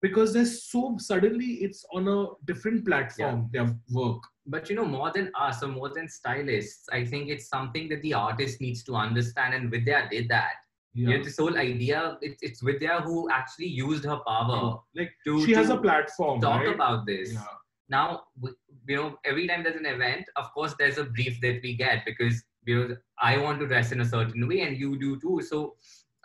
because 0.00 0.32
there's 0.32 0.64
so 0.64 0.96
suddenly 0.98 1.50
it's 1.66 1.84
on 1.92 2.08
a 2.08 2.26
different 2.46 2.86
platform 2.86 3.50
their 3.52 3.68
work. 3.90 4.22
But 4.46 4.68
you 4.68 4.76
know 4.76 4.84
more 4.84 5.10
than 5.10 5.30
us 5.40 5.62
or 5.62 5.68
more 5.68 5.88
than 5.88 6.06
stylists 6.06 6.86
i 6.92 7.02
think 7.02 7.30
it's 7.30 7.48
something 7.48 7.88
that 7.88 8.02
the 8.02 8.12
artist 8.12 8.60
needs 8.60 8.82
to 8.84 8.94
understand 8.94 9.54
and 9.54 9.70
vidya 9.70 10.06
did 10.10 10.28
that 10.28 10.56
you 10.94 11.08
know 11.08 11.22
this 11.22 11.36
whole 11.38 11.58
idea 11.58 12.16
it's, 12.22 12.42
it's 12.42 12.60
vidya 12.60 13.00
who 13.04 13.28
actually 13.30 13.66
used 13.66 14.04
her 14.04 14.20
power 14.26 14.78
like 14.94 15.12
to 15.24 15.44
she 15.44 15.52
has 15.52 15.68
a 15.70 15.76
platform 15.76 16.40
talk 16.40 16.60
right? 16.60 16.74
about 16.74 17.04
this. 17.04 17.32
Yeah. 17.32 17.42
now 17.88 18.22
you 18.40 18.96
know 18.96 19.18
every 19.24 19.46
time 19.48 19.64
there's 19.64 19.76
an 19.76 19.86
event 19.86 20.24
of 20.36 20.52
course 20.54 20.74
there's 20.78 20.98
a 20.98 21.04
brief 21.04 21.40
that 21.40 21.60
we 21.62 21.74
get 21.74 22.04
because 22.04 22.42
you 22.64 22.88
know 22.88 22.96
i 23.20 23.36
want 23.36 23.58
to 23.58 23.66
dress 23.66 23.90
in 23.92 24.00
a 24.00 24.04
certain 24.04 24.46
way 24.48 24.60
and 24.60 24.78
you 24.78 24.98
do 24.98 25.18
too. 25.20 25.40
So 25.42 25.74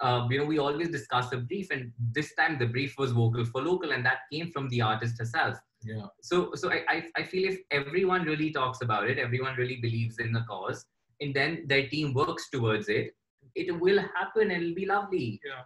uh, 0.02 0.28
you 0.30 0.38
know 0.38 0.46
we 0.46 0.60
always 0.60 0.90
discuss 0.90 1.34
a 1.34 1.38
brief 1.38 1.72
and 1.72 1.92
this 2.14 2.34
time 2.36 2.58
the 2.60 2.68
brief 2.68 2.96
was 2.98 3.12
vocal 3.12 3.46
for 3.46 3.62
local 3.62 3.92
and 3.92 4.06
that 4.06 4.20
came 4.32 4.52
from 4.52 4.70
the 4.70 4.82
artist 4.82 5.18
herself. 5.20 5.58
Yeah. 5.84 6.06
So 6.22 6.54
so 6.54 6.72
I, 6.72 6.84
I 6.90 7.04
i 7.18 7.24
feel 7.24 7.50
if 7.50 7.60
everyone 7.72 8.24
really 8.24 8.52
talks 8.52 8.82
about 8.82 9.10
it 9.10 9.18
everyone 9.18 9.56
really 9.56 9.78
believes 9.78 10.20
in 10.20 10.32
the 10.34 10.42
cause 10.42 10.86
and 11.22 11.34
then 11.34 11.64
their 11.68 11.88
team 11.88 12.14
works 12.14 12.50
towards 12.50 12.90
it 12.90 13.16
it 13.60 13.80
will 13.80 14.00
happen 14.16 14.52
and 14.52 14.64
it'll 14.64 14.76
be 14.76 14.86
lovely. 14.86 15.42
Yeah. 15.46 15.64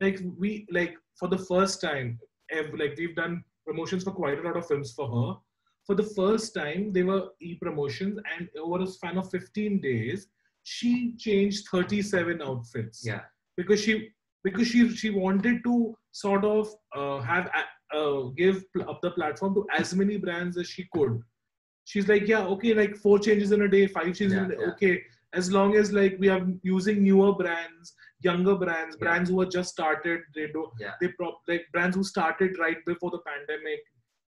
like 0.00 0.20
we 0.38 0.66
like 0.70 0.94
for 1.18 1.28
the 1.28 1.38
first 1.38 1.80
time 1.80 2.18
ev- 2.50 2.74
like 2.82 2.94
we've 2.98 3.16
done 3.16 3.44
promotions 3.66 4.04
for 4.04 4.12
quite 4.12 4.38
a 4.38 4.42
lot 4.42 4.56
of 4.56 4.66
films 4.66 4.92
for 4.92 5.08
her. 5.14 5.38
For 5.86 5.94
the 5.94 6.08
first 6.18 6.54
time 6.54 6.92
they 6.92 7.02
were 7.02 7.28
e-promotions 7.40 8.18
and 8.32 8.48
over 8.58 8.82
a 8.82 8.86
span 8.86 9.18
of 9.18 9.30
15 9.30 9.80
days 9.80 10.28
she 10.62 11.16
changed 11.16 11.68
37 11.70 12.42
outfits. 12.42 13.02
Yeah. 13.04 13.22
Because 13.56 13.80
she 13.80 14.10
because 14.44 14.68
she 14.68 14.88
she 14.96 15.10
wanted 15.10 15.62
to 15.64 15.94
sort 16.12 16.44
of 16.44 16.68
uh, 16.96 17.20
have 17.20 17.50
uh, 17.94 18.20
give 18.36 18.64
up 18.88 19.00
the 19.02 19.10
platform 19.10 19.54
to 19.54 19.66
as 19.76 19.94
many 19.94 20.16
brands 20.16 20.56
as 20.56 20.68
she 20.68 20.86
could. 20.94 21.20
She's 21.84 22.08
like 22.08 22.28
yeah 22.28 22.44
okay 22.54 22.74
like 22.74 22.96
four 22.96 23.18
changes 23.18 23.52
in 23.52 23.62
a 23.62 23.68
day 23.68 23.86
five 23.86 24.06
changes 24.06 24.32
in 24.32 24.44
a 24.44 24.48
day 24.48 24.56
yeah. 24.60 24.72
okay 24.72 25.02
as 25.34 25.50
long 25.52 25.76
as 25.76 25.92
like 25.92 26.16
we 26.18 26.28
are 26.28 26.44
using 26.62 27.02
newer 27.04 27.32
brands 27.34 27.94
younger 28.20 28.54
brands 28.56 28.96
Yeah. 28.96 29.04
brands 29.04 29.30
who 29.30 29.40
are 29.42 29.46
just 29.58 29.70
started 29.70 30.20
they 30.34 30.46
do 30.48 30.70
Yeah. 30.80 30.94
they 31.00 31.08
prop 31.08 31.40
like 31.48 31.66
brands 31.72 31.96
who 31.96 32.04
started 32.04 32.58
right 32.58 32.84
before 32.84 33.10
the 33.10 33.20
pandemic 33.30 33.80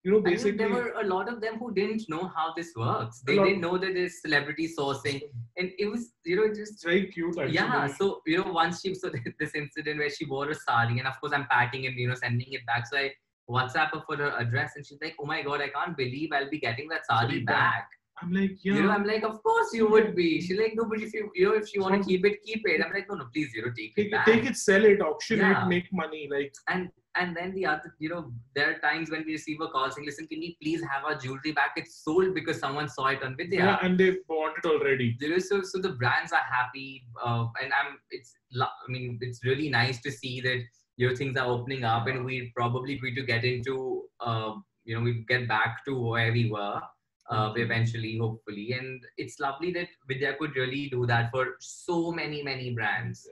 you 0.03 0.12
know 0.12 0.21
basically 0.21 0.57
there 0.57 0.69
were 0.69 0.91
a 1.03 1.05
lot 1.05 1.29
of 1.31 1.39
them 1.41 1.55
who 1.60 1.73
didn't 1.73 2.03
know 2.07 2.31
how 2.33 2.53
this 2.55 2.69
works. 2.77 3.21
They 3.27 3.36
didn't 3.36 3.60
know 3.60 3.77
that 3.77 3.93
there's 3.93 4.21
celebrity 4.21 4.71
sourcing, 4.77 5.21
and 5.57 5.71
it 5.77 5.88
was, 5.88 6.13
you 6.23 6.36
know, 6.38 6.47
just 6.47 6.73
it's 6.73 6.83
very 6.83 7.07
cute 7.07 7.38
actually. 7.38 7.55
yeah. 7.55 7.88
So 7.88 8.21
you 8.25 8.38
know, 8.38 8.51
once 8.53 8.79
she 8.81 8.93
so 9.01 9.10
this 9.39 9.53
incident 9.53 9.99
where 9.99 10.10
she 10.10 10.25
wore 10.25 10.49
a 10.49 10.55
sari, 10.55 10.99
and 10.99 11.07
of 11.07 11.19
course 11.19 11.33
I'm 11.33 11.45
packing 11.47 11.88
and 11.88 11.95
you 11.97 12.07
know 12.07 12.15
sending 12.15 12.47
it 12.53 12.65
back. 12.65 12.88
So 12.88 12.97
I 12.97 13.12
WhatsApp 13.49 13.89
her 13.95 14.01
for 14.07 14.15
her 14.17 14.31
address, 14.38 14.73
and 14.77 14.86
she's 14.86 14.99
like, 15.01 15.15
"Oh 15.19 15.25
my 15.25 15.41
god, 15.41 15.60
I 15.62 15.69
can't 15.69 15.97
believe 15.97 16.29
I'll 16.31 16.49
be 16.49 16.60
getting 16.60 16.88
that 16.89 17.05
sari 17.10 17.27
Sari 17.27 17.39
back. 17.41 17.57
back." 17.73 17.89
I'm 18.21 18.32
like 18.32 18.58
yeah 18.63 18.75
You 18.75 18.84
know, 18.84 18.91
I'm 18.97 19.06
like, 19.06 19.23
"Of 19.23 19.41
course 19.47 19.73
you 19.80 19.88
would 19.93 20.08
be." 20.19 20.41
She's 20.45 20.60
like, 20.60 20.73
"No, 20.80 20.86
but 20.91 21.01
if 21.08 21.13
you 21.17 21.23
you 21.39 21.47
know 21.47 21.56
if 21.62 21.73
you 21.73 21.82
want 21.86 21.97
to 21.97 22.08
keep 22.10 22.25
it, 22.30 22.38
keep 22.47 22.63
it." 22.71 22.82
I'm 22.86 22.93
like, 22.97 23.10
"No, 23.10 23.15
no, 23.19 23.25
please, 23.34 23.51
you 23.58 23.62
know, 23.65 23.71
take 23.80 23.91
it 23.91 23.95
take, 23.97 24.08
it- 24.08 24.12
back." 24.15 24.25
take 24.30 24.45
it 24.51 24.58
sell 24.62 24.86
it 24.91 25.01
auction 25.10 25.39
Yeah. 25.43 25.51
it 25.65 25.67
make 25.73 25.91
money 26.01 26.23
like 26.34 26.53
and 26.73 26.89
and 27.19 27.36
then 27.38 27.53
the 27.58 27.65
other 27.71 27.91
you 28.06 28.10
know 28.10 28.19
there 28.56 28.67
are 28.71 28.80
times 28.80 29.12
when 29.13 29.23
we 29.27 29.34
receive 29.38 29.62
a 29.67 29.67
call 29.75 29.88
saying 29.93 30.08
listen 30.10 30.27
can 30.32 30.41
we 30.45 30.49
please 30.63 30.82
have 30.89 31.06
our 31.10 31.15
jewelry 31.23 31.53
back 31.60 31.77
it's 31.82 31.95
sold 32.08 32.34
because 32.39 32.60
someone 32.65 32.89
saw 32.95 33.08
it 33.15 33.23
on 33.27 33.36
vidya 33.39 33.62
yeah, 33.67 33.77
and 33.88 33.99
they 34.01 34.10
bought 34.34 34.60
it 34.60 34.67
already 34.73 35.08
you 35.21 35.30
know, 35.32 35.39
so 35.49 35.62
so 35.71 35.82
the 35.88 35.93
brands 36.01 36.32
are 36.39 36.45
happy 36.58 36.89
uh, 37.25 37.45
and 37.62 37.71
i'm 37.80 37.97
it's 38.17 38.36
i 38.65 38.91
mean 38.95 39.17
it's 39.30 39.41
really 39.49 39.69
nice 39.77 39.99
to 40.08 40.12
see 40.19 40.36
that 40.47 40.62
you 40.97 41.08
know 41.10 41.15
things 41.21 41.38
are 41.43 41.47
opening 41.56 41.84
up 41.93 42.06
and 42.12 42.23
we're 42.30 42.51
probably 42.62 42.99
going 43.06 43.15
to 43.21 43.25
get 43.34 43.43
into 43.53 43.77
uh, 44.27 44.51
you 44.86 44.93
know 44.95 45.01
we 45.08 45.13
get 45.34 45.47
back 45.56 45.84
to 45.88 45.99
where 46.12 46.32
we 46.39 46.45
were 46.58 46.80
uh, 47.29 47.53
eventually 47.55 48.17
hopefully. 48.17 48.73
And 48.73 49.03
it's 49.17 49.39
lovely 49.39 49.71
that 49.73 49.87
vidya 50.07 50.35
could 50.39 50.55
really 50.55 50.89
do 50.89 51.05
that 51.07 51.31
for 51.31 51.55
so 51.59 52.11
many 52.11 52.43
many 52.43 52.73
brands. 52.73 53.27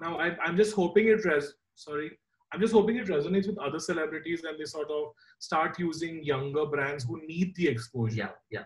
Now 0.00 0.18
I, 0.18 0.36
i'm 0.44 0.56
just 0.56 0.74
hoping 0.74 1.08
it 1.08 1.24
res 1.24 1.54
sorry 1.74 2.10
i'm 2.52 2.60
just 2.60 2.74
hoping 2.74 2.96
it 2.96 3.06
resonates 3.06 3.46
with 3.46 3.58
other 3.58 3.78
celebrities 3.78 4.44
and 4.44 4.58
they 4.58 4.64
sort 4.64 4.90
of 4.90 5.12
start 5.38 5.78
using 5.78 6.22
younger 6.22 6.66
brands 6.66 7.04
who 7.04 7.20
need 7.26 7.54
the 7.56 7.68
exposure. 7.68 8.16
Yeah 8.16 8.28
yeah. 8.50 8.64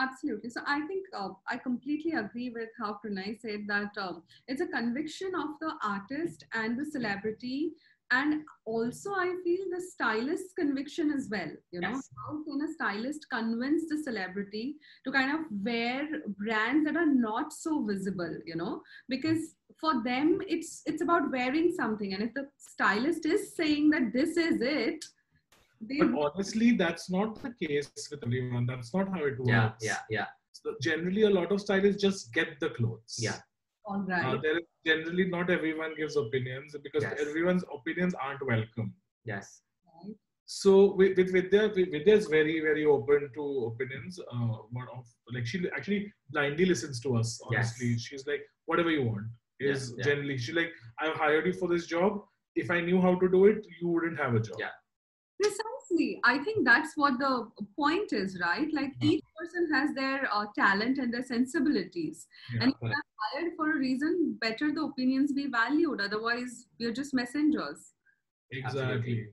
Absolutely. 0.00 0.50
So 0.50 0.60
I 0.66 0.86
think 0.86 1.06
uh, 1.12 1.30
I 1.48 1.56
completely 1.56 2.12
agree 2.12 2.50
with 2.50 2.68
how 2.78 3.00
Pranay 3.04 3.40
said 3.40 3.64
that 3.66 3.90
um, 3.98 4.22
it's 4.46 4.60
a 4.60 4.66
conviction 4.66 5.32
of 5.34 5.58
the 5.60 5.72
artist 5.82 6.44
and 6.54 6.78
the 6.78 6.84
celebrity, 6.84 7.72
and 8.10 8.42
also 8.64 9.10
I 9.12 9.34
feel 9.44 9.64
the 9.70 9.80
stylist's 9.80 10.52
conviction 10.58 11.10
as 11.10 11.28
well. 11.30 11.50
You 11.72 11.80
know, 11.80 11.90
Yes. 11.90 12.08
how 12.16 12.42
can 12.44 12.60
a 12.62 12.72
stylist 12.72 13.26
convince 13.30 13.88
the 13.88 13.98
celebrity 14.02 14.76
to 15.04 15.12
kind 15.12 15.32
of 15.32 15.40
wear 15.64 16.08
brands 16.38 16.84
that 16.86 16.96
are 16.96 17.06
not 17.06 17.52
so 17.52 17.84
visible? 17.84 18.34
You 18.46 18.56
know, 18.56 18.82
because 19.08 19.54
for 19.80 20.02
them 20.02 20.40
it's 20.48 20.82
it's 20.86 21.02
about 21.02 21.30
wearing 21.30 21.72
something, 21.72 22.14
and 22.14 22.22
if 22.22 22.34
the 22.34 22.48
stylist 22.56 23.26
is 23.26 23.54
saying 23.54 23.90
that 23.90 24.12
this 24.12 24.36
is 24.36 24.60
it, 24.60 25.04
they 25.80 25.98
but 26.00 26.18
honestly 26.34 26.72
that's 26.72 27.10
not 27.10 27.42
the 27.42 27.52
case 27.66 27.90
with 28.10 28.20
everyone 28.24 28.66
that's 28.66 28.92
not 28.94 29.08
how 29.08 29.24
it 29.24 29.38
works 29.38 29.48
yeah 29.48 29.70
yeah 29.90 30.00
yeah 30.18 30.26
So 30.58 30.74
generally 30.82 31.22
a 31.22 31.30
lot 31.30 31.52
of 31.54 31.60
stylists 31.60 32.02
just 32.02 32.32
get 32.32 32.48
the 32.62 32.70
clothes 32.78 33.16
Yeah. 33.26 33.36
All 33.88 34.04
right. 34.06 34.24
Uh, 34.24 34.38
there 34.42 34.58
is 34.58 34.64
generally 34.86 35.24
not 35.34 35.50
everyone 35.50 35.94
gives 35.96 36.16
opinions 36.16 36.76
because 36.82 37.02
Yes. 37.02 37.20
everyone's 37.26 37.64
opinions 37.78 38.14
aren't 38.14 38.44
welcome. 38.46 38.94
Yes. 39.24 39.62
So 40.50 40.94
with, 40.94 41.16
with 41.18 41.30
Vidya, 41.32 41.68
Vidya 41.68 42.14
is 42.20 42.26
very 42.26 42.60
very 42.60 42.84
open 42.86 43.30
to 43.34 43.42
opinions. 43.72 44.18
Uh, 44.18 44.56
one 44.78 44.88
of 44.96 45.04
like 45.34 45.46
she 45.46 45.60
actually 45.76 46.12
blindly 46.30 46.64
listens 46.72 47.00
to 47.00 47.16
us. 47.16 47.40
Honestly, 47.46 47.88
Yes. 47.88 48.00
she's 48.00 48.26
like 48.26 48.42
whatever 48.66 48.90
you 48.90 49.02
want. 49.10 49.26
Is 49.60 49.94
yeah. 49.96 50.04
generally 50.04 50.38
she's 50.38 50.54
like 50.54 50.72
I've 51.00 51.16
hired 51.22 51.46
you 51.46 51.52
for 51.52 51.68
this 51.68 51.86
job. 51.86 52.22
If 52.56 52.70
I 52.70 52.80
knew 52.80 53.00
how 53.00 53.14
to 53.24 53.28
do 53.28 53.46
it, 53.46 53.66
you 53.80 53.88
wouldn't 53.88 54.18
have 54.18 54.34
a 54.34 54.40
job. 54.40 54.56
Yeah. 54.58 54.74
Precisely. 55.88 56.20
I 56.24 56.38
think 56.44 56.64
that's 56.64 56.96
what 56.96 57.18
the 57.18 57.48
point 57.76 58.12
is, 58.12 58.38
right? 58.40 58.72
Like 58.72 58.92
Mhm. 58.98 59.04
each 59.10 59.24
person 59.36 59.70
has 59.72 59.94
their 59.94 60.28
uh, 60.32 60.46
talent 60.54 60.98
and 60.98 61.12
their 61.12 61.22
sensibilities. 61.24 62.26
Yeah, 62.54 62.62
and 62.62 62.72
if 62.72 62.78
correct. 62.78 62.94
they're 62.94 63.40
hired 63.42 63.56
for 63.56 63.72
a 63.72 63.78
reason, 63.78 64.36
better 64.40 64.72
the 64.72 64.82
opinions 64.82 65.32
be 65.32 65.46
valued. 65.46 66.00
Otherwise, 66.00 66.66
we're 66.78 66.92
just 66.92 67.14
messengers. 67.14 67.92
Exactly. 68.50 69.28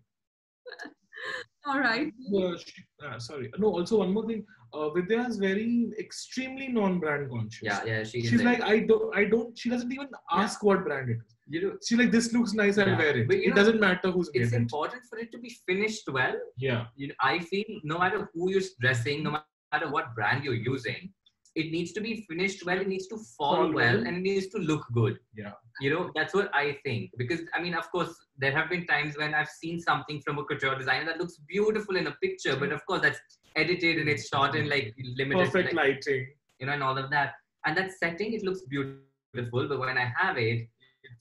All 1.66 1.80
right. 1.80 2.12
Uh, 2.36 2.58
she- 2.58 2.84
uh, 3.04 3.20
sorry. 3.20 3.52
No. 3.58 3.68
Also, 3.70 4.00
one 4.00 4.14
more 4.14 4.28
thing. 4.28 4.46
Uh, 4.74 4.90
Vidya 4.90 5.26
is 5.28 5.38
very 5.38 5.92
extremely 5.98 6.68
non-brand 6.68 7.30
conscious. 7.30 7.64
Yeah, 7.64 7.84
yeah. 7.86 8.04
She 8.04 8.20
is 8.20 8.30
She's 8.30 8.44
like, 8.44 8.62
I 8.62 8.80
don't, 8.82 9.16
I 9.16 9.26
don't. 9.26 9.58
She 9.58 9.70
doesn't 9.70 9.92
even 9.92 10.10
ask 10.32 10.62
what 10.64 10.84
brand 10.84 11.10
it 11.10 11.18
is. 11.26 11.35
You 11.48 11.62
know, 11.62 11.78
She's 11.88 11.98
like, 11.98 12.12
this 12.12 12.34
looks 12.34 12.54
nice. 12.54 12.78
I'll 12.78 12.88
Yeah. 12.88 12.98
wear 12.98 13.18
it. 13.18 13.28
But 13.28 13.38
It 13.38 13.50
know, 13.50 13.56
doesn't 13.56 13.80
matter 13.80 14.12
who's 14.12 14.30
made 14.34 14.44
it's 14.44 14.54
it. 14.54 14.58
important 14.58 15.04
for 15.10 15.18
it 15.20 15.32
to 15.32 15.38
be 15.38 15.50
finished 15.68 16.08
well. 16.10 16.36
Yeah. 16.58 16.88
You 16.96 17.10
know, 17.10 17.16
I 17.22 17.40
feel 17.40 17.66
no 17.84 18.00
matter 18.00 18.30
who 18.34 18.50
you're 18.52 18.64
dressing, 18.80 19.24
no 19.24 19.32
matter 19.72 19.90
what 19.90 20.16
brand 20.16 20.44
you're 20.44 20.54
using, 20.74 21.14
it 21.56 21.72
needs 21.72 21.92
to 21.94 22.02
be 22.02 22.26
finished 22.30 22.66
well. 22.66 22.80
It 22.82 22.88
needs 22.88 23.08
to 23.08 23.18
fall 23.38 23.56
Fall 23.56 23.72
well, 23.72 23.96
well. 23.98 24.08
and 24.08 24.18
it 24.18 24.22
needs 24.22 24.48
to 24.48 24.58
look 24.58 24.84
good. 24.92 25.20
Yeah. 25.36 25.54
You 25.82 25.90
know, 25.92 26.12
that's 26.16 26.34
what 26.34 26.50
I 26.54 26.80
think. 26.84 27.12
Because 27.18 27.42
I 27.54 27.62
mean, 27.62 27.76
of 27.76 27.90
course, 27.92 28.14
there 28.38 28.52
have 28.52 28.70
been 28.70 28.86
times 28.88 29.18
when 29.18 29.34
I've 29.34 29.48
seen 29.50 29.80
something 29.80 30.22
from 30.22 30.38
a 30.40 30.44
couture 30.46 30.76
designer 30.78 31.06
that 31.06 31.18
looks 31.20 31.38
beautiful 31.48 31.96
in 31.96 32.08
a 32.08 32.12
picture, 32.24 32.56
but 32.58 32.72
of 32.74 32.86
course, 32.86 33.02
that's 33.02 33.20
edited 33.56 34.00
and 34.00 34.10
it's 34.10 34.28
shot 34.28 34.56
in 34.56 34.68
like 34.70 34.94
limited, 35.16 35.46
Perfect 35.46 35.74
like, 35.74 35.96
lighting. 36.06 36.28
you 36.60 36.66
know, 36.66 36.74
and 36.74 36.84
all 36.84 36.98
of 36.98 37.10
that. 37.12 37.34
And 37.66 37.78
that 37.78 37.92
setting, 37.92 38.34
it 38.34 38.44
looks 38.44 38.62
beautiful, 38.64 39.68
but 39.68 39.80
when 39.80 39.98
I 39.98 40.12
have 40.18 40.38
it, 40.38 40.68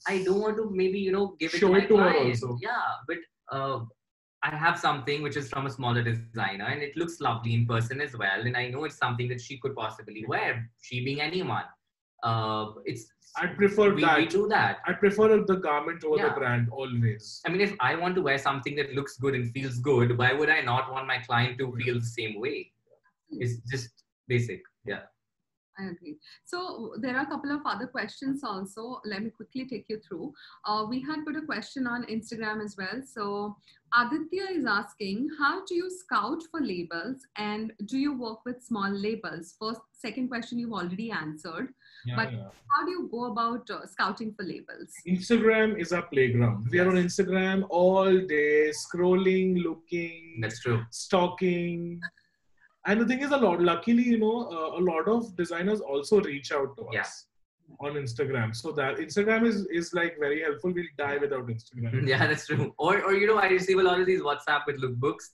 I 0.07 0.23
don't 0.23 0.39
want 0.39 0.57
to 0.57 0.69
maybe 0.71 0.99
you 0.99 1.11
know 1.11 1.35
give 1.39 1.53
it 1.53 1.59
Show 1.59 1.69
to 1.69 1.75
it 1.75 1.87
to 1.87 1.97
her 1.97 2.17
also. 2.17 2.57
Yeah, 2.61 2.81
but 3.07 3.17
uh, 3.51 3.79
I 4.43 4.55
have 4.55 4.77
something 4.79 5.21
which 5.23 5.37
is 5.37 5.49
from 5.49 5.65
a 5.65 5.69
smaller 5.69 6.03
designer, 6.03 6.65
and 6.65 6.81
it 6.81 6.95
looks 6.95 7.19
lovely 7.19 7.53
in 7.53 7.65
person 7.65 8.01
as 8.01 8.15
well. 8.15 8.41
And 8.41 8.55
I 8.55 8.69
know 8.69 8.83
it's 8.83 8.97
something 8.97 9.27
that 9.29 9.41
she 9.41 9.57
could 9.57 9.75
possibly 9.75 10.25
wear. 10.27 10.69
She 10.81 11.03
being 11.03 11.21
anyone, 11.21 11.63
uh, 12.23 12.67
it's 12.85 13.07
I'd 13.37 13.57
prefer 13.57 13.93
we, 13.93 14.01
that. 14.01 14.17
we 14.17 14.27
do 14.27 14.47
that. 14.47 14.79
I 14.85 14.93
prefer 14.93 15.43
the 15.43 15.55
garment 15.55 16.03
over 16.03 16.17
Yeah. 16.17 16.29
the 16.29 16.39
brand 16.39 16.69
always. 16.71 17.41
I 17.45 17.49
mean, 17.49 17.61
if 17.61 17.75
I 17.79 17.95
want 17.95 18.15
to 18.15 18.21
wear 18.21 18.37
something 18.37 18.75
that 18.77 18.93
looks 18.93 19.17
good 19.17 19.35
and 19.35 19.51
feels 19.51 19.79
good, 19.79 20.17
why 20.17 20.31
would 20.33 20.49
I 20.49 20.61
not 20.61 20.91
want 20.91 21.07
my 21.07 21.17
client 21.17 21.57
to 21.59 21.75
feel 21.75 21.99
the 21.99 22.05
same 22.05 22.39
way? 22.39 22.71
It's 23.31 23.57
just 23.69 23.89
basic. 24.27 24.61
Yeah. 24.85 25.01
I 25.77 25.85
agree. 25.89 26.17
So 26.45 26.93
there 26.99 27.15
are 27.17 27.23
a 27.23 27.25
couple 27.25 27.51
of 27.51 27.61
other 27.65 27.87
questions 27.87 28.43
also. 28.43 29.01
Let 29.05 29.23
me 29.23 29.29
quickly 29.29 29.67
take 29.67 29.85
you 29.89 29.99
through. 30.07 30.33
Uh, 30.65 30.85
we 30.89 31.01
had 31.01 31.25
put 31.25 31.35
a 31.35 31.41
question 31.41 31.85
on 31.87 32.05
Instagram 32.05 32.63
as 32.63 32.75
well. 32.77 33.01
So 33.05 33.55
Aditya 33.93 34.45
is 34.51 34.65
asking, 34.65 35.29
how 35.39 35.65
do 35.65 35.75
you 35.75 35.89
scout 35.89 36.41
for 36.51 36.61
labels 36.61 37.17
and 37.37 37.73
do 37.85 37.97
you 37.97 38.17
work 38.17 38.39
with 38.45 38.63
small 38.63 38.89
labels? 38.89 39.55
First, 39.59 39.81
second 39.93 40.27
question 40.29 40.59
you've 40.59 40.73
already 40.73 41.11
answered. 41.11 41.73
Yeah, 42.05 42.15
But- 42.15 42.33
yeah. 42.33 42.49
How 42.75 42.83
do 42.83 42.91
you 42.91 43.07
go 43.09 43.25
about 43.31 43.69
uh, 43.69 43.85
scouting 43.85 44.33
for 44.33 44.43
labels? 44.43 44.91
Instagram 45.07 45.79
is 45.79 45.93
our 45.93 46.01
playground. 46.01 46.67
We 46.71 46.79
are 46.79 46.89
on 46.89 46.95
Instagram 46.95 47.65
all 47.69 48.11
day, 48.27 48.71
scrolling, 48.71 49.63
looking, 49.63 50.39
That's 50.41 50.59
true. 50.61 50.83
stalking. 50.91 52.01
And 52.85 53.01
the 53.01 53.05
thing 53.05 53.21
is, 53.21 53.31
a 53.31 53.37
lot. 53.37 53.61
Luckily, 53.61 54.03
you 54.03 54.17
know, 54.19 54.47
uh, 54.57 54.79
a 54.79 54.81
lot 54.81 55.07
of 55.07 55.35
designers 55.35 55.81
also 55.81 56.21
reach 56.21 56.51
out 56.51 56.75
to 56.77 56.83
us 56.89 56.93
Yeah. 56.97 57.87
on 57.87 57.93
Instagram. 58.01 58.55
So 58.55 58.71
that 58.79 58.97
Instagram 59.05 59.45
is 59.51 59.65
is 59.79 59.93
like 59.99 60.19
very 60.25 60.41
helpful. 60.41 60.71
We'll 60.79 60.91
die 60.97 61.17
without 61.23 61.47
Instagram. 61.55 61.95
Yeah, 62.13 62.27
that's 62.27 62.45
true. 62.51 62.67
Or, 62.77 62.93
or 63.07 63.13
you 63.13 63.27
know, 63.31 63.37
I 63.37 63.47
receive 63.47 63.79
a 63.79 63.83
lot 63.89 63.99
of 63.99 64.05
these 64.11 64.21
WhatsApp 64.21 64.67
with 64.67 64.81
lookbooks. 64.85 65.25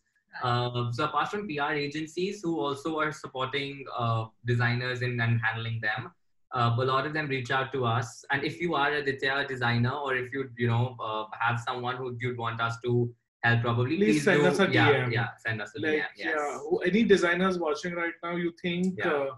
Uh, 0.42 0.92
so 0.94 1.04
apart 1.06 1.28
from 1.30 1.46
PR 1.48 1.74
agencies 1.74 2.40
who 2.42 2.58
also 2.66 2.98
are 3.00 3.12
supporting 3.12 3.84
uh, 3.98 4.26
designers 4.46 5.02
in 5.02 5.20
and 5.20 5.42
handling 5.46 5.82
them, 5.82 6.10
uh, 6.54 6.74
a 6.80 6.86
lot 6.86 7.06
of 7.06 7.14
them 7.14 7.28
reach 7.28 7.52
out 7.52 7.74
to 7.74 7.84
us. 7.86 8.24
And 8.32 8.46
if 8.52 8.62
you 8.62 8.76
are 8.76 8.94
a 8.94 9.04
Ditya 9.04 9.48
designer, 9.50 9.92
or 9.92 10.16
if 10.16 10.32
you 10.34 10.50
you 10.58 10.68
know 10.68 10.96
uh, 11.10 11.26
have 11.42 11.60
someone 11.68 11.98
who 11.98 12.16
you'd 12.22 12.38
want 12.38 12.62
us 12.62 12.78
to 12.86 13.14
help, 13.44 13.62
probably 13.62 13.98
Please 13.98 14.24
send 14.24 14.42
do, 14.42 14.48
us 14.48 14.60
a 14.60 14.68
yeah, 14.72 14.88
DM. 14.92 15.12
Yeah, 15.12 15.28
send 15.46 15.62
us 15.62 15.72
a 15.78 15.82
like 15.82 15.92
DM. 15.94 16.06
Yes. 16.18 16.36
yeah 16.36 16.58
any 16.86 17.04
designers 17.04 17.58
watching 17.60 17.94
right 17.94 18.14
now 18.24 18.36
you 18.36 18.54
think 18.62 19.00
Yeah. 19.00 19.12
uh, 19.12 19.30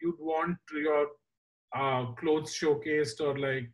you'd 0.00 0.18
want 0.18 0.56
your 0.72 1.06
uh, 1.74 2.12
clothes 2.20 2.54
showcased 2.60 3.20
or 3.20 3.36
like 3.38 3.70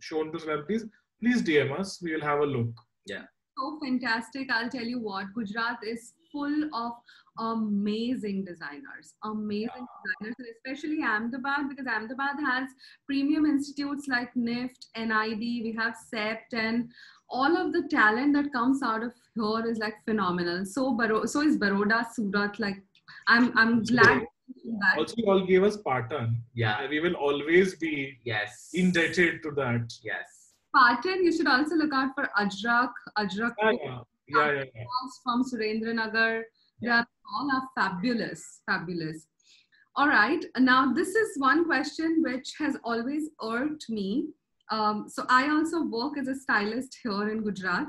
shown 0.00 0.32
to 0.32 0.38
celebrities 0.38 0.84
please 1.20 1.42
dm 1.42 1.78
us 1.78 2.00
we 2.02 2.12
will 2.14 2.20
have 2.30 2.40
a 2.40 2.46
look 2.56 2.74
Yeah. 3.06 3.24
so 3.58 3.78
fantastic. 3.82 4.50
I'll 4.50 4.68
tell 4.68 4.84
you 4.92 5.00
what, 5.00 5.26
Gujarat 5.34 5.78
is 5.92 6.12
full 6.32 6.56
of 6.74 6.92
amazing 7.38 8.44
designers, 8.44 9.14
amazing 9.24 9.86
designers, 9.94 10.34
and 10.38 10.48
especially 10.56 11.02
Ahmedabad 11.02 11.68
because 11.68 11.86
Ahmedabad 11.86 12.36
has 12.44 12.68
premium 13.06 13.44
institutes 13.46 14.06
like 14.08 14.30
NIFT, 14.36 14.80
NID, 14.96 15.44
we 15.66 15.74
have 15.78 15.94
CEPT, 16.12 16.52
and 16.54 16.90
all 17.28 17.56
of 17.56 17.72
the 17.72 17.82
talent 17.90 18.34
that 18.34 18.52
comes 18.52 18.82
out 18.82 19.02
of 19.02 19.12
here 19.34 19.66
is 19.66 19.78
like 19.78 19.94
phenomenal. 20.04 20.64
So, 20.64 20.92
Baro- 20.94 21.24
so 21.26 21.40
is 21.42 21.56
Baroda, 21.58 22.06
Surat. 22.14 22.58
Like, 22.60 22.76
I'm 23.28 23.56
I'm 23.58 23.82
glad 23.82 24.22
that. 24.80 24.98
also 24.98 25.14
you 25.16 25.30
all 25.30 25.44
gave 25.46 25.62
us 25.62 25.76
patan 25.86 26.42
Yeah. 26.54 26.80
and 26.80 26.90
we 26.90 27.00
will 27.00 27.14
always 27.14 27.76
be 27.76 28.18
Yes. 28.24 28.70
indebted 28.74 29.42
to 29.42 29.50
that 29.52 29.92
Yes. 30.02 30.52
Patan, 30.76 31.24
you 31.24 31.32
should 31.32 31.46
also 31.46 31.76
look 31.76 31.92
out 31.92 32.14
for 32.14 32.28
Ajrak, 32.38 32.90
Ajrak 33.18 33.54
yeah 33.62 33.72
yeah 33.72 33.98
yeah, 34.28 34.52
yeah, 34.52 34.64
yeah. 34.74 34.84
songs 34.92 35.20
from 35.22 35.44
Surendranagar. 35.44 36.42
They 36.82 36.88
are 36.88 37.06
all 37.34 37.50
are 37.56 37.68
fabulous, 37.76 38.60
fabulous. 38.66 39.26
All 39.96 40.08
right. 40.08 40.44
Now, 40.58 40.92
this 40.92 41.14
is 41.14 41.38
one 41.38 41.64
question 41.64 42.22
which 42.22 42.52
has 42.58 42.76
always 42.84 43.28
irked 43.42 43.88
me. 43.88 44.26
Um, 44.70 45.06
so, 45.08 45.24
I 45.28 45.50
also 45.50 45.84
work 45.84 46.18
as 46.18 46.28
a 46.28 46.34
stylist 46.34 46.98
here 47.02 47.28
in 47.30 47.42
Gujarat. 47.42 47.86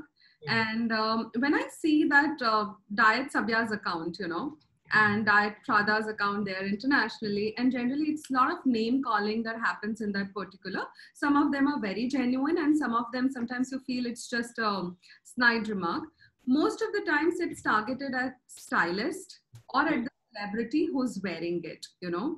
And 0.48 0.92
um, 0.92 1.32
when 1.40 1.56
I 1.56 1.68
see 1.80 2.04
that 2.06 2.40
uh, 2.42 2.66
Diet 2.94 3.32
Sabya's 3.34 3.72
account, 3.72 4.18
you 4.20 4.28
know, 4.28 4.58
and 4.94 5.26
Diet 5.26 5.56
Prada's 5.66 6.08
account 6.08 6.46
there 6.46 6.66
internationally, 6.68 7.56
and 7.58 7.72
generally 7.72 8.10
it's 8.10 8.30
a 8.30 8.34
lot 8.34 8.52
of 8.52 8.64
name 8.66 9.02
calling 9.04 9.42
that 9.44 9.58
happens 9.58 10.02
in 10.02 10.12
that 10.12 10.34
particular. 10.36 10.82
Some 11.16 11.36
of 11.36 11.52
them 11.52 11.68
are 11.68 11.80
very 11.80 12.08
genuine, 12.08 12.60
and 12.60 12.78
some 12.78 12.94
of 12.94 13.06
them 13.12 13.32
sometimes 13.32 13.72
you 13.72 13.80
feel 13.80 14.06
it's 14.06 14.30
just 14.30 14.60
a 14.60 14.92
snide 15.24 15.68
remark. 15.68 16.04
Most 16.46 16.84
of 16.84 16.90
the 16.94 17.10
times 17.10 17.40
it's 17.40 17.64
targeted 17.64 18.14
at 18.14 18.36
stylist 18.46 19.40
or 19.74 19.82
at 19.82 20.04
the 20.04 20.10
celebrity 20.36 20.88
who's 20.92 21.20
wearing 21.24 21.62
it 21.64 21.86
you 22.02 22.10
know 22.10 22.38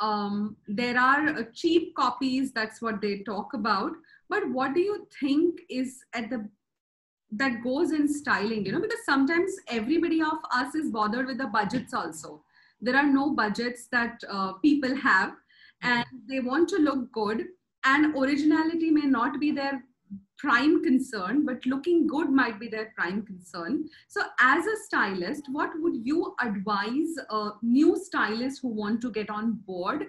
um, 0.00 0.56
there 0.66 0.98
are 0.98 1.28
uh, 1.28 1.42
cheap 1.54 1.94
copies 1.94 2.52
that's 2.52 2.80
what 2.80 3.00
they 3.00 3.18
talk 3.20 3.54
about. 3.54 3.92
But 4.28 4.48
what 4.50 4.74
do 4.74 4.80
you 4.80 5.06
think 5.20 5.60
is 5.68 5.98
at 6.14 6.30
the 6.30 6.48
that 7.32 7.62
goes 7.62 7.92
in 7.92 8.08
styling 8.08 8.64
you 8.64 8.72
know 8.72 8.80
because 8.80 9.04
sometimes 9.04 9.54
everybody 9.68 10.22
of 10.22 10.38
us 10.50 10.74
is 10.74 10.90
bothered 10.90 11.26
with 11.26 11.38
the 11.38 11.46
budgets 11.46 11.92
also. 11.92 12.42
There 12.80 12.96
are 12.96 13.06
no 13.06 13.30
budgets 13.30 13.88
that 13.92 14.22
uh, 14.30 14.52
people 14.54 14.94
have 14.96 15.34
and 15.82 16.06
they 16.28 16.40
want 16.40 16.68
to 16.70 16.76
look 16.76 17.12
good 17.12 17.44
and 17.84 18.16
originality 18.16 18.90
may 18.90 19.06
not 19.06 19.38
be 19.40 19.50
their 19.52 19.82
prime 20.38 20.82
concern, 20.82 21.44
but 21.44 21.64
looking 21.66 22.06
good 22.06 22.30
might 22.30 22.58
be 22.60 22.68
their 22.68 22.92
prime 22.96 23.24
concern. 23.26 23.88
So, 24.08 24.22
as 24.40 24.64
a 24.64 24.76
stylist, 24.84 25.44
what 25.50 25.70
would 25.76 25.96
you 26.04 26.34
advise 26.40 27.14
a 27.30 27.50
new 27.62 27.96
stylists 27.96 28.60
who 28.60 28.68
want 28.68 29.00
to 29.02 29.10
get 29.10 29.30
on 29.30 29.60
board 29.66 30.06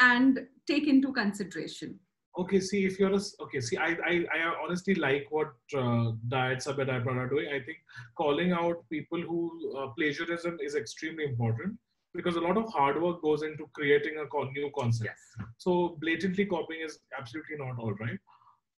and 0.00 0.40
take 0.66 0.86
into 0.86 1.12
consideration? 1.12 1.98
Okay, 2.38 2.60
see 2.60 2.84
if 2.84 3.00
you're 3.00 3.14
a, 3.14 3.20
okay. 3.42 3.60
See, 3.60 3.76
I 3.76 3.96
I, 4.06 4.24
I 4.34 4.54
honestly 4.62 4.94
like 4.94 5.26
what 5.30 5.52
uh, 5.76 6.12
Diet 6.28 6.62
Sub 6.62 6.78
and 6.78 6.90
are 6.90 7.28
doing. 7.28 7.48
I 7.48 7.60
think 7.60 7.78
calling 8.16 8.52
out 8.52 8.84
people 8.90 9.20
who 9.20 9.76
uh, 9.76 9.88
plagiarism 9.96 10.58
is 10.62 10.76
extremely 10.76 11.24
important 11.24 11.76
because 12.14 12.36
a 12.36 12.40
lot 12.40 12.56
of 12.56 12.72
hard 12.72 13.00
work 13.00 13.22
goes 13.22 13.42
into 13.42 13.68
creating 13.74 14.14
a 14.18 14.44
new 14.52 14.70
concept. 14.76 15.10
Yes. 15.10 15.46
So 15.58 15.96
blatantly 16.00 16.46
copying 16.46 16.82
is 16.84 17.00
absolutely 17.18 17.56
not 17.58 17.78
all 17.78 17.94
right. 17.94 18.18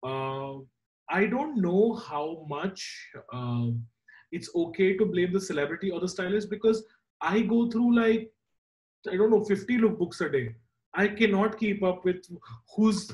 Uh, 0.03 0.63
I 1.11 1.27
don't 1.27 1.61
know 1.61 1.95
how 1.95 2.45
much 2.49 2.81
uh, 3.33 3.69
it's 4.33 4.51
okay 4.55 4.97
to 4.97 5.07
blame 5.07 5.33
the 5.33 5.41
celebrity 5.41 5.91
or 5.91 6.01
the 6.01 6.09
stylist 6.09 6.51
because 6.51 6.85
I 7.21 7.41
go 7.41 7.71
through 7.71 7.97
like 7.97 8.31
I 9.11 9.17
don't 9.17 9.31
know 9.31 9.45
50 9.45 9.79
lookbooks 9.79 10.21
a 10.21 10.29
day. 10.31 10.55
I 10.95 11.09
cannot 11.09 11.59
keep 11.59 11.83
up 11.83 12.05
with 12.05 12.25
who's 12.77 13.11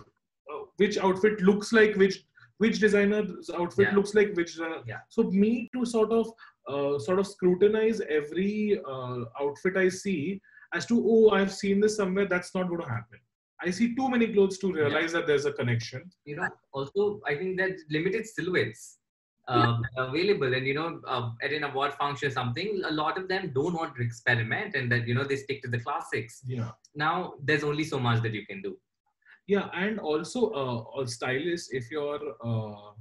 which 0.76 0.98
outfit 0.98 1.40
looks 1.40 1.72
like 1.72 1.94
which 1.96 2.24
which 2.58 2.80
designer's 2.80 3.50
outfit 3.50 3.88
Yeah. 3.90 3.94
looks 3.96 4.14
like 4.14 4.32
which 4.34 4.52
designer. 4.52 4.82
Yeah. 4.86 5.00
So 5.08 5.24
me 5.24 5.70
to 5.74 5.84
sort 5.84 6.10
of 6.12 6.26
uh, 6.68 6.98
sort 6.98 7.18
of 7.18 7.26
scrutinize 7.26 8.00
every 8.08 8.80
uh, 8.88 9.24
outfit 9.40 9.76
I 9.76 9.88
see 9.88 10.40
as 10.72 10.86
to 10.86 11.02
oh 11.06 11.30
I've 11.30 11.52
seen 11.52 11.80
this 11.80 11.96
somewhere. 11.96 12.26
That's 12.26 12.54
not 12.54 12.68
going 12.68 12.80
to 12.80 12.88
happen. 12.88 13.18
I 13.64 13.70
see 13.70 13.94
too 13.94 14.08
many 14.08 14.26
clothes 14.32 14.58
to 14.58 14.72
realize 14.72 15.12
that 15.12 15.26
there's 15.26 15.46
a 15.46 15.52
connection. 15.60 16.02
you 16.30 16.36
know 16.36 16.48
also 16.78 17.02
i 17.30 17.34
think 17.40 17.52
that 17.60 17.74
limited 17.96 18.26
silhouettes 18.34 18.84
uh, 19.48 19.76
are 19.98 20.06
available. 20.08 20.54
And 20.54 20.66
you 20.66 20.74
know 20.74 21.00
uh, 21.06 21.30
at 21.42 21.52
an 21.52 21.64
award 21.64 21.94
function 21.94 22.28
or 22.28 22.30
something 22.30 22.82
a 22.86 22.90
lot 22.90 23.18
of 23.18 23.28
them 23.28 23.52
don't 23.54 23.74
want 23.74 23.94
to 23.96 24.02
experiment 24.02 24.74
and 24.74 24.90
that 24.92 25.06
you 25.06 25.14
know 25.14 25.24
they 25.24 25.36
stick 25.36 25.62
to 25.62 25.68
the 25.68 25.80
classics. 25.80 26.40
Yeah. 26.46 26.70
now 26.94 27.34
there's 27.42 27.64
only 27.64 27.84
so 27.84 27.98
much 27.98 28.22
that 28.22 28.32
you 28.32 28.46
can 28.46 28.62
do. 28.62 28.76
Yeah, 29.46 29.68
and 29.74 30.00
also 30.00 30.50
uh, 30.52 31.02
a 31.02 31.06
stylist 31.06 31.74
if 31.74 31.90
you're 31.90 32.22
uh, 32.42 32.92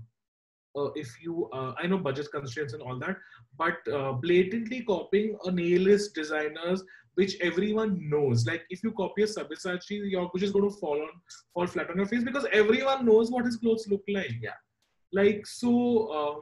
uh, 0.76 0.90
if 0.96 1.10
you 1.24 1.50
uh, 1.54 1.74
I 1.82 1.88
know 1.88 1.98
budget 1.98 2.28
constraints 2.34 2.74
and 2.74 2.82
all 2.82 3.00
that, 3.00 3.18
but 3.58 3.78
uh, 3.88 4.12
blatantly 4.14 4.82
copying 4.84 5.38
a 5.46 5.52
nailist 5.52 6.14
designers 6.16 6.84
which 7.16 7.38
everyone 7.42 8.10
knows. 8.10 8.46
Like 8.46 8.64
if 8.70 8.84
you 8.84 8.92
copy 8.92 9.24
a 9.24 9.26
Sabyasachi, 9.26 10.10
you're 10.12 10.30
is 10.36 10.52
going 10.52 10.70
to 10.70 10.76
fall 10.78 11.02
on 11.02 11.10
fall 11.54 11.68
flat 11.68 11.90
on 11.90 11.98
your 11.98 12.06
face 12.06 12.24
because 12.24 12.46
everyone 12.52 13.06
knows 13.06 13.32
what 13.32 13.46
his 13.46 13.58
clothes 13.58 13.88
look 13.90 14.04
like. 14.08 14.36
Yeah. 14.42 14.60
Like 15.12 15.46
so. 15.46 16.08
Uh, 16.08 16.42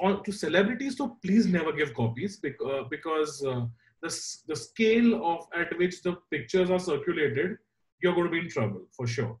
on, 0.00 0.24
to 0.24 0.32
celebrities, 0.32 0.96
so 0.96 1.16
please 1.24 1.46
never 1.46 1.72
give 1.72 1.94
copies 1.94 2.36
because, 2.36 2.84
because 2.90 3.44
uh, 3.46 3.64
the, 4.02 4.08
the 4.48 4.56
scale 4.56 5.24
of 5.24 5.46
at 5.56 5.78
which 5.78 6.02
the 6.02 6.16
pictures 6.32 6.68
are 6.68 6.80
circulated 6.80 7.58
you're 8.02 8.14
going 8.14 8.26
to 8.26 8.30
be 8.30 8.40
in 8.40 8.48
trouble 8.48 8.82
for 8.96 9.06
sure. 9.06 9.38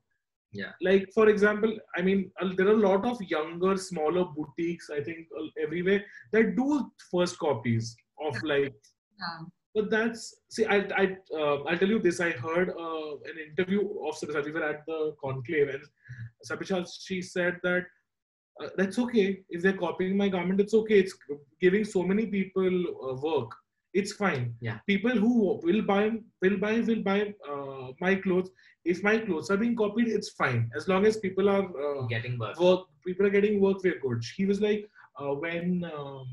Yeah. 0.52 0.72
Like 0.82 1.10
for 1.14 1.28
example, 1.28 1.76
I 1.96 2.02
mean, 2.02 2.30
uh, 2.40 2.50
there 2.56 2.68
are 2.68 2.72
a 2.72 2.88
lot 2.88 3.04
of 3.04 3.20
younger, 3.22 3.76
smaller 3.76 4.24
boutiques. 4.24 4.90
I 4.90 5.00
think 5.02 5.26
uh, 5.38 5.46
everywhere 5.62 6.04
that 6.32 6.56
do 6.56 6.90
first 7.10 7.38
copies 7.38 7.96
of 8.24 8.34
like. 8.42 8.74
Yeah. 9.18 9.46
But 9.74 9.90
that's 9.90 10.34
see, 10.50 10.66
I 10.66 10.76
I 11.02 11.16
uh, 11.34 11.62
I'll 11.64 11.78
tell 11.78 11.88
you 11.88 11.98
this. 11.98 12.20
I 12.20 12.30
heard 12.30 12.70
uh, 12.70 13.12
an 13.30 13.38
interview 13.48 13.80
of 14.06 14.14
Sabyasachi. 14.16 14.46
We 14.46 14.52
were 14.52 14.64
at 14.64 14.84
the 14.86 15.14
conclave, 15.22 15.68
and 15.68 15.82
Sabyasachi 16.48 17.24
said 17.24 17.58
that 17.62 17.86
uh, 18.62 18.68
that's 18.76 18.98
okay 18.98 19.40
if 19.48 19.62
they're 19.62 19.82
copying 19.86 20.16
my 20.16 20.28
garment. 20.28 20.60
It's 20.60 20.74
okay. 20.74 20.98
It's 21.00 21.16
giving 21.60 21.84
so 21.84 22.02
many 22.02 22.26
people 22.26 22.84
uh, 23.08 23.14
work. 23.14 23.50
It's 23.94 24.12
fine. 24.12 24.54
Yeah. 24.60 24.78
People 24.86 25.10
who 25.12 25.60
will 25.62 25.82
buy 25.82 26.12
will 26.42 26.58
buy 26.58 26.80
will 26.80 27.02
buy 27.02 27.34
uh, 27.48 27.88
my 28.00 28.14
clothes. 28.16 28.50
If 28.84 29.02
my 29.02 29.18
clothes 29.18 29.50
are 29.50 29.56
being 29.56 29.76
copied, 29.76 30.08
it's 30.08 30.30
fine 30.30 30.70
as 30.76 30.88
long 30.88 31.06
as 31.06 31.16
people 31.16 31.48
are 31.48 31.64
uh, 31.64 32.06
getting 32.06 32.38
work 32.38 32.60
work. 32.60 32.86
People 33.06 33.26
are 33.26 33.30
getting 33.30 33.60
work. 33.60 33.82
We're 33.82 34.00
good. 34.00 34.22
He 34.36 34.44
was 34.44 34.60
like 34.60 34.88
uh, 35.18 35.34
when 35.34 35.84
um, 35.94 36.26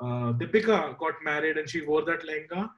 uh, 0.00 0.32
Deepika 0.32 0.98
got 0.98 1.14
married 1.24 1.58
and 1.58 1.68
she 1.68 1.84
wore 1.84 2.04
that 2.04 2.22
lehenga. 2.22 2.68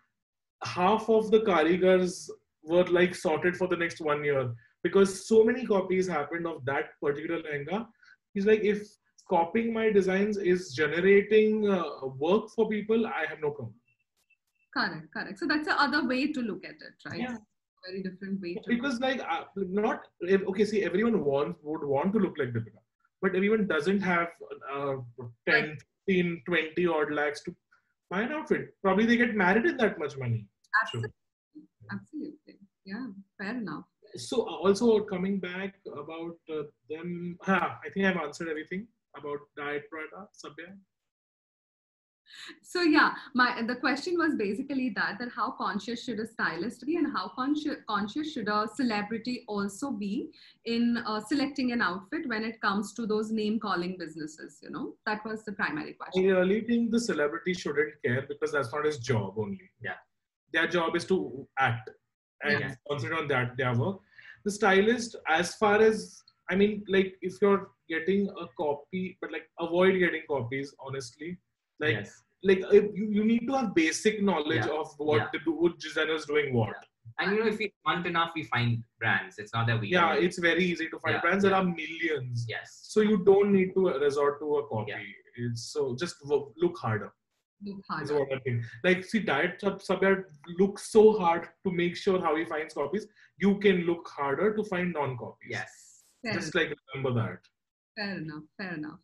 Half 0.65 1.09
of 1.09 1.31
the 1.31 1.41
karigars 1.41 2.29
were 2.63 2.85
like 2.85 3.15
sorted 3.15 3.57
for 3.57 3.67
the 3.69 3.77
next 3.77 4.01
one 4.01 4.25
year 4.25 4.53
because 4.83 5.27
so 5.27 5.45
many 5.45 5.67
copies 5.67 6.07
happened 6.07 6.47
of 6.47 6.65
that 6.65 6.99
particular 7.03 7.43
lehenga. 7.43 7.87
He's 8.35 8.47
like, 8.47 8.63
if 8.63 8.83
copying 9.29 9.73
my 9.73 9.91
designs 9.91 10.37
is 10.37 10.73
generating 10.73 11.69
uh, 11.69 12.07
work 12.19 12.51
for 12.55 12.69
people, 12.69 13.07
I 13.07 13.27
have 13.29 13.41
no 13.41 13.51
problem. 13.51 13.75
Correct, 14.77 15.07
correct. 15.13 15.39
So 15.39 15.47
that's 15.47 15.67
the 15.67 15.81
other 15.81 16.07
way 16.07 16.33
to 16.33 16.41
look 16.41 16.65
at 16.65 16.71
it, 16.71 17.11
right? 17.11 17.21
Yeah. 17.21 17.37
Very 17.89 18.03
different 18.03 18.41
way 18.43 18.55
to 18.55 18.63
Because 18.69 19.01
like 19.01 19.21
uh, 19.21 19.45
not 19.57 20.07
okay, 20.31 20.65
see, 20.67 20.85
everyone 20.85 21.25
wants 21.25 21.59
would 21.63 21.83
want 21.83 22.13
to 22.13 22.19
look 22.19 22.35
like 22.39 22.51
Deepika, 22.51 22.83
but 23.23 23.35
everyone 23.35 23.67
doesn't 23.67 24.01
have 24.01 24.29
uh, 24.71 24.97
10, 25.49 25.79
15, 26.07 26.43
20 26.47 26.87
odd 26.87 27.13
lakhs 27.13 27.43
to 27.43 27.55
buy 28.11 28.23
an 28.23 28.33
outfit. 28.33 28.75
Probably 28.83 29.07
they 29.07 29.17
get 29.17 29.35
married 29.35 29.67
in 29.67 29.77
that 29.79 29.99
much 29.99 30.17
money. 30.19 30.47
absolutely, 30.83 31.13
absolutely. 31.93 32.59
Yeah, 32.85 33.07
fair 33.39 33.57
enough. 33.57 33.85
So 34.17 34.43
also 34.49 35.01
coming 35.01 35.39
back 35.39 35.75
about 35.87 36.37
uh, 36.53 36.63
them, 36.89 37.37
huh, 37.43 37.71
I 37.85 37.91
think 37.93 38.07
I've 38.07 38.17
answered 38.17 38.49
everything 38.49 38.89
about 39.17 39.39
diet 39.57 39.85
Prada, 39.91 40.27
Sabya. 40.35 40.77
So 42.63 42.83
yeah, 42.83 43.13
my 43.35 43.63
the 43.63 43.77
question 43.77 44.17
was 44.19 44.35
basically 44.35 44.91
that 44.97 45.19
that 45.19 45.31
how 45.35 45.51
conscious 45.53 46.05
should 46.05 46.21
a 46.21 46.27
stylist 46.27 46.85
be 46.87 46.97
and 46.97 47.13
how 47.13 47.29
conscious 47.35 47.77
conscious 47.89 48.33
should 48.33 48.49
a 48.49 48.69
celebrity 48.75 49.45
also 49.49 49.91
be 49.91 50.31
in 50.65 50.97
uh, 51.07 51.21
selecting 51.21 51.73
an 51.73 51.83
outfit 51.83 52.29
when 52.29 52.45
it 52.45 52.61
comes 52.61 52.93
to 52.95 53.07
those 53.07 53.31
name 53.31 53.59
calling 53.61 53.97
businesses. 53.99 54.59
You 54.63 54.71
know, 54.71 54.95
that 55.07 55.25
was 55.25 55.45
the 55.45 55.53
primary 55.53 55.91
I 55.91 56.05
question. 56.05 56.25
really 56.25 56.61
think 56.63 56.91
the 56.91 57.01
celebrity 57.01 57.55
shouldn't 57.55 57.95
care 58.05 58.23
because 58.29 58.53
that's 58.53 58.73
not 58.73 58.85
his 58.85 58.99
job 58.99 59.35
only. 59.37 59.71
Yeah. 59.81 59.99
Their 60.53 60.67
job 60.67 60.97
is 60.97 61.05
to 61.07 61.47
act 61.59 61.91
and 62.43 62.61
Yeah. 62.61 62.75
concentrate 62.89 63.19
on 63.21 63.29
that 63.29 63.57
their 63.57 63.75
work. 63.75 64.01
The 64.45 64.51
stylist, 64.51 65.17
as 65.29 65.55
far 65.57 65.81
as 65.81 66.23
I 66.51 66.57
mean, 66.57 66.85
like 66.89 67.15
if 67.23 67.41
you're 67.41 67.71
getting 67.89 68.29
a 68.29 68.47
copy, 68.59 69.17
but 69.21 69.31
like 69.31 69.49
avoid 69.61 69.99
getting 69.99 70.23
copies, 70.29 70.75
honestly. 70.81 71.39
Like 71.81 71.97
yes 72.01 72.23
like 72.43 72.61
if 72.73 72.85
you, 72.99 73.07
you 73.17 73.25
need 73.31 73.47
to 73.49 73.55
have 73.55 73.75
basic 73.75 74.23
knowledge 74.23 74.65
Yeah. 74.67 74.79
of 74.83 74.93
what 74.99 75.19
Yeah. 75.19 75.27
the 75.33 75.41
do- 75.47 75.59
what 75.63 75.79
designer's 75.79 76.25
doing 76.31 76.55
what. 76.59 76.77
and 77.19 77.33
you 77.33 77.41
know 77.41 77.49
if 77.53 77.59
we 77.63 77.67
hunt 77.89 78.07
enough 78.11 78.31
we 78.39 78.45
find 78.45 78.83
brands 79.01 79.39
it's 79.43 79.53
not 79.57 79.67
that 79.71 79.79
we 79.83 79.89
Yeah, 79.95 80.15
it's 80.27 80.39
very 80.39 80.65
easy 80.65 80.87
to 80.93 80.99
find 81.01 81.15
Yeah, 81.17 81.21
brands. 81.25 81.45
There 81.45 81.55
are 81.59 81.65
millions. 81.65 82.47
yes 82.55 82.69
So 82.95 83.03
you 83.11 83.19
don't 83.31 83.53
need 83.59 83.75
to 83.75 83.83
resort 84.05 84.39
to 84.45 84.49
a 84.61 84.63
copy. 84.71 84.93
Yeah. 84.93 85.03
It's 85.47 85.65
so 85.75 85.83
just 86.05 86.17
wo- 86.31 86.53
look 86.65 86.79
harder. 86.85 87.11
Look 87.67 87.79
is 87.81 87.85
harder. 87.91 88.19
what 88.21 88.33
I 88.37 88.39
think. 88.47 88.65
Like, 88.89 89.05
see, 89.11 89.21
Diet 89.31 89.61
Sub 89.61 89.77
Subyard 89.89 90.25
looks 90.63 90.91
so 90.97 91.05
hard 91.19 91.47
to 91.67 91.71
make 91.83 91.95
sure 92.05 92.19
how 92.27 92.33
he 92.41 92.45
finds 92.53 92.73
copies. 92.81 93.07
You 93.47 93.53
can 93.67 93.83
look 93.91 94.09
harder 94.21 94.49
to 94.57 94.65
find 94.73 94.93
non-copies. 95.01 95.51
yes 95.59 95.77
Fair 96.25 96.35
Just 96.39 96.55
like 96.61 96.73
remember 96.95 97.13
that. 97.21 97.41
Fair 97.99 98.17
enough. 98.25 98.45
Fair 98.59 98.75
enough. 98.81 98.99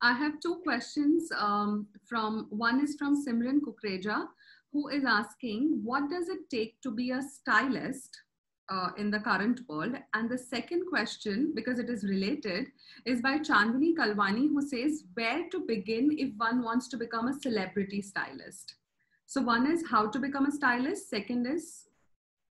I 0.00 0.12
have 0.12 0.40
two 0.40 0.56
questions. 0.62 1.30
Um, 1.36 1.88
from 2.06 2.46
one 2.50 2.80
is 2.82 2.96
from 2.96 3.16
Simran 3.24 3.60
Kukreja, 3.60 4.28
who 4.72 4.88
is 4.88 5.04
asking, 5.04 5.80
"What 5.82 6.08
does 6.10 6.28
it 6.28 6.48
take 6.50 6.80
to 6.82 6.90
be 6.90 7.10
a 7.10 7.22
stylist 7.22 8.16
uh, 8.70 8.90
in 8.96 9.10
the 9.10 9.20
current 9.20 9.60
world?" 9.68 9.96
And 10.14 10.30
the 10.30 10.38
second 10.38 10.86
question, 10.88 11.52
because 11.54 11.78
it 11.78 11.90
is 11.90 12.04
related, 12.04 12.70
is 13.04 13.20
by 13.20 13.38
Chandani 13.38 13.94
Kalwani, 13.96 14.48
who 14.48 14.62
says, 14.62 15.04
"Where 15.14 15.48
to 15.50 15.60
begin 15.60 16.14
if 16.18 16.32
one 16.36 16.62
wants 16.62 16.88
to 16.88 16.96
become 16.96 17.28
a 17.28 17.38
celebrity 17.40 18.02
stylist?" 18.02 18.76
So 19.26 19.42
one 19.42 19.70
is 19.70 19.84
how 19.90 20.06
to 20.08 20.18
become 20.18 20.46
a 20.46 20.52
stylist. 20.52 21.10
Second 21.10 21.46
is 21.46 21.88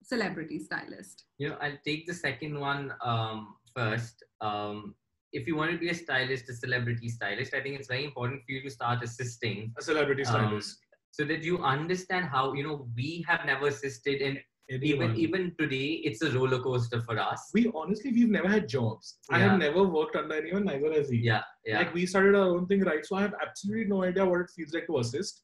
celebrity 0.02 0.58
stylist. 0.58 1.24
you 1.38 1.48
know 1.48 1.56
i'll 1.60 1.80
take 1.84 2.06
the 2.06 2.14
second 2.14 2.58
one 2.58 2.92
um, 3.04 3.54
first 3.76 4.22
um, 4.40 4.94
if 5.32 5.46
you 5.46 5.56
want 5.56 5.70
to 5.70 5.78
be 5.78 5.88
a 5.90 5.94
stylist 5.94 6.48
a 6.48 6.54
celebrity 6.54 7.08
stylist 7.08 7.54
i 7.54 7.60
think 7.60 7.78
it's 7.78 7.88
very 7.88 8.04
important 8.04 8.42
for 8.44 8.52
you 8.52 8.62
to 8.62 8.70
start 8.70 9.02
assisting 9.02 9.72
A 9.78 9.82
celebrity 9.82 10.24
um, 10.24 10.32
stylist. 10.34 10.78
so 11.10 11.24
that 11.24 11.42
you 11.42 11.58
understand 11.62 12.26
how 12.26 12.52
you 12.54 12.62
know 12.66 12.86
we 12.96 13.24
have 13.28 13.44
never 13.46 13.68
assisted 13.68 14.22
and 14.22 14.38
Anyone. 14.70 15.16
even 15.16 15.16
even 15.16 15.54
today 15.58 15.86
it's 16.08 16.20
a 16.20 16.30
roller 16.32 16.58
coaster 16.60 17.00
for 17.00 17.18
us 17.18 17.50
we 17.54 17.70
honestly 17.74 18.10
we've 18.12 18.28
never 18.28 18.48
had 18.48 18.68
jobs. 18.68 19.16
I 19.30 19.38
have 19.38 19.58
never 19.58 19.82
worked 19.82 20.14
under 20.14 20.34
anyone, 20.34 20.64
neither 20.66 20.92
has 20.92 21.08
he. 21.08 21.20
yeah 21.28 21.40
yeah 21.64 21.78
Like 21.78 21.94
we 21.94 22.04
started 22.04 22.34
our 22.34 22.48
own 22.54 22.66
thing, 22.66 22.82
right? 22.82 23.02
So 23.06 23.16
I 23.16 23.22
have 23.22 23.32
absolutely 23.40 23.86
no 23.86 24.04
idea 24.04 24.26
what 24.26 24.40
it 24.42 24.50
feels 24.54 24.74
like 24.74 24.86
to 24.88 24.98
assist. 24.98 25.40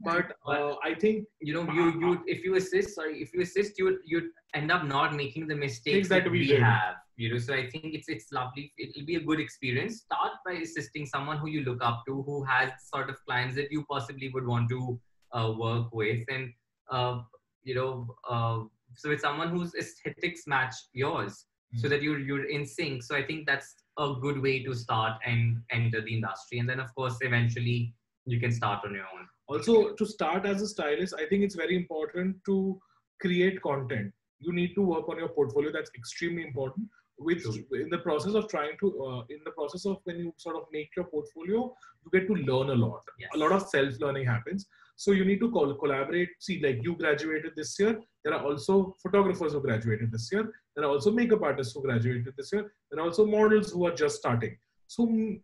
But 0.04 0.36
uh, 0.46 0.74
I 0.84 0.94
think 0.94 1.26
you 1.40 1.54
know 1.54 1.70
you 1.72 2.00
you 2.00 2.22
if 2.26 2.44
you 2.44 2.54
assist 2.54 2.94
sorry 2.94 3.20
if 3.20 3.32
you 3.34 3.42
assist 3.42 3.78
you 3.78 3.98
you 4.04 4.30
end 4.54 4.70
up 4.70 4.84
not 4.84 5.14
making 5.14 5.48
the 5.48 5.56
mistakes 5.56 6.08
that 6.08 6.24
that 6.24 6.30
we 6.30 6.40
we 6.40 6.50
have 6.50 6.94
you 7.16 7.30
know. 7.32 7.38
So 7.38 7.52
i 7.54 7.68
think 7.68 7.94
it's 7.94 8.08
it's 8.08 8.32
lovely. 8.32 8.72
It'll 8.78 9.06
be 9.06 9.16
a 9.16 9.20
good 9.20 9.40
experience. 9.40 10.02
Start 10.02 10.32
by 10.46 10.52
assisting 10.52 11.04
someone 11.04 11.38
who 11.38 11.48
you 11.48 11.62
look 11.64 11.82
up 11.82 12.04
to 12.06 12.22
who 12.22 12.44
has 12.44 12.70
sort 12.94 13.10
of 13.10 13.16
clients 13.26 13.56
that 13.56 13.72
you 13.72 13.84
possibly 13.90 14.28
would 14.28 14.46
want 14.46 14.68
to 14.70 15.00
uh, 15.32 15.52
work 15.58 15.92
with. 15.92 16.24
And 16.28 16.52
uh, 16.90 17.22
you 17.64 17.74
know 17.74 18.16
uh, 18.28 18.60
so 18.96 19.10
it's 19.10 19.22
someone 19.22 19.48
whose 19.48 19.74
aesthetics 19.74 20.46
match 20.46 20.74
yours 20.92 21.46
so 21.76 21.88
that 21.88 22.02
you're 22.02 22.20
you're 22.20 22.48
in 22.48 22.64
sync. 22.64 23.02
So 23.02 23.16
i 23.16 23.22
think 23.22 23.46
that's 23.46 23.74
a 23.98 24.14
good 24.20 24.40
way 24.40 24.62
to 24.62 24.74
start 24.74 25.18
and 25.26 25.60
enter 25.70 26.00
the 26.00 26.14
industry. 26.14 26.60
And 26.60 26.68
then 26.68 26.80
of 26.80 26.94
course 26.94 27.18
eventually 27.20 27.94
you 28.26 28.38
can 28.40 28.52
start 28.52 28.84
on 28.84 28.94
your 28.94 29.08
own 29.14 29.26
also 29.48 29.92
to 29.94 30.06
start 30.06 30.46
as 30.46 30.62
a 30.62 30.68
stylist 30.68 31.14
i 31.18 31.26
think 31.26 31.42
it's 31.42 31.54
very 31.54 31.76
important 31.76 32.36
to 32.44 32.78
create 33.20 33.60
content. 33.62 34.12
You 34.40 34.52
need 34.52 34.74
to 34.74 34.82
work 34.82 35.08
on 35.08 35.18
your 35.18 35.28
portfolio. 35.28 35.72
That's 35.72 35.90
extremely 35.96 36.42
important. 36.42 36.88
Which 37.20 37.44
in 37.72 37.90
the 37.90 37.98
process 37.98 38.34
of 38.34 38.46
trying 38.46 38.76
to 38.78 39.04
uh, 39.04 39.20
in 39.28 39.40
the 39.44 39.50
process 39.50 39.84
of 39.86 39.96
when 40.04 40.18
you 40.18 40.32
sort 40.36 40.54
of 40.54 40.66
make 40.72 40.90
your 40.96 41.06
portfolio 41.06 41.74
you 42.04 42.10
get 42.12 42.28
to 42.28 42.34
learn 42.34 42.70
a 42.70 42.74
lot. 42.74 43.02
Yes. 43.18 43.30
a 43.34 43.38
lot 43.38 43.50
of 43.50 43.68
self 43.68 43.98
learning 43.98 44.24
happens. 44.24 44.66
So 44.94 45.10
you 45.10 45.24
need 45.24 45.40
to 45.40 45.50
col- 45.50 45.74
collaborate. 45.74 46.28
See 46.38 46.60
like 46.62 46.78
you 46.84 46.94
graduated 46.94 47.54
this 47.56 47.76
year. 47.80 48.00
There 48.24 48.34
are 48.34 48.44
also 48.44 48.94
photographers 49.02 49.52
who 49.52 49.60
graduated 49.60 50.12
this 50.12 50.30
year. 50.30 50.48
There 50.76 50.84
are 50.84 50.90
also 50.90 51.10
makeup 51.10 51.42
artists 51.42 51.74
who 51.74 51.82
graduated 51.82 52.34
this 52.36 52.52
year. 52.52 52.72
There 52.90 53.00
are 53.00 53.06
also 53.06 53.26
models 53.26 53.72
who 53.72 53.84
are 53.86 53.94
just 53.94 54.18
starting. 54.18 54.56
So 54.86 55.08
mm, 55.08 55.40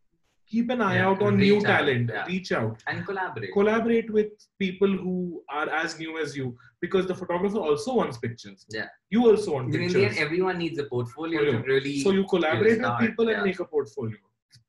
keep 0.50 0.70
an 0.70 0.80
eye 0.80 0.96
Yeah, 0.96 1.08
out 1.08 1.22
on 1.22 1.36
new 1.38 1.56
out, 1.58 1.64
talent 1.64 2.10
yeah. 2.12 2.26
reach 2.26 2.52
out 2.52 2.82
and 2.86 3.04
collaborate. 3.04 3.52
collaborate 3.52 4.10
with 4.12 4.32
people 4.58 4.88
who 5.04 5.42
are 5.48 5.68
as 5.70 5.98
new 5.98 6.18
as 6.18 6.36
you 6.36 6.56
because 6.80 7.06
the 7.06 7.14
photographer 7.14 7.58
also 7.58 7.94
wants 7.94 8.18
pictures 8.18 8.66
Yeah. 8.70 8.88
you 9.10 9.24
also 9.30 9.54
want 9.54 9.72
pictures. 9.72 9.94
In 9.94 10.00
the 10.00 10.06
end, 10.08 10.18
everyone 10.18 10.58
needs 10.58 10.78
a 10.78 10.84
portfolio 10.84 11.44
to 11.52 11.58
really. 11.72 12.00
so 12.00 12.10
you 12.12 12.24
collaborate 12.24 12.80
with 12.80 12.98
people 13.00 13.28
and 13.28 13.42
make 13.42 13.60
a 13.60 13.64
portfolio. 13.64 14.18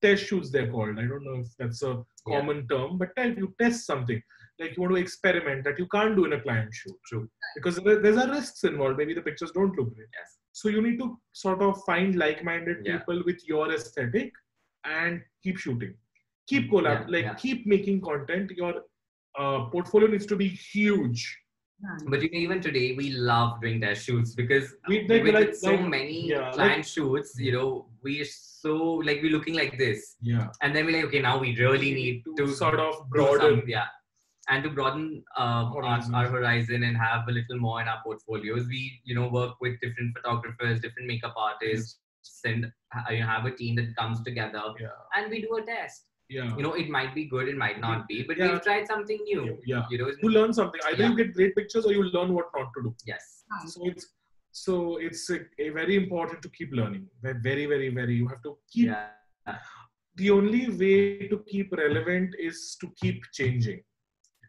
Test 0.02 0.26
shoots 0.26 0.50
they're 0.52 0.70
called. 0.72 0.98
I 1.00 1.06
don't 1.06 1.24
know 1.24 1.40
if 1.42 1.48
that's 1.60 1.82
a 1.84 2.04
common 2.28 2.68
term, 2.68 2.98
but 2.98 3.12
you 3.18 3.54
test 3.62 3.86
something. 3.86 4.22
Like 4.60 4.76
you 4.76 4.82
want 4.84 4.96
to 4.96 5.02
experiment 5.02 5.64
that 5.66 5.78
you 5.78 5.88
can't 5.88 6.16
do 6.16 6.26
in 6.26 6.34
a 6.34 6.40
client 6.42 6.74
shoot. 6.74 6.96
True. 7.06 7.30
Because 7.56 7.76
there's 7.84 8.16
a 8.18 8.28
risks 8.30 8.64
involved. 8.64 8.98
Maybe 8.98 9.14
the 9.14 9.22
pictures 9.22 9.52
don't 9.52 9.76
look 9.78 9.94
great. 9.94 10.08
Yes. 10.20 10.38
So 10.54 10.70
you 10.70 10.82
need 10.82 10.98
to 11.00 11.18
sort 11.34 11.62
of 11.62 11.84
find 11.84 12.16
like-minded 12.16 12.84
people 12.86 13.22
with 13.26 13.46
your 13.48 13.72
aesthetic 13.74 14.32
and 14.86 15.22
keep 15.44 15.58
shooting. 15.58 15.94
Keep 16.48 16.70
collab, 16.72 17.02
Yeah, 17.02 17.06
like 17.16 17.26
yeah. 17.26 17.34
keep 17.36 17.66
making 17.66 18.02
content. 18.02 18.52
Your 18.52 18.74
uh, 19.40 19.66
portfolio 19.66 20.08
needs 20.08 20.26
to 20.28 20.36
be 20.36 20.48
huge. 20.48 21.38
But 22.08 22.22
you 22.22 22.30
know, 22.32 22.40
even 22.40 22.62
today, 22.62 22.96
we 22.96 23.12
love 23.12 23.60
doing 23.62 23.82
test 23.82 24.06
shoots 24.06 24.34
because 24.34 24.76
We- 24.88 25.00
we, 25.04 25.08
like- 25.10 25.24
with 25.24 25.36
like- 25.36 25.56
so 25.56 25.72
like- 25.72 25.90
many 25.90 26.30
yeah, 26.30 26.52
client 26.52 26.86
shoots, 26.86 27.38
you 27.38 27.52
know, 27.52 27.90
we're 28.02 28.24
so 28.26 28.76
like 29.08 29.22
we're 29.22 29.32
looking 29.32 29.56
like 29.56 29.78
this, 29.78 30.16
Yeah. 30.22 30.48
and 30.62 30.74
then 30.76 30.86
we're 30.86 30.96
like, 30.98 31.06
okay, 31.10 31.22
now 31.22 31.38
we 31.38 31.56
really 31.58 31.94
need 31.94 32.24
to, 32.38 32.48
sort 32.48 32.80
of 32.80 33.10
broaden. 33.10 33.60
some- 33.60 33.70
yeah, 33.70 33.88
and 34.48 34.64
to 34.64 34.70
broaden 34.70 35.24
uh, 35.36 35.66
Horizons. 35.74 36.14
Our, 36.16 36.26
our 36.26 36.32
horizon 36.32 36.84
and 36.84 36.96
have 36.96 37.28
a 37.28 37.32
little 37.32 37.58
more 37.58 37.82
in 37.82 37.88
our 37.90 38.02
portfolios. 38.04 38.68
We, 38.68 39.02
you 39.04 39.14
know, 39.16 39.28
work 39.28 39.56
with 39.60 39.80
different 39.82 40.16
photographers, 40.18 40.80
different 40.80 41.08
makeup 41.10 41.34
artists, 41.36 42.00
and 42.46 42.66
uh, 42.96 43.12
you 43.12 43.20
know, 43.22 43.28
have 43.28 43.46
a 43.46 43.52
team 43.52 43.76
that 43.78 43.96
comes 43.96 44.22
together, 44.24 44.64
Yeah. 44.80 44.88
and 45.16 45.30
we 45.32 45.42
do 45.42 45.56
a 45.58 45.64
test. 45.66 46.06
Yeah. 46.30 46.56
You 46.58 46.64
know, 46.64 46.74
it 46.74 46.90
might 46.90 47.14
be 47.14 47.26
good, 47.26 47.48
it 47.48 47.58
might 47.58 47.80
not 47.80 48.08
be, 48.08 48.24
but 48.24 48.38
Yeah. 48.38 48.52
we've 48.52 48.62
tried 48.64 48.88
something 48.88 49.20
new. 49.24 49.60
Yeah. 49.66 49.86
You 49.92 49.98
know, 50.00 50.12
You 50.24 50.30
learn 50.30 50.54
something. 50.54 50.82
Either 50.88 51.04
Yeah. 51.04 51.10
you 51.10 51.16
get 51.24 51.34
great 51.40 51.56
pictures 51.56 51.86
or 51.86 51.94
you 51.94 52.04
learn 52.04 52.34
what 52.34 52.48
not 52.58 52.72
to 52.78 52.84
do. 52.84 52.96
yes. 53.06 53.44
So 53.74 53.88
it's 53.90 54.06
so 54.58 54.76
it's 54.98 55.30
a, 55.30 55.40
a 55.60 55.70
very 55.70 55.96
important 55.98 56.42
to 56.42 56.50
keep 56.58 56.72
learning 56.72 57.02
very 57.22 57.66
very 57.72 57.90
very 57.90 58.16
you 58.16 58.28
have 58.34 58.42
to 58.44 58.58
keep 58.72 58.86
Yeah. 58.86 59.58
the 60.22 60.30
only 60.32 60.62
way 60.82 61.28
to 61.28 61.40
keep 61.50 61.74
relevant 61.74 62.36
is 62.40 62.78
to 62.82 62.90
keep 63.02 63.18
changing 63.40 63.82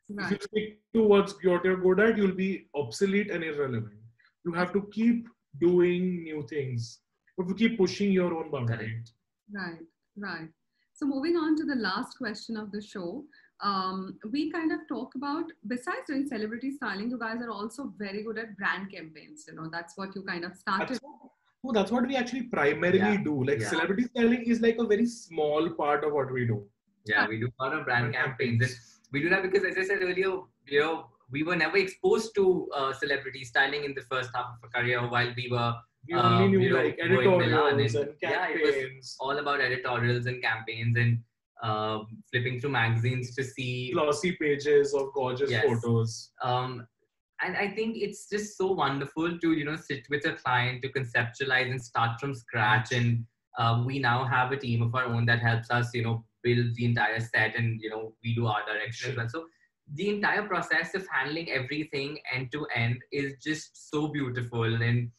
if 0.08 0.30
you 0.30 0.38
stick 0.46 0.68
to 0.94 1.02
what's 1.12 1.34
what 1.48 1.64
you're 1.68 1.80
good 1.86 1.98
at 2.04 2.16
you'll 2.20 2.38
be 2.46 2.50
obsolete 2.82 3.32
and 3.32 3.42
irrelevant 3.50 3.98
you 4.44 4.52
have 4.60 4.72
to 4.76 4.82
keep 4.98 5.26
doing 5.66 6.06
new 6.28 6.46
things 6.54 7.00
you 7.38 7.54
keep 7.54 7.78
pushing 7.78 8.12
your 8.12 8.34
own 8.34 8.50
boundary 8.50 8.76
Correct. 8.76 9.12
Right, 9.52 9.86
right. 10.16 10.48
So 10.94 11.06
moving 11.06 11.36
on 11.36 11.56
to 11.56 11.64
the 11.64 11.74
last 11.74 12.16
question 12.16 12.56
of 12.56 12.72
the 12.72 12.80
show, 12.80 13.24
um, 13.62 14.18
we 14.32 14.50
kind 14.50 14.72
of 14.72 14.80
talk 14.88 15.14
about 15.14 15.44
besides 15.66 16.06
doing 16.08 16.26
celebrity 16.26 16.72
styling, 16.72 17.10
you 17.10 17.18
guys 17.18 17.40
are 17.42 17.50
also 17.50 17.92
very 17.98 18.22
good 18.22 18.38
at 18.38 18.56
brand 18.56 18.90
campaigns. 18.90 19.44
You 19.48 19.54
know, 19.54 19.68
that's 19.70 19.96
what 19.96 20.14
you 20.16 20.22
kind 20.22 20.44
of 20.44 20.56
started. 20.56 20.88
that's 20.88 21.00
what, 21.02 21.30
no, 21.64 21.72
that's 21.72 21.90
what 21.92 22.06
we 22.06 22.16
actually 22.16 22.44
primarily 22.44 22.98
Yeah. 22.98 23.22
do 23.22 23.44
like 23.44 23.60
Yeah. 23.60 23.68
celebrity 23.68 24.04
styling 24.04 24.42
is 24.44 24.60
like 24.60 24.78
a 24.78 24.86
very 24.86 25.06
small 25.06 25.70
part 25.70 26.04
of 26.04 26.12
what 26.12 26.32
we 26.32 26.46
do 26.46 26.66
Yeah, 27.04 27.28
we 27.28 27.38
do 27.38 27.48
a 27.60 27.64
lot 27.64 27.72
of 27.78 27.84
brand 27.84 28.12
Brand 28.12 28.14
campaigns. 28.14 28.62
And 28.62 29.12
we 29.12 29.22
do 29.22 29.28
that 29.30 29.42
because, 29.42 29.64
as 29.64 29.76
I 29.78 29.84
said 29.84 30.02
earlier, 30.02 30.40
you 30.66 30.80
know, 30.80 31.06
we 31.30 31.42
were 31.42 31.56
never 31.56 31.76
exposed 31.76 32.34
to 32.36 32.68
uh, 32.74 32.92
celebrity 32.92 33.44
styling 33.44 33.84
in 33.84 33.94
the 33.94 34.02
first 34.02 34.30
half 34.34 34.46
of 34.46 34.58
our 34.62 34.70
career 34.82 35.00
while 35.08 35.32
we 35.36 35.48
were 35.50 35.74
we 36.08 36.14
only 36.14 36.44
Um, 36.44 36.50
knew 36.52 36.60
you 36.60 36.70
know, 36.70 36.82
like 36.84 36.98
editorials 37.00 37.94
and- 37.96 38.08
and 38.10 38.16
yeah, 38.22 38.46
it 38.48 38.62
was- 38.64 39.16
all 39.18 39.36
about 39.38 39.60
editorials 39.60 40.26
and 40.26 40.40
campaigns 40.40 40.96
and 40.96 41.18
um, 41.62 42.22
flipping 42.30 42.60
through 42.60 42.70
magazines 42.70 43.34
to 43.34 43.42
see. 43.42 43.90
glossy 43.92 44.32
pages 44.36 44.94
of 44.94 45.12
gorgeous 45.14 45.50
Yes. 45.50 45.64
photos. 45.66 46.30
Um, 46.42 46.86
and 47.40 47.56
I 47.56 47.68
think 47.70 47.96
it's 47.96 48.28
just 48.28 48.56
so 48.56 48.70
wonderful 48.72 49.38
to, 49.38 49.52
you 49.52 49.64
know, 49.64 49.74
sit 49.74 50.06
with 50.10 50.24
a 50.26 50.34
client 50.34 50.82
to 50.82 50.90
conceptualize 50.92 51.70
and 51.70 51.82
start 51.82 52.20
from 52.20 52.34
scratch. 52.34 52.92
And 52.92 53.26
um, 53.58 53.84
we 53.86 53.98
now 53.98 54.24
have 54.24 54.52
a 54.52 54.56
team 54.56 54.82
of 54.82 54.94
our 54.94 55.06
own 55.06 55.24
that 55.26 55.40
helps 55.40 55.70
us, 55.70 55.92
you 55.94 56.02
know, 56.04 56.24
build 56.42 56.74
the 56.76 56.84
entire 56.84 57.18
set 57.20 57.56
and, 57.56 57.80
you 57.80 57.90
know, 57.90 58.14
we 58.22 58.34
do 58.34 58.46
our 58.46 58.64
direction 58.66 59.10
as 59.10 59.16
well. 59.16 59.28
So 59.28 59.46
the 59.94 60.08
entire 60.08 60.42
process 60.42 60.94
of 60.94 61.06
handling 61.10 61.50
everything 61.50 62.18
end 62.32 62.50
to 62.52 62.66
end 62.74 62.98
is 63.12 63.34
just 63.42 63.90
so 63.90 64.08
beautiful. 64.08 64.64
And, 64.64 65.10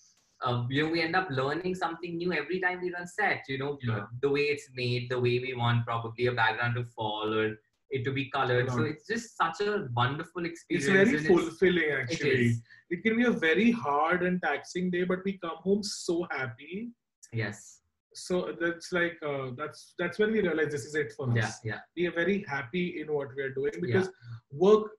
uh, 0.43 0.65
you 0.69 0.85
know, 0.85 0.91
we 0.91 1.01
end 1.01 1.15
up 1.15 1.27
learning 1.29 1.75
something 1.75 2.17
new 2.17 2.33
every 2.33 2.59
time 2.59 2.81
we 2.81 2.91
run 2.93 3.07
set, 3.07 3.43
you 3.47 3.57
know, 3.57 3.77
Yeah. 3.81 4.05
the 4.21 4.29
way 4.29 4.41
it's 4.41 4.69
made, 4.73 5.09
the 5.09 5.19
way 5.19 5.39
we 5.39 5.53
want 5.53 5.85
probably 5.85 6.25
a 6.27 6.33
background 6.33 6.75
to 6.75 6.83
fall 6.85 7.33
or 7.33 7.57
it 7.89 8.03
to 8.03 8.11
be 8.11 8.29
colored. 8.29 8.69
So 8.69 8.81
it's 8.83 9.07
just 9.07 9.37
such 9.37 9.61
a 9.61 9.87
wonderful 9.95 10.45
experience. 10.45 11.13
It's 11.13 11.21
very 11.23 11.23
fulfilling 11.23 11.83
It 11.83 11.99
actually. 12.01 12.45
is. 12.47 12.61
It 12.89 13.03
can 13.03 13.15
be 13.15 13.23
a 13.23 13.31
very 13.31 13.71
hard 13.71 14.23
and 14.23 14.41
taxing 14.41 14.91
day, 14.91 15.05
but 15.05 15.19
we 15.23 15.37
come 15.37 15.55
home 15.57 15.83
so 15.83 16.27
happy. 16.31 16.91
Yes. 17.31 17.81
So 18.17 18.53
that's 18.59 18.91
like 18.91 19.17
uh, 19.25 19.51
that's 19.55 19.93
that's 19.99 20.19
when 20.19 20.31
we 20.31 20.41
realize 20.41 20.71
this 20.71 20.85
is 20.85 20.95
it 20.95 21.13
for 21.13 21.29
us. 21.31 21.59
Yeah. 21.63 21.71
Yeah. 21.71 21.79
We 21.95 22.07
are 22.07 22.11
very 22.11 22.43
happy 22.47 23.01
in 23.01 23.13
what 23.13 23.35
we 23.35 23.43
are 23.43 23.53
doing 23.53 23.73
because 23.79 24.09
work, 24.51 24.91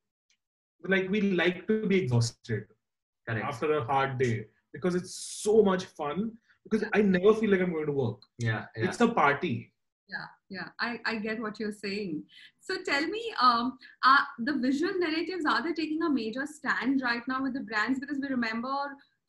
like 0.86 1.10
we 1.10 1.20
like 1.20 1.66
to 1.66 1.86
be 1.86 1.98
exhausted 2.02 2.64
Correct. 3.28 3.44
after 3.44 3.72
a 3.78 3.84
hard 3.84 4.18
day 4.18 4.46
because 4.72 4.94
it's 4.94 5.14
so 5.42 5.62
much 5.62 5.84
fun. 5.84 6.32
Because 6.68 6.86
I 6.92 7.00
never 7.00 7.32
feel 7.34 7.50
like 7.50 7.60
I'm 7.60 7.72
going 7.72 7.86
to 7.86 7.92
work. 7.92 8.20
Yeah. 8.38 8.66
Yeah. 8.76 8.84
It's 8.84 9.00
a 9.00 9.08
party. 9.08 9.72
Yeah, 10.08 10.24
yeah, 10.48 10.68
I, 10.80 10.98
I 11.04 11.16
get 11.16 11.40
what 11.40 11.60
you're 11.60 11.70
saying. 11.70 12.24
So 12.60 12.76
tell 12.82 13.06
me, 13.06 13.22
um, 13.40 13.78
are 14.04 14.20
the 14.38 14.54
visual 14.54 14.92
narratives 14.98 15.44
are 15.46 15.62
they 15.62 15.74
taking 15.74 16.02
a 16.02 16.08
major 16.10 16.46
stand 16.46 17.02
right 17.02 17.22
now 17.28 17.42
with 17.42 17.52
the 17.54 17.60
brands? 17.60 18.00
Because 18.00 18.18
we 18.18 18.28
remember 18.28 18.74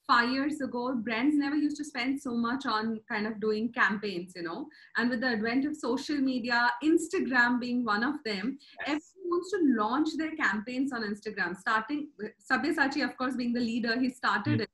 five 0.09 0.31
years 0.31 0.59
ago, 0.59 0.95
brands 0.95 1.35
never 1.37 1.55
used 1.55 1.77
to 1.77 1.85
spend 1.85 2.19
so 2.19 2.31
much 2.35 2.65
on 2.65 2.99
kind 3.07 3.27
of 3.27 3.39
doing 3.39 3.71
campaigns, 3.71 4.33
you 4.35 4.41
know. 4.41 4.67
And 4.97 5.09
with 5.11 5.21
the 5.21 5.27
advent 5.27 5.65
of 5.65 5.75
social 5.75 6.17
media, 6.17 6.71
Instagram 6.83 7.59
being 7.59 7.85
one 7.85 8.03
of 8.03 8.15
them, 8.25 8.57
everyone 8.85 9.29
wants 9.33 9.51
to 9.51 9.59
launch 9.81 10.09
their 10.17 10.35
campaigns 10.35 10.91
on 10.91 11.03
Instagram. 11.03 11.55
Starting 11.55 12.07
with 12.17 12.31
Sabyasachi, 12.51 13.03
of 13.07 13.15
course, 13.17 13.35
being 13.35 13.53
the 13.53 13.59
leader, 13.71 13.99
he 13.99 14.09
started 14.09 14.61
it, 14.61 14.69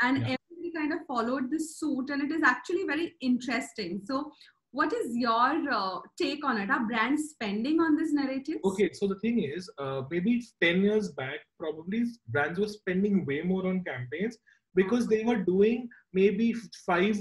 and 0.00 0.18
Yeah. 0.18 0.36
everybody 0.36 0.70
kind 0.76 0.92
of 0.92 1.00
followed 1.06 1.50
this 1.50 1.66
suit, 1.80 2.10
and 2.10 2.22
it 2.22 2.30
is 2.38 2.44
actually 2.52 2.84
very 2.92 3.16
interesting. 3.20 4.00
So 4.10 4.30
what 4.70 4.92
is 4.92 5.16
your 5.16 5.50
uh, 5.80 5.98
take 6.22 6.44
on 6.44 6.58
it? 6.62 6.70
Are 6.70 6.84
brands 6.86 7.30
spending 7.30 7.80
on 7.80 7.96
this 7.96 8.12
narrative? 8.12 8.58
Okay, 8.70 8.88
so 8.92 9.08
the 9.08 9.18
thing 9.24 9.42
is, 9.42 9.68
uh, 9.78 10.02
maybe 10.10 10.40
10 10.60 10.82
years 10.82 11.10
back, 11.20 11.38
probably 11.58 12.04
brands 12.28 12.60
were 12.60 12.68
spending 12.68 13.24
way 13.24 13.40
more 13.42 13.66
on 13.66 13.82
campaigns 13.82 14.38
because 14.74 15.06
mm-hmm. 15.06 15.14
they 15.14 15.24
were 15.24 15.42
doing 15.42 15.88
maybe 16.12 16.54
five 16.86 17.18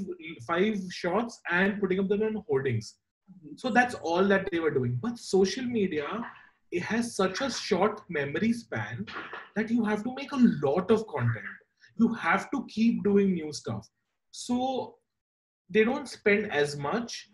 five 0.47 0.79
shots 0.91 1.39
and 1.49 1.79
putting 1.79 1.99
up 1.99 2.07
them 2.07 2.23
on 2.23 2.43
hoardings. 2.47 2.95
Mm-hmm. 3.31 3.55
So 3.57 3.69
that's 3.69 3.95
all 3.95 4.23
that 4.25 4.49
they 4.51 4.59
were 4.59 4.71
doing. 4.71 4.97
But 5.01 5.17
social 5.17 5.65
media, 5.65 6.07
it 6.71 6.83
has 6.83 7.15
such 7.15 7.41
a 7.41 7.49
short 7.49 8.01
memory 8.09 8.53
span 8.53 9.05
that 9.55 9.69
you 9.69 9.83
have 9.83 10.03
to 10.03 10.13
make 10.15 10.31
a 10.31 10.43
lot 10.63 10.91
of 10.91 11.07
content. 11.07 11.45
You 11.97 12.13
have 12.13 12.49
to 12.51 12.65
keep 12.67 13.03
doing 13.03 13.33
new 13.33 13.51
stuff. 13.51 13.87
So 14.31 14.95
they 15.69 15.83
don't 15.83 16.07
spend 16.07 16.51
as 16.51 16.77
much 16.77 17.29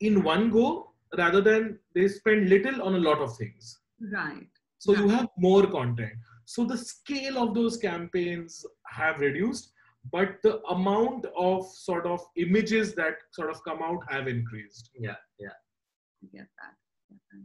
in 0.00 0.22
one 0.22 0.50
go 0.50 0.92
rather 1.16 1.40
than 1.40 1.78
they 1.94 2.08
spend 2.08 2.48
little 2.48 2.82
on 2.82 2.94
a 2.94 2.98
lot 2.98 3.18
of 3.18 3.36
things. 3.36 3.78
Right. 4.12 4.48
So 4.78 4.94
you 4.94 5.08
have 5.08 5.28
more 5.36 5.66
content. 5.66 6.12
So 6.48 6.64
the 6.64 6.78
scale 6.78 7.36
of 7.36 7.54
those 7.54 7.76
campaigns 7.76 8.64
have 8.86 9.20
reduced, 9.20 9.70
but 10.10 10.38
the 10.42 10.62
amount 10.68 11.26
of 11.36 11.66
sort 11.66 12.06
of 12.06 12.20
images 12.36 12.94
that 12.94 13.16
sort 13.32 13.50
of 13.50 13.62
come 13.64 13.82
out 13.82 14.00
have 14.08 14.28
increased. 14.28 14.88
Yeah. 14.98 15.16
Yeah. 15.38 15.48
I 16.22 16.26
get 16.32 16.46
that. 16.60 16.74
Get 17.10 17.18
that. 17.32 17.44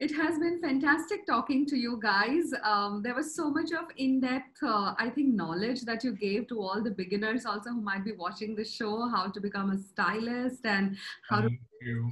It 0.00 0.16
has 0.16 0.38
been 0.38 0.62
fantastic 0.62 1.26
talking 1.26 1.66
to 1.66 1.76
you 1.76 2.00
guys. 2.02 2.54
Um, 2.62 3.02
there 3.02 3.14
was 3.14 3.36
so 3.36 3.50
much 3.50 3.72
of 3.72 3.84
in-depth, 3.98 4.62
uh, 4.62 4.94
I 4.98 5.10
think, 5.14 5.34
knowledge 5.34 5.82
that 5.82 6.02
you 6.02 6.12
gave 6.12 6.48
to 6.48 6.62
all 6.62 6.82
the 6.82 6.92
beginners 6.92 7.44
also 7.44 7.68
who 7.68 7.82
might 7.82 8.04
be 8.04 8.12
watching 8.12 8.56
the 8.56 8.64
show, 8.64 9.10
how 9.10 9.28
to 9.28 9.40
become 9.42 9.72
a 9.72 9.78
stylist 9.78 10.64
and 10.64 10.96
how 11.28 11.42
to 11.42 11.50
you. 11.82 12.10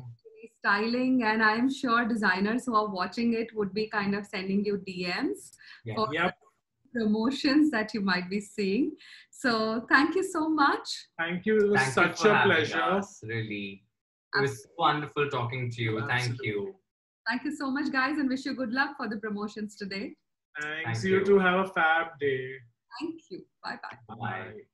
Be 0.64 0.68
styling. 0.68 1.22
And 1.24 1.42
I'm 1.42 1.70
sure 1.72 2.04
designers 2.04 2.66
who 2.66 2.74
are 2.76 2.88
watching 2.88 3.34
it 3.34 3.54
would 3.54 3.72
be 3.74 3.86
kind 3.88 4.14
of 4.14 4.26
sending 4.26 4.64
you 4.64 4.78
DMs. 4.78 5.50
Yeah. 5.84 5.94
for 5.96 6.08
Yep. 6.14 6.34
promotions 6.94 7.70
that 7.72 7.92
you 7.92 8.00
might 8.00 8.30
be 8.30 8.40
seeing. 8.40 8.96
So 9.30 9.84
thank 9.88 10.14
you 10.14 10.22
so 10.22 10.48
much. 10.48 10.88
Thank 11.18 11.44
you. 11.44 11.56
It 11.58 11.70
was 11.70 11.80
Thank 11.80 11.92
such 11.94 12.24
you 12.24 12.30
for 12.30 12.36
a 12.36 12.42
pleasure. 12.44 12.80
us, 12.82 13.20
really. 13.24 13.84
It 14.36 14.40
was 14.40 14.66
wonderful 14.78 15.28
talking 15.28 15.70
to 15.72 15.82
you. 15.82 16.06
Thank 16.06 16.36
you. 16.42 16.74
Thank 17.28 17.44
you 17.44 17.54
so 17.56 17.70
much, 17.70 17.90
guys, 17.92 18.18
and 18.18 18.28
wish 18.28 18.44
you 18.46 18.54
good 18.54 18.72
luck 18.72 18.96
for 18.96 19.08
the 19.08 19.16
promotions 19.16 19.76
today. 19.76 20.14
Thanks. 20.60 21.00
Thank 21.00 21.04
you 21.04 21.18
you. 21.18 21.24
too. 21.24 21.38
Have 21.38 21.60
a 21.66 21.68
fab 21.72 22.18
day. 22.20 22.58
Thank 23.00 23.20
you. 23.30 23.44
Bye 23.62 23.78
bye. 23.82 24.16
Bye. 24.16 24.64